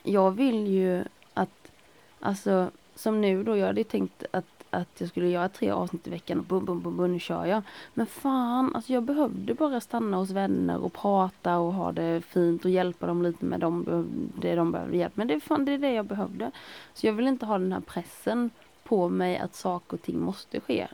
jag 0.03 0.31
vill 0.31 0.67
ju 0.67 1.03
att, 1.33 1.71
alltså 2.19 2.71
som 2.95 3.21
nu 3.21 3.43
då, 3.43 3.57
jag 3.57 3.67
hade 3.67 3.83
tänkt 3.83 4.23
att 4.31 4.60
att 4.71 5.01
jag 5.01 5.09
skulle 5.09 5.29
göra 5.29 5.49
tre 5.49 5.71
avsnitt 5.71 6.07
i 6.07 6.09
veckan 6.09 6.39
och 6.39 6.45
bum, 6.45 6.65
bum, 6.65 6.81
bum, 6.81 6.97
bum, 6.97 7.13
nu 7.13 7.19
kör 7.19 7.45
jag. 7.45 7.63
Men 7.93 8.05
fan, 8.05 8.75
alltså 8.75 8.93
jag 8.93 9.03
behövde 9.03 9.53
bara 9.53 9.81
stanna 9.81 10.17
hos 10.17 10.29
vänner 10.29 10.83
och 10.83 10.93
prata 10.93 11.57
och 11.57 11.73
ha 11.73 11.91
det 11.91 12.21
fint 12.21 12.65
och 12.65 12.71
hjälpa 12.71 13.07
dem 13.07 13.23
lite 13.23 13.45
med 13.45 13.59
dem, 13.59 14.05
det 14.41 14.55
de 14.55 14.71
behövde 14.71 14.97
hjälp 14.97 15.17
med. 15.17 15.27
Det 15.27 15.33
är 15.33 15.39
fan, 15.39 15.65
det 15.65 15.71
är 15.71 15.77
det 15.77 15.93
jag 15.93 16.05
behövde. 16.05 16.51
Så 16.93 17.07
jag 17.07 17.13
vill 17.13 17.27
inte 17.27 17.45
ha 17.45 17.57
den 17.57 17.73
här 17.73 17.79
pressen 17.79 18.49
på 18.83 19.09
mig 19.09 19.37
att 19.37 19.55
saker 19.55 19.97
och 19.97 20.01
ting 20.01 20.19
måste 20.19 20.59
ske 20.59 20.87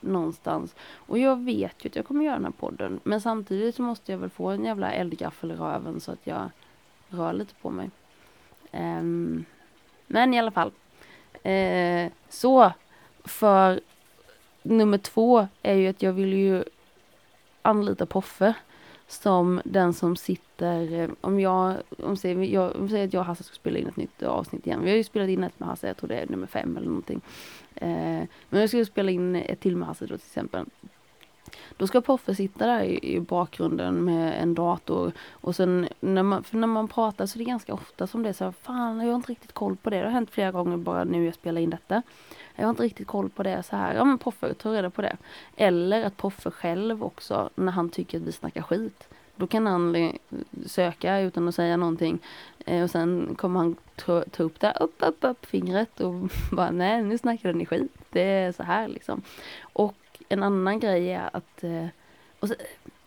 någonstans. 0.00 0.74
Och 0.94 1.18
jag 1.18 1.44
vet 1.44 1.84
ju 1.84 1.88
att 1.88 1.96
jag 1.96 2.06
kommer 2.06 2.24
göra 2.24 2.34
den 2.34 2.44
här 2.44 2.52
podden. 2.52 3.00
Men 3.02 3.20
samtidigt 3.20 3.74
så 3.74 3.82
måste 3.82 4.12
jag 4.12 4.18
väl 4.18 4.30
få 4.30 4.48
en 4.48 4.64
jävla 4.64 4.92
eldgaffel 4.92 5.50
i 5.50 5.54
röven 5.54 6.00
så 6.00 6.12
att 6.12 6.26
jag 6.26 6.50
rör 7.08 7.32
lite 7.32 7.54
på 7.54 7.70
mig. 7.70 7.90
Um, 8.72 9.44
men 10.06 10.34
i 10.34 10.38
alla 10.38 10.50
fall. 10.50 10.72
Uh, 11.46 12.10
så 12.28 12.72
för 13.24 13.80
nummer 14.62 14.98
två 14.98 15.48
är 15.62 15.74
ju 15.74 15.88
att 15.88 16.02
jag 16.02 16.12
vill 16.12 16.32
ju 16.32 16.64
anlita 17.62 18.06
Poffe 18.06 18.54
som 19.06 19.60
den 19.64 19.92
som 19.92 20.16
sitter, 20.16 20.92
eh, 20.92 21.10
om 21.20 21.40
jag, 21.40 21.76
om 21.98 22.16
säger, 22.16 22.42
jag, 22.42 22.76
om 22.76 22.88
säger 22.88 23.06
att 23.06 23.12
jag 23.12 23.20
och 23.20 23.26
Hasse 23.26 23.42
ska 23.42 23.54
spela 23.54 23.78
in 23.78 23.86
ett 23.86 23.96
nytt 23.96 24.22
avsnitt 24.22 24.66
igen. 24.66 24.80
Vi 24.82 24.90
har 24.90 24.96
ju 24.96 25.04
spelat 25.04 25.28
in 25.28 25.44
ett 25.44 25.60
med 25.60 25.68
Hasse, 25.68 25.86
jag 25.86 25.96
tror 25.96 26.08
det 26.08 26.14
är 26.14 26.26
nummer 26.26 26.46
fem 26.46 26.76
eller 26.76 26.86
någonting. 26.86 27.20
Eh, 27.74 28.22
men 28.48 28.60
jag 28.60 28.68
ska 28.68 28.84
spela 28.84 29.10
in 29.10 29.36
ett 29.36 29.60
till 29.60 29.76
med 29.76 29.88
Hasse 29.88 30.06
då 30.06 30.16
till 30.16 30.26
exempel. 30.26 30.64
Då 31.76 31.86
ska 31.86 32.00
Poffe 32.00 32.34
sitta 32.34 32.66
där 32.66 32.82
i, 32.82 33.14
i, 33.14 33.20
bakgrunden 33.20 34.04
med 34.04 34.42
en 34.42 34.54
dator 34.54 35.12
och 35.30 35.56
sen 35.56 35.88
när 36.00 36.22
man, 36.22 36.44
för 36.44 36.56
när 36.56 36.66
man 36.66 36.88
pratar 36.88 37.26
så 37.26 37.36
är 37.36 37.38
det 37.38 37.44
ganska 37.44 37.74
ofta 37.74 38.06
som 38.06 38.22
det 38.22 38.28
är 38.28 38.32
så 38.32 38.44
här, 38.44 38.52
fan 38.52 39.00
jag 39.00 39.06
har 39.06 39.16
inte 39.16 39.30
riktigt 39.30 39.52
koll 39.52 39.76
på 39.76 39.90
det. 39.90 39.98
Det 39.98 40.04
har 40.04 40.10
hänt 40.10 40.30
flera 40.30 40.50
gånger 40.50 40.76
bara 40.76 41.04
nu 41.04 41.24
jag 41.24 41.34
spelar 41.34 41.60
in 41.60 41.70
detta. 41.70 42.02
Jag 42.56 42.64
har 42.64 42.70
inte 42.70 42.82
riktigt 42.82 43.06
koll 43.06 43.30
på 43.30 43.42
det 43.42 43.62
så 43.62 43.76
här. 43.76 43.94
Ja 43.94 44.04
men 44.04 44.18
Poffe, 44.18 44.54
ta 44.54 44.72
reda 44.72 44.90
på 44.90 45.02
det. 45.02 45.16
Eller 45.56 46.04
att 46.04 46.16
Poffe 46.16 46.50
själv 46.50 47.04
också, 47.04 47.50
när 47.54 47.72
han 47.72 47.88
tycker 47.90 48.18
att 48.18 48.24
vi 48.24 48.32
snackar 48.32 48.62
skit. 48.62 49.08
Då 49.36 49.46
kan 49.46 49.66
han 49.66 50.12
söka 50.66 51.20
utan 51.20 51.48
att 51.48 51.54
säga 51.54 51.76
någonting. 51.76 52.18
Eh, 52.66 52.82
och 52.82 52.90
sen 52.90 53.34
kommer 53.38 53.60
han 53.60 53.76
ta, 53.96 54.24
ta 54.30 54.42
upp 54.42 54.60
det, 54.60 54.76
upp, 54.80 54.94
upp, 54.98 55.18
upp 55.20 55.46
fingret 55.46 56.00
och 56.00 56.14
bara 56.52 56.70
nej 56.70 57.02
nu 57.02 57.18
snackar 57.18 57.52
ni 57.52 57.66
skit. 57.66 57.92
Det 58.10 58.22
är 58.22 58.52
så 58.52 58.62
här 58.62 58.88
liksom. 58.88 59.22
Och 59.72 59.94
en 60.30 60.42
annan 60.42 60.80
grej 60.80 61.10
är 61.12 61.30
att 61.32 61.64
eh, 61.64 61.86
och, 62.40 62.48
så, 62.48 62.54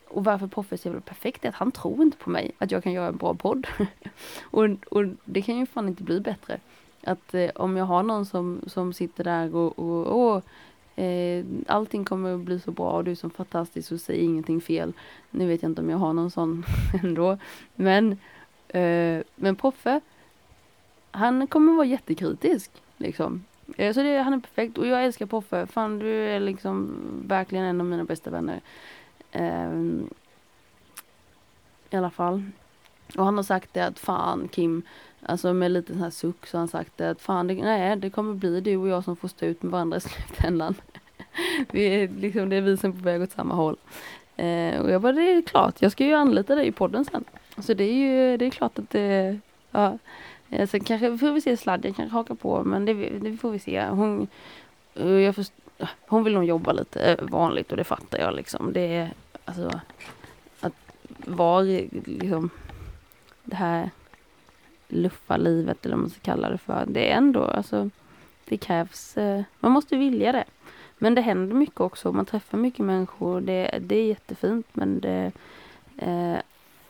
och 0.07 0.23
varför 0.23 0.47
Poffe 0.47 0.75
är 0.75 0.77
så 0.77 0.87
jävla 0.87 1.01
perfekt 1.01 1.45
är 1.45 1.49
att 1.49 1.55
han 1.55 1.71
tror 1.71 2.01
inte 2.01 2.17
på 2.17 2.29
mig 2.29 2.51
att 2.57 2.71
jag 2.71 2.83
kan 2.83 2.91
göra 2.91 3.07
en 3.07 3.17
bra 3.17 3.33
podd. 3.33 3.67
och, 4.43 4.63
och 4.89 5.05
det 5.25 5.41
kan 5.41 5.57
ju 5.57 5.65
fan 5.65 5.87
inte 5.87 6.03
bli 6.03 6.19
bättre. 6.19 6.59
Att 7.03 7.33
eh, 7.33 7.49
om 7.55 7.77
jag 7.77 7.85
har 7.85 8.03
någon 8.03 8.25
som, 8.25 8.61
som 8.67 8.93
sitter 8.93 9.23
där 9.23 9.55
och, 9.55 9.79
och, 9.79 10.07
och 10.07 10.43
eh, 11.03 11.45
allting 11.67 12.05
kommer 12.05 12.33
att 12.33 12.39
bli 12.39 12.59
så 12.59 12.71
bra 12.71 12.91
och 12.91 13.03
du 13.03 13.11
är 13.11 13.15
så 13.15 13.29
fantastisk 13.29 13.91
och 13.91 14.01
säger 14.01 14.23
ingenting 14.23 14.61
fel. 14.61 14.93
Nu 15.29 15.47
vet 15.47 15.61
jag 15.61 15.71
inte 15.71 15.81
om 15.81 15.89
jag 15.89 15.97
har 15.97 16.13
någon 16.13 16.31
sån 16.31 16.65
ändå. 17.03 17.37
Men, 17.75 18.11
eh, 18.67 19.23
men 19.35 19.55
Poffe, 19.55 20.01
han 21.11 21.47
kommer 21.47 21.73
vara 21.73 21.85
jättekritisk 21.85 22.71
liksom. 22.97 23.43
Eh, 23.77 23.93
så 23.93 24.03
det, 24.03 24.17
han 24.17 24.33
är 24.33 24.39
perfekt 24.39 24.77
och 24.77 24.87
jag 24.87 25.05
älskar 25.05 25.25
Poffe. 25.25 25.67
Fan 25.67 25.99
du 25.99 26.29
är 26.29 26.39
liksom 26.39 26.95
verkligen 27.27 27.65
en 27.65 27.81
av 27.81 27.87
mina 27.87 28.03
bästa 28.03 28.29
vänner. 28.29 28.61
Um, 29.33 30.09
I 31.89 31.95
alla 31.95 32.09
fall. 32.09 32.43
Och 33.17 33.25
han 33.25 33.35
har 33.35 33.43
sagt 33.43 33.73
det 33.73 33.85
att 33.85 33.99
fan 33.99 34.47
Kim, 34.47 34.81
alltså 35.21 35.53
med 35.53 35.71
lite 35.71 35.93
sån 35.93 36.01
här 36.01 36.09
suck 36.09 36.47
så 36.47 36.57
har 36.57 36.59
han 36.59 36.67
sagt 36.67 36.97
det 36.97 37.09
att 37.09 37.21
fan 37.21 37.47
det, 37.47 37.53
nej 37.53 37.95
det 37.95 38.09
kommer 38.09 38.33
bli 38.33 38.61
du 38.61 38.77
och 38.77 38.87
jag 38.87 39.03
som 39.03 39.15
får 39.15 39.27
stå 39.27 39.45
ut 39.45 39.63
med 39.63 39.71
varandra 39.71 39.97
i 39.97 40.01
slutändan. 40.01 40.75
vi 41.71 41.85
är 41.85 42.07
liksom, 42.07 42.49
det 42.49 42.55
är 42.55 42.61
vi 42.61 42.77
som 42.77 42.91
är 42.91 42.95
på 42.95 43.03
väg 43.03 43.21
åt 43.21 43.31
samma 43.31 43.55
håll. 43.55 43.77
Uh, 44.39 44.79
och 44.79 44.91
jag 44.91 45.01
bara, 45.01 45.13
det 45.13 45.31
är 45.31 45.41
klart, 45.41 45.81
jag 45.81 45.91
ska 45.91 46.05
ju 46.05 46.13
anlita 46.13 46.55
dig 46.55 46.67
i 46.67 46.71
podden 46.71 47.05
sen. 47.05 47.23
Så 47.57 47.73
det 47.73 47.83
är 47.83 47.93
ju, 47.93 48.37
det 48.37 48.45
är 48.45 48.49
klart 48.49 48.79
att 48.79 48.89
det, 48.89 49.39
ja. 49.71 49.97
Eh, 50.53 50.67
sen 50.67 50.83
kanske 50.83 51.17
får 51.17 51.31
vi 51.31 51.41
se 51.41 51.57
sladd, 51.57 51.85
jag 51.85 51.95
kanske 51.95 52.13
hakar 52.13 52.35
på, 52.35 52.63
men 52.63 52.85
det, 52.85 52.93
det 52.93 53.37
får 53.37 53.51
vi 53.51 53.59
se. 53.59 53.85
Hon, 53.85 54.27
eh, 54.95 55.07
jag 55.07 55.35
först, 55.35 55.53
hon 56.07 56.23
vill 56.23 56.33
nog 56.33 56.43
jobba 56.43 56.71
lite 56.71 56.99
eh, 56.99 57.25
vanligt 57.25 57.71
och 57.71 57.77
det 57.77 57.83
fattar 57.83 58.19
jag 58.19 58.35
liksom. 58.35 58.73
Det 58.73 58.95
är, 58.95 59.13
alltså, 59.45 59.79
att 60.59 60.73
vara 61.25 61.61
liksom 61.61 62.49
det 63.43 63.55
här 63.55 63.89
luffa-livet 64.87 65.85
eller 65.85 65.95
vad 65.95 66.01
man 66.01 66.09
ska 66.09 66.19
kalla 66.19 66.49
det 66.49 66.57
för. 66.57 66.85
Det 66.87 67.11
är 67.11 67.17
ändå, 67.17 67.43
alltså, 67.43 67.89
det 68.45 68.57
krävs, 68.57 69.17
eh, 69.17 69.43
man 69.59 69.71
måste 69.71 69.97
vilja 69.97 70.31
det. 70.31 70.45
Men 70.97 71.15
det 71.15 71.21
händer 71.21 71.55
mycket 71.55 71.81
också, 71.81 72.11
man 72.11 72.25
träffar 72.25 72.57
mycket 72.57 72.85
människor. 72.85 73.41
Det, 73.41 73.79
det 73.81 73.95
är 73.95 74.05
jättefint 74.05 74.67
men 74.73 74.99
det, 74.99 75.31
eh, 75.97 76.37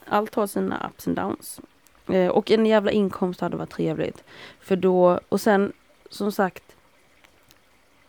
allt 0.05 0.35
har 0.35 0.47
sina 0.47 0.89
ups 0.89 1.07
and 1.07 1.17
downs. 1.17 1.61
Eh, 2.07 2.27
och 2.27 2.51
en 2.51 2.65
jävla 2.65 2.91
inkomst 2.91 3.41
hade 3.41 3.57
varit 3.57 3.69
trevligt. 3.69 4.23
För 4.59 4.75
då, 4.75 5.19
och 5.29 5.41
sen 5.41 5.73
som 6.09 6.31
sagt 6.31 6.75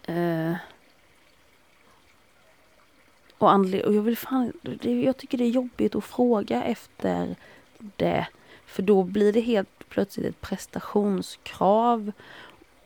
eh, 0.03 0.55
och 3.39 3.51
anled- 3.51 3.85
och 3.85 3.95
jag 3.95 4.03
vill 4.03 4.17
fan, 4.17 4.53
det, 4.63 5.03
jag 5.03 5.17
tycker 5.17 5.39
det 5.39 5.45
är 5.45 5.49
jobbigt 5.49 5.95
att 5.95 6.05
fråga 6.05 6.63
efter 6.63 7.37
det. 7.97 8.27
För 8.67 8.83
då 8.83 9.03
blir 9.03 9.33
det 9.33 9.41
helt 9.41 9.89
plötsligt 9.89 10.27
ett 10.27 10.41
prestationskrav. 10.41 12.13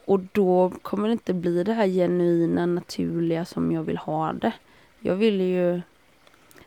Och 0.04 0.20
då 0.20 0.72
kommer 0.82 1.08
det 1.08 1.12
inte 1.12 1.34
bli 1.34 1.64
det 1.64 1.72
här 1.72 1.86
genuina, 1.86 2.66
naturliga 2.66 3.44
som 3.44 3.72
jag 3.72 3.82
vill 3.82 3.96
ha 3.96 4.32
det. 4.32 4.52
Jag 5.00 5.14
vill 5.16 5.40
ju... 5.40 5.80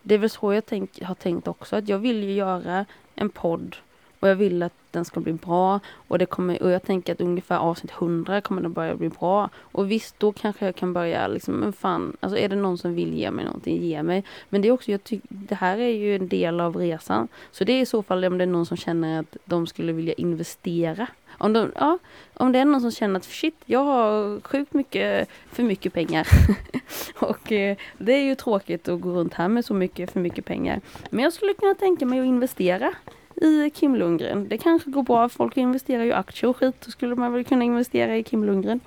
Det 0.02 0.16
är 0.16 0.20
väl 0.20 0.30
så 0.30 0.54
jag 0.54 0.66
tänk, 0.66 1.02
har 1.04 1.16
tänkt 1.16 1.48
också, 1.48 1.76
att 1.76 1.90
jag 1.90 2.00
vill 2.00 2.24
ju 2.24 2.34
göra 2.34 2.86
en 3.16 3.30
podd 3.30 3.76
och 4.22 4.30
jag 4.30 4.36
vill 4.36 4.64
att 4.64 4.74
den 4.92 5.06
ska 5.06 5.20
bli 5.20 5.34
bra. 5.34 5.80
Och, 6.08 6.20
det 6.20 6.26
kommer, 6.26 6.64
och 6.64 6.70
jag 6.70 6.84
tänker 6.84 7.14
att 7.14 7.22
ungefär 7.22 7.58
avsnitt 7.58 7.92
100 7.92 8.42
kommer 8.42 8.62
den 8.62 8.74
börja 8.74 8.96
bli 8.96 9.10
bra. 9.10 9.50
Och 9.58 9.92
visst, 9.92 10.20
då 10.20 10.32
kanske 10.32 10.66
jag 10.66 10.76
kan 10.76 10.94
börja 10.94 11.28
liksom, 11.28 11.54
men 11.54 11.74
fan, 11.74 12.18
alltså 12.20 12.38
är 12.38 12.50
det 12.50 12.56
någon 12.56 12.78
som 12.78 12.96
vill 12.96 13.14
ge 13.14 13.32
mig 13.32 13.46
någonting, 13.46 13.84
ge 13.84 14.04
mig. 14.04 14.24
Men 14.50 14.62
det 14.62 14.68
är 14.68 14.72
också, 14.72 14.92
jag 14.92 15.04
tycker, 15.04 15.28
det 15.30 15.56
här 15.56 15.78
är 15.78 15.94
ju 15.96 16.16
en 16.16 16.28
del 16.28 16.60
av 16.60 16.78
resan. 16.78 17.28
Så 17.52 17.64
det 17.64 17.74
är 17.74 17.82
i 17.82 17.86
så 17.86 18.04
fall 18.04 18.26
om 18.26 18.38
det 18.38 18.44
är 18.44 18.48
någon 18.48 18.66
som 18.66 18.78
känner 18.78 19.20
att 19.20 19.38
de 19.46 19.68
skulle 19.68 19.92
vilja 19.92 20.14
investera 20.14 21.08
om, 21.38 21.54
de, 21.54 21.72
ja, 21.76 21.98
om 22.34 22.52
det 22.52 22.60
är 22.60 22.66
någon 22.66 22.82
som 22.82 22.92
känner 22.92 23.18
att 23.18 23.26
shit, 23.26 23.56
jag 23.66 23.84
har 23.84 24.42
sjukt 24.42 24.74
mycket, 24.74 25.30
för 25.52 25.64
mycket 25.64 25.94
pengar. 25.94 26.28
och 27.16 27.52
eh, 27.52 27.78
det 27.98 28.14
är 28.14 28.24
ju 28.24 28.36
tråkigt 28.36 28.88
att 28.88 29.02
gå 29.02 29.10
runt 29.10 29.34
här 29.34 29.48
med 29.48 29.66
så 29.66 29.74
mycket, 29.74 30.12
för 30.12 30.20
mycket 30.20 30.46
pengar. 30.46 30.82
Men 31.10 31.24
jag 31.24 31.34
skulle 31.34 31.54
kunna 31.54 31.76
tänka 31.76 32.06
mig 32.06 32.20
att 32.20 32.26
investera 32.26 32.94
i 33.42 33.72
Kim 33.74 33.96
Lundgren. 33.96 34.48
Det 34.48 34.58
kanske 34.58 34.92
går 34.92 35.04
bra, 35.04 35.30
folk 35.30 35.58
investerar 35.58 36.04
ju 36.04 36.10
i 36.10 36.14
aktier 36.14 36.50
och 36.50 36.58
skit, 36.58 36.76
då 36.86 36.92
skulle 36.92 37.16
man 37.16 37.34
väl 37.34 37.44
kunna 37.44 37.64
investera 37.64 38.18
i 38.18 38.24
Kim 38.24 38.44
Lundgren. 38.44 38.80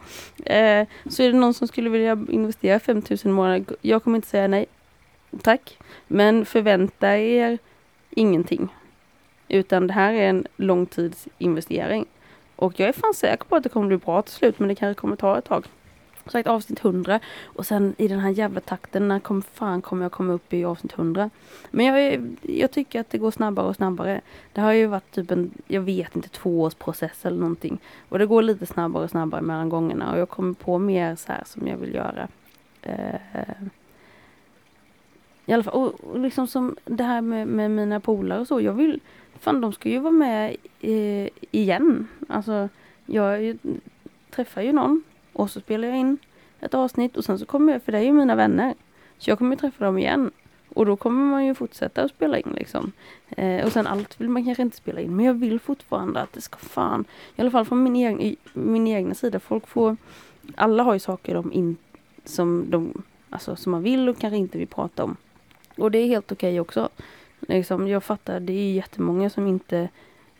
Eh, 0.44 0.86
så 1.10 1.22
är 1.22 1.32
det 1.32 1.38
någon 1.38 1.54
som 1.54 1.68
skulle 1.68 1.90
vilja 1.90 2.18
investera 2.28 2.80
5000 2.80 3.30
i 3.30 3.34
månaden, 3.34 3.66
jag 3.80 4.04
kommer 4.04 4.16
inte 4.16 4.28
säga 4.28 4.48
nej. 4.48 4.66
Tack. 5.42 5.78
Men 6.06 6.46
förvänta 6.46 7.18
er 7.18 7.58
ingenting. 8.10 8.68
Utan 9.48 9.86
det 9.86 9.92
här 9.92 10.12
är 10.12 10.28
en 10.28 10.46
långtidsinvestering. 10.56 12.06
Och 12.56 12.80
jag 12.80 12.88
är 12.88 12.92
fan 12.92 13.14
säker 13.14 13.44
på 13.44 13.56
att 13.56 13.62
det 13.62 13.68
kommer 13.68 13.86
bli 13.86 13.96
bra 13.96 14.22
till 14.22 14.34
slut 14.34 14.58
men 14.58 14.68
det 14.68 14.74
kanske 14.74 15.00
kommer 15.00 15.16
ta 15.16 15.38
ett 15.38 15.44
tag. 15.44 15.66
Sagt 16.26 16.48
avsnitt 16.48 16.84
100 16.84 17.20
och 17.44 17.66
sen 17.66 17.94
i 17.98 18.08
den 18.08 18.18
här 18.18 18.30
jävla 18.30 18.60
takten 18.60 19.08
när 19.08 19.20
kom, 19.20 19.42
fan 19.42 19.82
kommer 19.82 20.04
jag 20.04 20.12
komma 20.12 20.32
upp 20.32 20.52
i 20.52 20.64
avsnitt 20.64 20.92
100. 20.98 21.30
Men 21.70 21.86
jag, 21.86 22.26
jag 22.42 22.70
tycker 22.70 23.00
att 23.00 23.10
det 23.10 23.18
går 23.18 23.30
snabbare 23.30 23.66
och 23.66 23.76
snabbare. 23.76 24.20
Det 24.52 24.60
har 24.60 24.72
ju 24.72 24.86
varit 24.86 25.10
typ 25.10 25.30
en, 25.30 25.50
jag 25.66 25.80
vet 25.80 26.16
inte, 26.16 26.28
tvåårsprocess 26.28 27.26
eller 27.26 27.38
någonting. 27.38 27.78
Och 28.08 28.18
det 28.18 28.26
går 28.26 28.42
lite 28.42 28.66
snabbare 28.66 29.04
och 29.04 29.10
snabbare 29.10 29.42
mellan 29.42 29.68
gångerna 29.68 30.12
och 30.12 30.18
jag 30.18 30.28
kommer 30.28 30.54
på 30.54 30.78
mer 30.78 31.16
så 31.16 31.32
här 31.32 31.42
som 31.46 31.66
jag 31.66 31.76
vill 31.76 31.94
göra. 31.94 32.28
Uh, 32.86 33.68
I 35.46 35.52
alla 35.52 35.62
fall, 35.62 35.74
och, 35.74 35.94
och 36.04 36.18
liksom 36.18 36.46
som 36.46 36.76
det 36.84 37.04
här 37.04 37.20
med, 37.20 37.48
med 37.48 37.70
mina 37.70 38.00
polare 38.00 38.40
och 38.40 38.46
så. 38.46 38.60
Jag 38.60 38.72
vill, 38.72 39.00
fan 39.38 39.60
de 39.60 39.72
ska 39.72 39.88
ju 39.88 39.98
vara 39.98 40.12
med 40.12 40.56
uh, 40.84 41.28
igen. 41.50 42.08
Alltså, 42.28 42.68
jag 43.06 43.58
träffar 44.30 44.62
ju 44.62 44.72
någon 44.72 45.02
och 45.34 45.50
så 45.50 45.60
spelar 45.60 45.88
jag 45.88 45.96
in 45.96 46.18
ett 46.60 46.74
avsnitt 46.74 47.16
och 47.16 47.24
sen 47.24 47.38
så 47.38 47.46
kommer 47.46 47.72
jag, 47.72 47.82
för 47.82 47.92
det 47.92 47.98
är 47.98 48.02
ju 48.02 48.12
mina 48.12 48.34
vänner. 48.34 48.74
Så 49.18 49.30
jag 49.30 49.38
kommer 49.38 49.56
träffa 49.56 49.84
dem 49.84 49.98
igen. 49.98 50.30
Och 50.74 50.86
då 50.86 50.96
kommer 50.96 51.24
man 51.24 51.46
ju 51.46 51.54
fortsätta 51.54 52.02
att 52.02 52.10
spela 52.10 52.38
in 52.38 52.52
liksom. 52.56 52.92
Eh, 53.30 53.66
och 53.66 53.72
sen 53.72 53.86
allt 53.86 54.20
vill 54.20 54.28
man 54.28 54.44
kanske 54.44 54.62
inte 54.62 54.76
spela 54.76 55.00
in. 55.00 55.16
Men 55.16 55.24
jag 55.24 55.34
vill 55.34 55.60
fortfarande 55.60 56.20
att 56.20 56.32
det 56.32 56.40
ska 56.40 56.56
fan, 56.56 57.04
i 57.36 57.40
alla 57.40 57.50
fall 57.50 57.64
från 57.64 57.82
min, 57.82 57.96
egen, 57.96 58.36
min 58.52 58.86
egna 58.86 59.14
sida, 59.14 59.40
folk 59.40 59.66
får, 59.66 59.96
alla 60.54 60.82
har 60.82 60.92
ju 60.92 60.98
saker 60.98 61.34
de 61.34 61.52
in, 61.52 61.76
som 62.24 62.64
de, 62.68 63.02
alltså 63.30 63.56
som 63.56 63.72
man 63.72 63.82
vill 63.82 64.08
och 64.08 64.18
kanske 64.18 64.36
inte 64.36 64.58
vill 64.58 64.68
prata 64.68 65.04
om. 65.04 65.16
Och 65.76 65.90
det 65.90 65.98
är 65.98 66.06
helt 66.06 66.32
okej 66.32 66.50
okay 66.50 66.60
också. 66.60 66.88
Liksom, 67.40 67.88
jag 67.88 68.04
fattar, 68.04 68.40
det 68.40 68.52
är 68.52 68.72
jättemånga 68.72 69.30
som 69.30 69.46
inte 69.46 69.88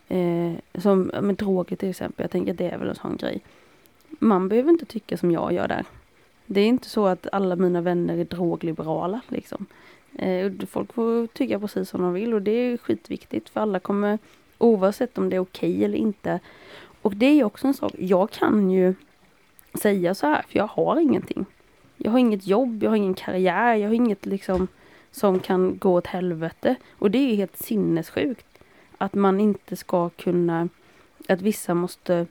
eh, 0.07 0.53
som 0.81 1.11
med 1.21 1.35
droger 1.35 1.75
till 1.75 1.89
exempel, 1.89 2.23
jag 2.23 2.31
tänker 2.31 2.51
att 2.51 2.57
det 2.57 2.69
är 2.69 2.77
väl 2.77 2.89
en 2.89 2.95
sån 2.95 3.17
grej. 3.17 3.41
Man 4.19 4.49
behöver 4.49 4.69
inte 4.69 4.85
tycka 4.85 5.17
som 5.17 5.31
jag 5.31 5.53
gör 5.53 5.67
där. 5.67 5.85
Det 6.45 6.61
är 6.61 6.67
inte 6.67 6.89
så 6.89 7.05
att 7.05 7.27
alla 7.31 7.55
mina 7.55 7.81
vänner 7.81 8.17
är 8.17 8.25
drogliberala 8.25 9.21
liksom. 9.27 9.65
Eh, 10.15 10.51
folk 10.69 10.93
får 10.93 11.27
tycka 11.27 11.59
precis 11.59 11.89
som 11.89 12.01
de 12.01 12.13
vill 12.13 12.33
och 12.33 12.41
det 12.41 12.51
är 12.51 12.77
skitviktigt 12.77 13.49
för 13.49 13.61
alla 13.61 13.79
kommer 13.79 14.19
oavsett 14.57 15.17
om 15.17 15.29
det 15.29 15.35
är 15.35 15.39
okej 15.39 15.71
okay 15.71 15.83
eller 15.83 15.97
inte. 15.97 16.39
Och 17.01 17.15
det 17.15 17.25
är 17.25 17.43
också 17.43 17.67
en 17.67 17.73
sak, 17.73 17.91
jag 17.97 18.31
kan 18.31 18.71
ju 18.71 18.93
säga 19.73 20.15
så 20.15 20.27
här 20.27 20.45
för 20.49 20.57
jag 20.57 20.67
har 20.67 20.99
ingenting. 20.99 21.45
Jag 21.97 22.11
har 22.11 22.19
inget 22.19 22.47
jobb, 22.47 22.83
jag 22.83 22.91
har 22.91 22.97
ingen 22.97 23.13
karriär, 23.13 23.75
jag 23.75 23.87
har 23.87 23.93
inget 23.93 24.25
liksom 24.25 24.67
som 25.11 25.39
kan 25.39 25.77
gå 25.77 25.93
åt 25.93 26.07
helvete. 26.07 26.75
Och 26.91 27.11
det 27.11 27.17
är 27.17 27.29
ju 27.29 27.35
helt 27.35 27.57
sinnessjukt. 27.57 28.45
Att 28.97 29.13
man 29.13 29.39
inte 29.39 29.75
ska 29.75 30.09
kunna, 30.09 30.69
att 31.27 31.41
vissa 31.41 31.73
måste 31.73 32.27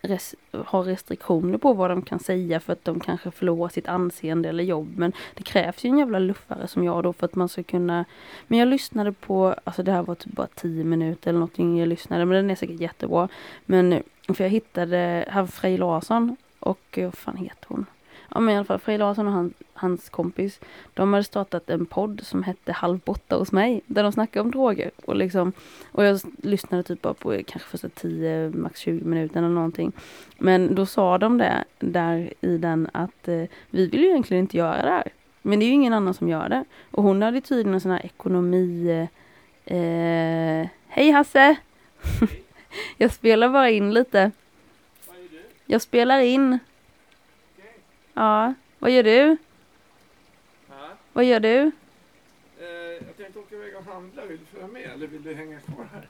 res, 0.00 0.34
ha 0.52 0.86
restriktioner 0.86 1.58
på 1.58 1.72
vad 1.72 1.90
de 1.90 2.02
kan 2.02 2.18
säga 2.18 2.60
för 2.60 2.72
att 2.72 2.84
de 2.84 3.00
kanske 3.00 3.30
förlorar 3.30 3.68
sitt 3.68 3.88
anseende 3.88 4.48
eller 4.48 4.64
jobb. 4.64 4.92
Men 4.96 5.12
det 5.34 5.42
krävs 5.42 5.84
ju 5.84 5.90
en 5.90 5.98
jävla 5.98 6.18
luffare 6.18 6.68
som 6.68 6.84
jag 6.84 7.02
då 7.02 7.12
för 7.12 7.24
att 7.24 7.34
man 7.34 7.48
ska 7.48 7.62
kunna. 7.62 8.04
Men 8.46 8.58
jag 8.58 8.68
lyssnade 8.68 9.12
på, 9.12 9.54
alltså 9.64 9.82
det 9.82 9.92
här 9.92 10.02
var 10.02 10.14
typ 10.14 10.32
bara 10.32 10.46
tio 10.46 10.84
minuter 10.84 11.30
eller 11.30 11.40
någonting 11.40 11.78
jag 11.78 11.88
lyssnade, 11.88 12.24
men 12.24 12.36
den 12.36 12.50
är 12.50 12.54
säkert 12.54 12.80
jättebra. 12.80 13.28
Men 13.64 14.02
för 14.28 14.44
jag 14.44 14.50
hittade, 14.50 15.24
här 15.28 15.46
Frej 15.46 15.78
Larsson 15.78 16.36
och 16.58 16.98
eh, 16.98 17.04
vad 17.04 17.14
fan 17.14 17.36
heter 17.36 17.66
hon? 17.68 17.86
Ja 18.34 18.40
men 18.40 18.54
i 18.54 18.56
alla 18.56 18.64
fall 18.64 18.78
Frej 18.78 18.98
Larsson 18.98 19.26
och 19.26 19.32
han, 19.32 19.54
hans 19.74 20.08
kompis, 20.08 20.60
de 20.94 21.12
hade 21.12 21.24
startat 21.24 21.70
en 21.70 21.86
podd 21.86 22.20
som 22.24 22.42
hette 22.42 22.72
Halv 22.72 22.98
borta 22.98 23.36
hos 23.36 23.52
mig, 23.52 23.80
där 23.86 24.02
de 24.02 24.12
snackade 24.12 24.44
om 24.44 24.50
droger. 24.50 24.90
Och, 25.04 25.16
liksom, 25.16 25.52
och 25.92 26.04
jag 26.04 26.20
lyssnade 26.42 26.82
typ 26.82 27.02
bara 27.02 27.14
på 27.14 27.32
eh, 27.32 27.42
kanske 27.46 27.68
första 27.68 27.88
10, 27.88 28.50
max 28.50 28.80
20 28.80 29.04
minuter 29.04 29.38
eller 29.38 29.48
någonting. 29.48 29.92
Men 30.38 30.74
då 30.74 30.86
sa 30.86 31.18
de 31.18 31.38
det 31.38 31.64
där 31.78 32.32
i 32.40 32.58
den 32.58 32.88
att 32.92 33.28
eh, 33.28 33.44
vi 33.70 33.86
vill 33.86 34.00
ju 34.00 34.08
egentligen 34.08 34.44
inte 34.44 34.56
göra 34.56 34.82
det 34.82 34.90
här. 34.90 35.08
Men 35.42 35.58
det 35.58 35.64
är 35.64 35.66
ju 35.66 35.72
ingen 35.72 35.92
annan 35.92 36.14
som 36.14 36.28
gör 36.28 36.48
det. 36.48 36.64
Och 36.90 37.02
hon 37.02 37.22
hade 37.22 37.40
tydligen 37.40 37.74
en 37.74 37.80
sån 37.80 37.90
här 37.90 38.06
ekonomi... 38.06 38.88
Eh, 39.64 39.76
eh 39.78 40.68
Hej 40.88 41.10
Hasse! 41.10 41.56
jag 42.96 43.12
spelar 43.12 43.48
bara 43.48 43.70
in 43.70 43.94
lite. 43.94 44.30
Jag 45.66 45.82
spelar 45.82 46.20
in. 46.20 46.58
Ja, 48.14 48.54
vad 48.78 48.90
gör 48.90 49.02
du? 49.02 49.36
Ha? 50.68 50.88
Vad 51.12 51.24
gör 51.24 51.40
du? 51.40 51.70
Eh, 52.60 52.66
jag 53.06 53.16
tänkte 53.16 53.38
åka 53.38 53.54
iväg 53.54 53.76
och 53.76 53.84
handla. 53.84 54.22
Vill 54.24 54.38
du 54.38 54.44
följa 54.44 54.66
med 54.66 54.82
eller 54.82 55.06
vill 55.06 55.22
du 55.22 55.34
hänga 55.34 55.60
kvar 55.60 55.86
här? 55.92 56.08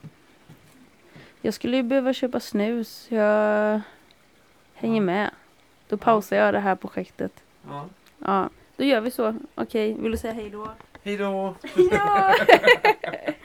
Jag 1.41 1.53
skulle 1.53 1.77
ju 1.77 1.83
behöva 1.83 2.13
köpa 2.13 2.39
snus. 2.39 3.05
Jag 3.11 3.81
hänger 4.73 5.01
Ja. 5.01 5.05
med. 5.05 5.31
Då 5.87 5.97
pausar 5.97 6.35
jag 6.37 6.53
det 6.53 6.59
här 6.59 6.75
projektet. 6.75 7.43
Ja. 7.67 7.85
Ja, 8.19 8.49
då 8.77 8.83
gör 8.83 9.01
vi 9.01 9.11
så. 9.11 9.35
Okej, 9.55 9.93
vill 9.99 10.11
du 10.11 10.17
säga 10.17 10.33
hej 10.33 10.49
då? 10.49 10.71
Hej 11.03 11.17
då! 11.17 11.55
Ja! 11.91 12.33